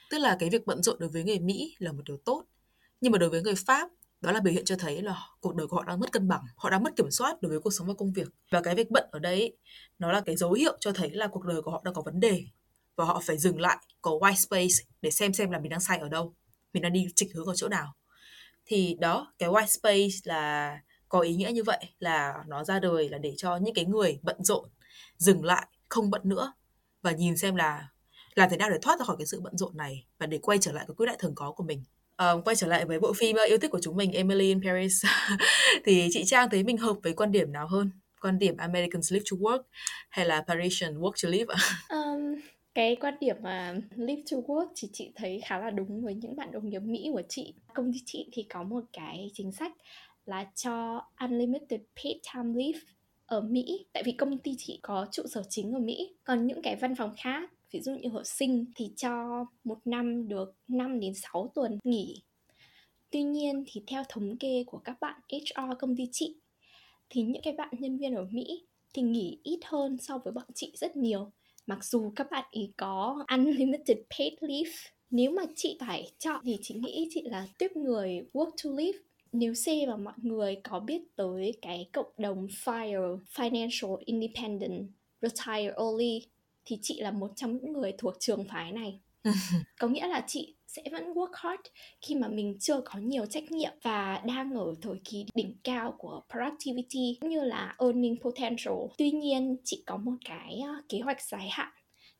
Tức 0.10 0.17
là 0.17 0.38
cái 0.39 0.50
việc 0.50 0.65
bận 0.65 0.84
rộn 0.84 1.00
đối 1.00 1.10
với 1.10 1.24
người 1.24 1.39
Mỹ 1.39 1.76
là 1.80 1.91
một 1.91 2.02
điều 2.06 2.17
tốt. 2.26 2.43
Nhưng 3.02 3.12
mà 3.12 3.17
đối 3.17 3.30
với 3.30 3.41
người 3.41 3.56
Pháp, 3.56 3.89
đó 4.21 4.32
là 4.32 4.39
biểu 4.39 4.54
hiện 4.54 4.65
cho 4.65 4.76
thấy 4.76 5.02
là 5.02 5.17
cuộc 5.39 5.56
đời 5.56 5.67
của 5.67 5.78
họ 5.78 5.84
đang 5.84 6.00
mất 6.00 6.12
cân 6.12 6.28
bằng, 6.28 6.43
họ 6.56 6.69
đang 6.69 6.84
mất 6.84 6.95
kiểm 6.95 7.12
soát 7.12 7.41
đối 7.41 7.50
với 7.50 7.60
cuộc 7.60 7.71
sống 7.71 7.88
và 7.88 7.93
công 7.93 8.13
việc. 8.13 8.28
Và 8.52 8.62
cái 8.62 8.76
việc 8.76 8.91
bận 8.91 9.10
ở 9.12 9.19
đây, 9.19 9.58
nó 10.00 10.12
là 10.12 10.21
cái 10.21 10.36
dấu 10.36 10.54
hiệu 10.54 10.78
cho 10.80 10.91
thấy 10.91 11.10
là 11.10 11.28
cuộc 11.28 11.43
đời 11.43 11.62
của 11.62 11.71
họ 11.71 11.82
đang 11.86 11.93
có 11.93 12.02
vấn 12.02 12.19
đề 12.19 12.45
và 12.95 13.06
họ 13.06 13.21
phải 13.26 13.38
dừng 13.38 13.60
lại 13.60 13.78
có 14.02 14.12
white 14.12 14.36
space 14.36 14.76
để 15.02 15.12
xem 15.12 15.34
xem 15.34 15.52
là 15.52 15.60
mình 15.60 15.69
đang 15.69 15.80
sai 15.80 15.98
ở 15.98 16.10
đâu 16.10 16.34
mình 16.74 16.84
đang 16.84 16.93
đi 16.93 17.08
trịch 17.15 17.30
hướng 17.34 17.45
ở 17.45 17.56
chỗ 17.56 17.67
nào 17.67 17.93
thì 18.65 18.98
đó 19.00 19.34
cái 19.38 19.50
white 19.50 19.65
space 19.65 20.15
là 20.24 20.80
có 21.10 21.19
ý 21.19 21.36
nghĩa 21.36 21.52
như 21.52 21.63
vậy 21.63 21.86
là 22.00 22.34
nó 22.48 22.63
ra 22.63 22.80
đời 22.80 23.10
là 23.10 23.17
để 23.17 23.34
cho 23.38 23.58
những 23.58 23.76
cái 23.76 23.86
người 23.86 24.19
bận 24.21 24.43
rộn 24.43 24.69
dừng 25.17 25.45
lại 25.45 25.67
không 25.89 26.10
bận 26.10 26.21
nữa 26.24 26.54
và 27.05 27.11
nhìn 27.11 27.37
xem 27.37 27.55
là 27.55 27.87
làm 28.35 28.49
thế 28.49 28.57
nào 28.57 28.69
để 28.69 28.77
thoát 28.81 28.99
ra 28.99 29.05
khỏi 29.05 29.15
cái 29.19 29.25
sự 29.25 29.41
bận 29.41 29.57
rộn 29.57 29.77
này 29.77 30.05
và 30.19 30.25
để 30.25 30.37
quay 30.37 30.57
trở 30.61 30.71
lại 30.71 30.85
cái 30.87 30.95
quyết 30.95 31.05
đại 31.05 31.15
thường 31.19 31.35
có 31.35 31.51
của 31.51 31.63
mình. 31.63 31.83
À, 32.15 32.31
quay 32.45 32.55
trở 32.55 32.67
lại 32.67 32.85
với 32.85 32.99
bộ 32.99 33.13
phim 33.13 33.35
yêu 33.47 33.57
thích 33.57 33.71
của 33.71 33.79
chúng 33.81 33.97
mình 33.97 34.11
Emily 34.11 34.47
in 34.47 34.61
Paris. 34.63 35.05
Thì 35.85 36.07
chị 36.11 36.23
Trang 36.25 36.49
thấy 36.49 36.63
mình 36.63 36.77
hợp 36.77 36.97
với 37.03 37.13
quan 37.13 37.31
điểm 37.31 37.51
nào 37.51 37.67
hơn? 37.67 37.91
Quan 38.21 38.39
điểm 38.39 38.57
Americans 38.57 39.13
live 39.13 39.23
to 39.31 39.37
work 39.37 39.61
hay 40.09 40.25
là 40.25 40.43
Parisian 40.47 40.99
work 40.99 41.11
to 41.23 41.29
live 41.29 41.55
um, 41.89 42.41
cái 42.75 42.95
quan 42.95 43.13
điểm 43.19 43.35
mà 43.41 43.75
live 43.95 44.21
to 44.31 44.37
work 44.37 44.67
thì 44.75 44.89
chị 44.93 45.11
thấy 45.15 45.41
khá 45.45 45.59
là 45.59 45.69
đúng 45.69 46.03
với 46.03 46.15
những 46.15 46.35
bạn 46.35 46.51
đồng 46.51 46.69
nghiệp 46.69 46.79
Mỹ 46.79 47.09
của 47.13 47.23
chị. 47.29 47.53
Công 47.73 47.93
ty 47.93 47.99
chị 48.05 48.29
thì 48.33 48.43
có 48.43 48.63
một 48.63 48.81
cái 48.93 49.31
chính 49.33 49.51
sách 49.51 49.71
là 50.25 50.45
cho 50.55 51.01
unlimited 51.19 51.81
paid 51.95 52.17
time 52.33 52.63
leave 52.63 52.79
ở 53.25 53.41
Mỹ, 53.41 53.85
tại 53.93 54.03
vì 54.03 54.11
công 54.11 54.38
ty 54.38 54.55
chị 54.57 54.79
có 54.81 55.07
trụ 55.11 55.23
sở 55.25 55.43
chính 55.49 55.73
ở 55.73 55.79
Mỹ. 55.79 56.15
Còn 56.23 56.47
những 56.47 56.61
cái 56.61 56.75
văn 56.75 56.95
phòng 56.95 57.13
khác, 57.17 57.51
ví 57.71 57.81
dụ 57.81 57.91
như 57.91 58.09
ở 58.17 58.23
sinh 58.23 58.65
thì 58.75 58.91
cho 58.95 59.45
một 59.63 59.77
năm 59.85 60.27
được 60.27 60.55
5 60.67 60.99
đến 60.99 61.13
6 61.13 61.51
tuần 61.55 61.79
nghỉ. 61.83 62.21
Tuy 63.11 63.23
nhiên 63.23 63.63
thì 63.67 63.83
theo 63.88 64.03
thống 64.09 64.38
kê 64.38 64.63
của 64.67 64.77
các 64.77 64.97
bạn 65.01 65.21
HR 65.29 65.73
công 65.79 65.95
ty 65.95 66.03
chị, 66.11 66.35
thì 67.09 67.21
những 67.21 67.41
cái 67.41 67.53
bạn 67.53 67.69
nhân 67.79 67.97
viên 67.97 68.15
ở 68.15 68.27
Mỹ 68.31 68.65
thì 68.93 69.01
nghỉ 69.01 69.39
ít 69.43 69.59
hơn 69.65 69.97
so 69.97 70.17
với 70.17 70.33
bọn 70.33 70.45
chị 70.53 70.71
rất 70.75 70.95
nhiều. 70.95 71.31
Mặc 71.67 71.85
dù 71.85 72.11
các 72.15 72.27
bạn 72.31 72.45
ý 72.51 72.71
có 72.77 73.25
unlimited 73.27 73.97
paid 74.17 74.33
leave, 74.41 74.71
nếu 75.09 75.31
mà 75.31 75.43
chị 75.55 75.77
phải 75.79 76.11
chọn 76.19 76.41
thì 76.45 76.57
chị 76.61 76.75
nghĩ 76.75 77.07
chị 77.13 77.23
là 77.25 77.47
tiếp 77.57 77.71
người 77.75 78.21
work 78.33 78.51
to 78.63 78.69
live 78.77 78.99
nếu 79.39 79.54
C 79.54 79.88
và 79.88 79.95
mọi 79.95 80.13
người 80.17 80.56
có 80.63 80.80
biết 80.80 81.15
tới 81.15 81.54
cái 81.62 81.89
cộng 81.93 82.12
đồng 82.17 82.48
FIRE 82.48 83.19
Financial 83.36 83.98
Independent 84.06 84.88
Retire 85.21 85.74
Early 85.78 86.26
thì 86.65 86.80
chị 86.82 87.02
là 87.02 87.12
một 87.12 87.32
trong 87.36 87.58
những 87.58 87.74
người 87.74 87.93
thuộc 87.98 88.15
trường 88.19 88.45
phái 88.50 88.71
này 88.71 89.00
có 89.80 89.88
nghĩa 89.88 90.08
là 90.08 90.24
chị 90.28 90.56
sẽ 90.67 90.84
vẫn 90.91 91.13
work 91.13 91.32
hard 91.34 91.62
khi 92.02 92.15
mà 92.15 92.28
mình 92.28 92.58
chưa 92.60 92.82
có 92.86 93.00
nhiều 93.00 93.26
trách 93.26 93.52
nhiệm 93.52 93.71
và 93.82 94.21
đang 94.26 94.54
ở 94.54 94.74
thời 94.82 95.00
kỳ 95.04 95.26
đỉnh 95.36 95.56
cao 95.63 95.95
của 95.98 96.21
productivity 96.30 97.17
cũng 97.21 97.30
như 97.30 97.41
là 97.41 97.76
earning 97.80 98.21
potential. 98.21 98.74
Tuy 98.98 99.12
nhiên, 99.12 99.58
chị 99.63 99.84
có 99.86 99.98
một 99.98 100.15
cái 100.26 100.62
kế 100.89 101.00
hoạch 101.00 101.21
dài 101.21 101.50
hạn 101.52 101.71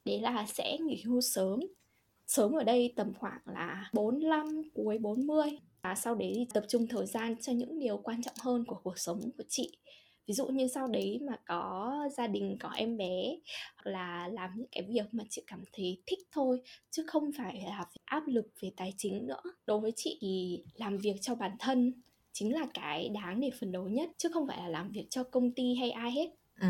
đấy 0.06 0.20
là 0.20 0.46
sẽ 0.48 0.78
nghỉ 0.78 1.02
hưu 1.06 1.22
sớm. 1.22 1.60
Sớm 2.28 2.52
ở 2.52 2.64
đây 2.64 2.94
tầm 2.96 3.14
khoảng 3.20 3.40
là 3.46 3.90
45 3.94 4.62
cuối 4.74 4.98
40 4.98 5.50
và 5.86 5.96
sau 5.96 6.16
đấy 6.16 6.34
thì 6.36 6.46
tập 6.54 6.64
trung 6.68 6.88
thời 6.88 7.06
gian 7.06 7.36
cho 7.42 7.54
những 7.54 7.80
điều 7.80 7.98
quan 7.98 8.24
trọng 8.24 8.36
hơn 8.42 8.66
của 8.66 8.80
cuộc 8.84 9.00
sống 9.00 9.20
của 9.38 9.44
chị. 9.50 9.78
Ví 10.28 10.34
dụ 10.34 10.48
như 10.48 10.68
sau 10.68 10.88
đấy 10.88 11.20
mà 11.28 11.34
có 11.46 11.94
gia 12.18 12.28
đình, 12.28 12.58
có 12.60 12.70
em 12.70 12.98
bé, 12.98 13.38
hoặc 13.76 13.92
là 13.92 14.28
làm 14.28 14.50
những 14.56 14.68
cái 14.72 14.84
việc 14.90 15.06
mà 15.12 15.24
chị 15.30 15.44
cảm 15.48 15.64
thấy 15.74 16.02
thích 16.08 16.20
thôi, 16.32 16.62
chứ 16.92 17.04
không 17.08 17.32
phải 17.38 17.64
là 17.66 17.86
áp 18.06 18.24
lực 18.28 18.48
về 18.62 18.72
tài 18.78 18.94
chính 18.98 19.28
nữa. 19.28 19.42
Đối 19.66 19.80
với 19.80 19.92
chị 19.96 20.18
thì 20.22 20.64
làm 20.76 20.98
việc 20.98 21.16
cho 21.22 21.36
bản 21.36 21.56
thân 21.60 21.94
chính 22.34 22.54
là 22.54 22.68
cái 22.74 23.10
đáng 23.10 23.40
để 23.40 23.50
phấn 23.60 23.72
đấu 23.72 23.88
nhất, 23.88 24.10
chứ 24.18 24.30
không 24.34 24.48
phải 24.48 24.58
là 24.58 24.68
làm 24.68 24.92
việc 24.92 25.08
cho 25.10 25.24
công 25.24 25.52
ty 25.52 25.76
hay 25.80 25.92
ai 25.92 26.12
hết. 26.12 26.30
Ừ. 26.62 26.68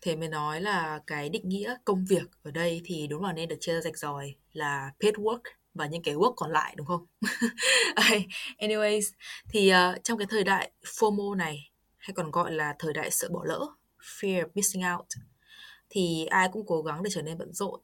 Thế 0.00 0.16
mới 0.16 0.28
nói 0.28 0.60
là 0.60 1.00
cái 1.06 1.28
định 1.28 1.48
nghĩa 1.48 1.76
công 1.84 2.04
việc 2.04 2.30
ở 2.42 2.50
đây 2.50 2.80
thì 2.84 3.06
đúng 3.06 3.22
là 3.22 3.32
nên 3.32 3.48
được 3.48 3.58
chia 3.60 3.74
ra 3.74 3.80
rạch 3.80 3.98
ròi 3.98 4.34
là 4.52 4.92
paid 5.00 5.14
work 5.14 5.40
và 5.74 5.86
những 5.86 6.02
cái 6.02 6.14
work 6.14 6.34
còn 6.36 6.50
lại 6.50 6.74
đúng 6.76 6.86
không? 6.86 7.06
Anyways, 8.58 9.12
thì 9.48 9.72
uh, 9.72 10.04
trong 10.04 10.18
cái 10.18 10.26
thời 10.30 10.44
đại 10.44 10.70
FOMO 10.84 11.36
này 11.36 11.70
hay 11.98 12.14
còn 12.14 12.30
gọi 12.30 12.52
là 12.52 12.74
thời 12.78 12.92
đại 12.92 13.10
sợ 13.10 13.28
bỏ 13.32 13.44
lỡ 13.44 13.66
fear 14.20 14.42
of 14.42 14.48
missing 14.54 14.82
out 14.94 15.06
thì 15.90 16.26
ai 16.26 16.48
cũng 16.52 16.66
cố 16.66 16.82
gắng 16.82 17.02
để 17.02 17.10
trở 17.14 17.22
nên 17.22 17.38
bận 17.38 17.52
rộn 17.52 17.80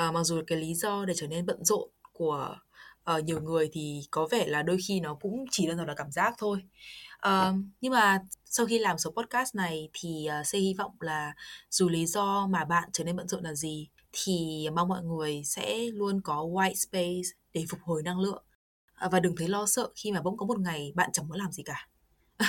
Uh, 0.00 0.14
mặc 0.14 0.24
dù 0.24 0.42
cái 0.46 0.58
lý 0.58 0.74
do 0.74 1.04
để 1.04 1.14
trở 1.16 1.26
nên 1.26 1.46
bận 1.46 1.64
rộn 1.64 1.90
của 2.12 2.56
uh, 3.16 3.24
nhiều 3.24 3.40
người 3.40 3.68
thì 3.72 4.00
có 4.10 4.28
vẻ 4.30 4.46
là 4.46 4.62
đôi 4.62 4.78
khi 4.88 5.00
nó 5.00 5.14
cũng 5.14 5.44
chỉ 5.50 5.66
đơn 5.66 5.76
giản 5.76 5.86
là 5.86 5.94
cảm 5.94 6.10
giác 6.10 6.34
thôi 6.38 6.58
uh, 7.28 7.54
nhưng 7.80 7.92
mà 7.92 8.18
sau 8.44 8.66
khi 8.66 8.78
làm 8.78 8.98
số 8.98 9.10
podcast 9.10 9.54
này 9.54 9.88
thì 9.92 10.28
uh, 10.40 10.46
sẽ 10.46 10.58
hy 10.58 10.74
vọng 10.78 10.92
là 11.00 11.34
dù 11.70 11.88
lý 11.88 12.06
do 12.06 12.46
mà 12.46 12.64
bạn 12.64 12.88
trở 12.92 13.04
nên 13.04 13.16
bận 13.16 13.28
rộn 13.28 13.44
là 13.44 13.54
gì 13.54 13.88
thì 14.12 14.66
mong 14.74 14.88
mọi 14.88 15.02
người 15.02 15.42
sẽ 15.44 15.78
luôn 15.92 16.20
có 16.24 16.44
white 16.44 16.74
space 16.74 17.28
để 17.52 17.64
phục 17.68 17.80
hồi 17.82 18.02
năng 18.02 18.20
lượng 18.20 18.44
à, 18.94 19.08
và 19.08 19.20
đừng 19.20 19.36
thấy 19.36 19.48
lo 19.48 19.66
sợ 19.66 19.88
khi 19.94 20.12
mà 20.12 20.22
bỗng 20.22 20.36
có 20.36 20.46
một 20.46 20.58
ngày 20.60 20.92
bạn 20.94 21.10
chẳng 21.12 21.28
muốn 21.28 21.38
làm 21.38 21.52
gì 21.52 21.62
cả 21.62 21.88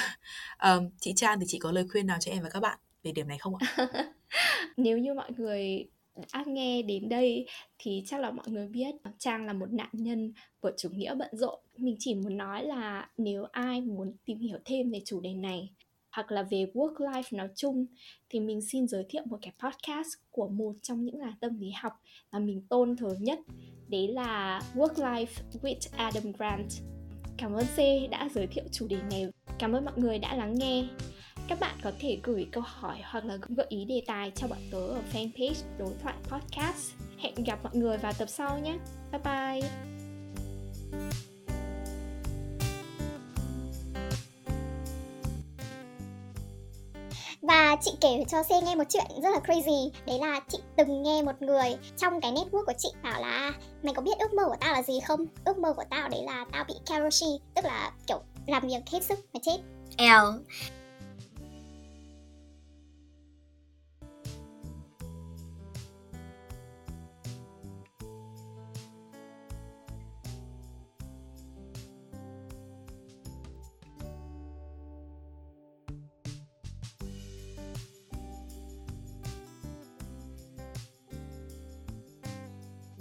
um, 0.63 0.89
chị 0.99 1.13
Trang 1.15 1.39
thì 1.39 1.45
chị 1.49 1.59
có 1.59 1.71
lời 1.71 1.87
khuyên 1.91 2.07
nào 2.07 2.17
cho 2.19 2.31
em 2.31 2.43
và 2.43 2.49
các 2.49 2.59
bạn 2.59 2.79
về 3.03 3.11
điểm 3.11 3.27
này 3.27 3.37
không 3.37 3.53
ạ? 3.55 3.87
Nếu 4.77 4.97
như 4.97 5.13
mọi 5.13 5.31
người 5.37 5.87
đã 6.33 6.43
nghe 6.47 6.81
đến 6.81 7.09
đây 7.09 7.45
thì 7.79 8.03
chắc 8.05 8.19
là 8.19 8.31
mọi 8.31 8.45
người 8.49 8.67
biết 8.67 8.95
Trang 9.19 9.45
là 9.45 9.53
một 9.53 9.71
nạn 9.71 9.89
nhân 9.93 10.33
của 10.59 10.71
chủ 10.77 10.89
nghĩa 10.89 11.15
bận 11.15 11.29
rộn. 11.31 11.59
Mình 11.77 11.95
chỉ 11.99 12.15
muốn 12.15 12.37
nói 12.37 12.65
là 12.65 13.09
nếu 13.17 13.45
ai 13.51 13.81
muốn 13.81 14.13
tìm 14.25 14.39
hiểu 14.39 14.57
thêm 14.65 14.91
về 14.91 15.01
chủ 15.05 15.21
đề 15.21 15.33
này 15.33 15.69
hoặc 16.13 16.31
là 16.31 16.43
về 16.43 16.65
work 16.73 16.95
life 16.95 17.37
nói 17.37 17.47
chung, 17.55 17.85
thì 18.29 18.39
mình 18.39 18.61
xin 18.61 18.87
giới 18.87 19.05
thiệu 19.09 19.23
một 19.25 19.37
cái 19.41 19.53
podcast 19.59 20.09
của 20.31 20.47
một 20.47 20.73
trong 20.81 21.05
những 21.05 21.19
là 21.19 21.33
tâm 21.39 21.59
lý 21.59 21.71
học 21.71 21.93
mà 22.31 22.39
mình 22.39 22.61
tôn 22.69 22.95
thờ 22.95 23.15
nhất 23.19 23.39
đấy 23.87 24.07
là 24.07 24.61
Work 24.75 24.93
Life 24.93 25.59
with 25.61 25.89
Adam 25.97 26.31
Grant. 26.37 26.69
Cảm 27.37 27.53
ơn 27.53 27.65
C 27.65 27.77
đã 28.11 28.29
giới 28.33 28.47
thiệu 28.47 28.63
chủ 28.71 28.87
đề 28.87 28.97
này. 29.11 29.27
Cảm 29.59 29.73
ơn 29.73 29.85
mọi 29.85 29.93
người 29.97 30.19
đã 30.19 30.35
lắng 30.35 30.55
nghe. 30.55 30.87
Các 31.47 31.59
bạn 31.59 31.75
có 31.83 31.91
thể 31.99 32.19
gửi 32.23 32.47
câu 32.51 32.63
hỏi 32.65 32.97
hoặc 33.03 33.25
là 33.25 33.37
gợi 33.49 33.65
ý 33.69 33.85
đề 33.85 34.03
tài 34.07 34.31
cho 34.35 34.47
bọn 34.47 34.59
tớ 34.71 34.87
ở 34.87 35.01
fanpage 35.13 35.63
Đối 35.79 35.93
thoại 36.01 36.15
Podcast. 36.23 36.93
Hẹn 37.17 37.33
gặp 37.45 37.59
mọi 37.63 37.75
người 37.75 37.97
vào 37.97 38.13
tập 38.19 38.29
sau 38.29 38.59
nhé. 38.59 38.77
Bye 39.11 39.21
bye! 39.23 39.69
Và 47.53 47.77
chị 47.81 47.91
kể 48.01 48.23
cho 48.27 48.43
C 48.43 48.63
nghe 48.63 48.75
một 48.75 48.83
chuyện 48.89 49.21
rất 49.23 49.29
là 49.29 49.39
crazy. 49.39 49.89
Đấy 50.07 50.19
là 50.19 50.39
chị 50.47 50.57
từng 50.77 51.03
nghe 51.03 51.21
một 51.21 51.41
người 51.41 51.75
trong 51.97 52.21
cái 52.21 52.31
network 52.31 52.65
của 52.65 52.73
chị 52.77 52.89
bảo 53.03 53.21
là, 53.21 53.53
Mày 53.83 53.93
có 53.93 54.01
biết 54.01 54.11
ước 54.19 54.33
mơ 54.33 54.43
của 54.45 54.55
tao 54.59 54.73
là 54.73 54.83
gì 54.83 54.93
không? 55.07 55.25
Ước 55.45 55.57
mơ 55.57 55.73
của 55.73 55.83
tao 55.89 56.09
đấy 56.09 56.21
là 56.25 56.45
tao 56.51 56.63
bị 56.67 56.73
karoshi 56.85 57.25
Tức 57.55 57.65
là, 57.65 57.91
kiểu, 58.07 58.21
làm 58.47 58.67
việc 58.67 58.89
hết 58.91 59.03
sức 59.03 59.19
mà 59.33 59.39
chết. 59.43 59.57
L. 59.97 60.03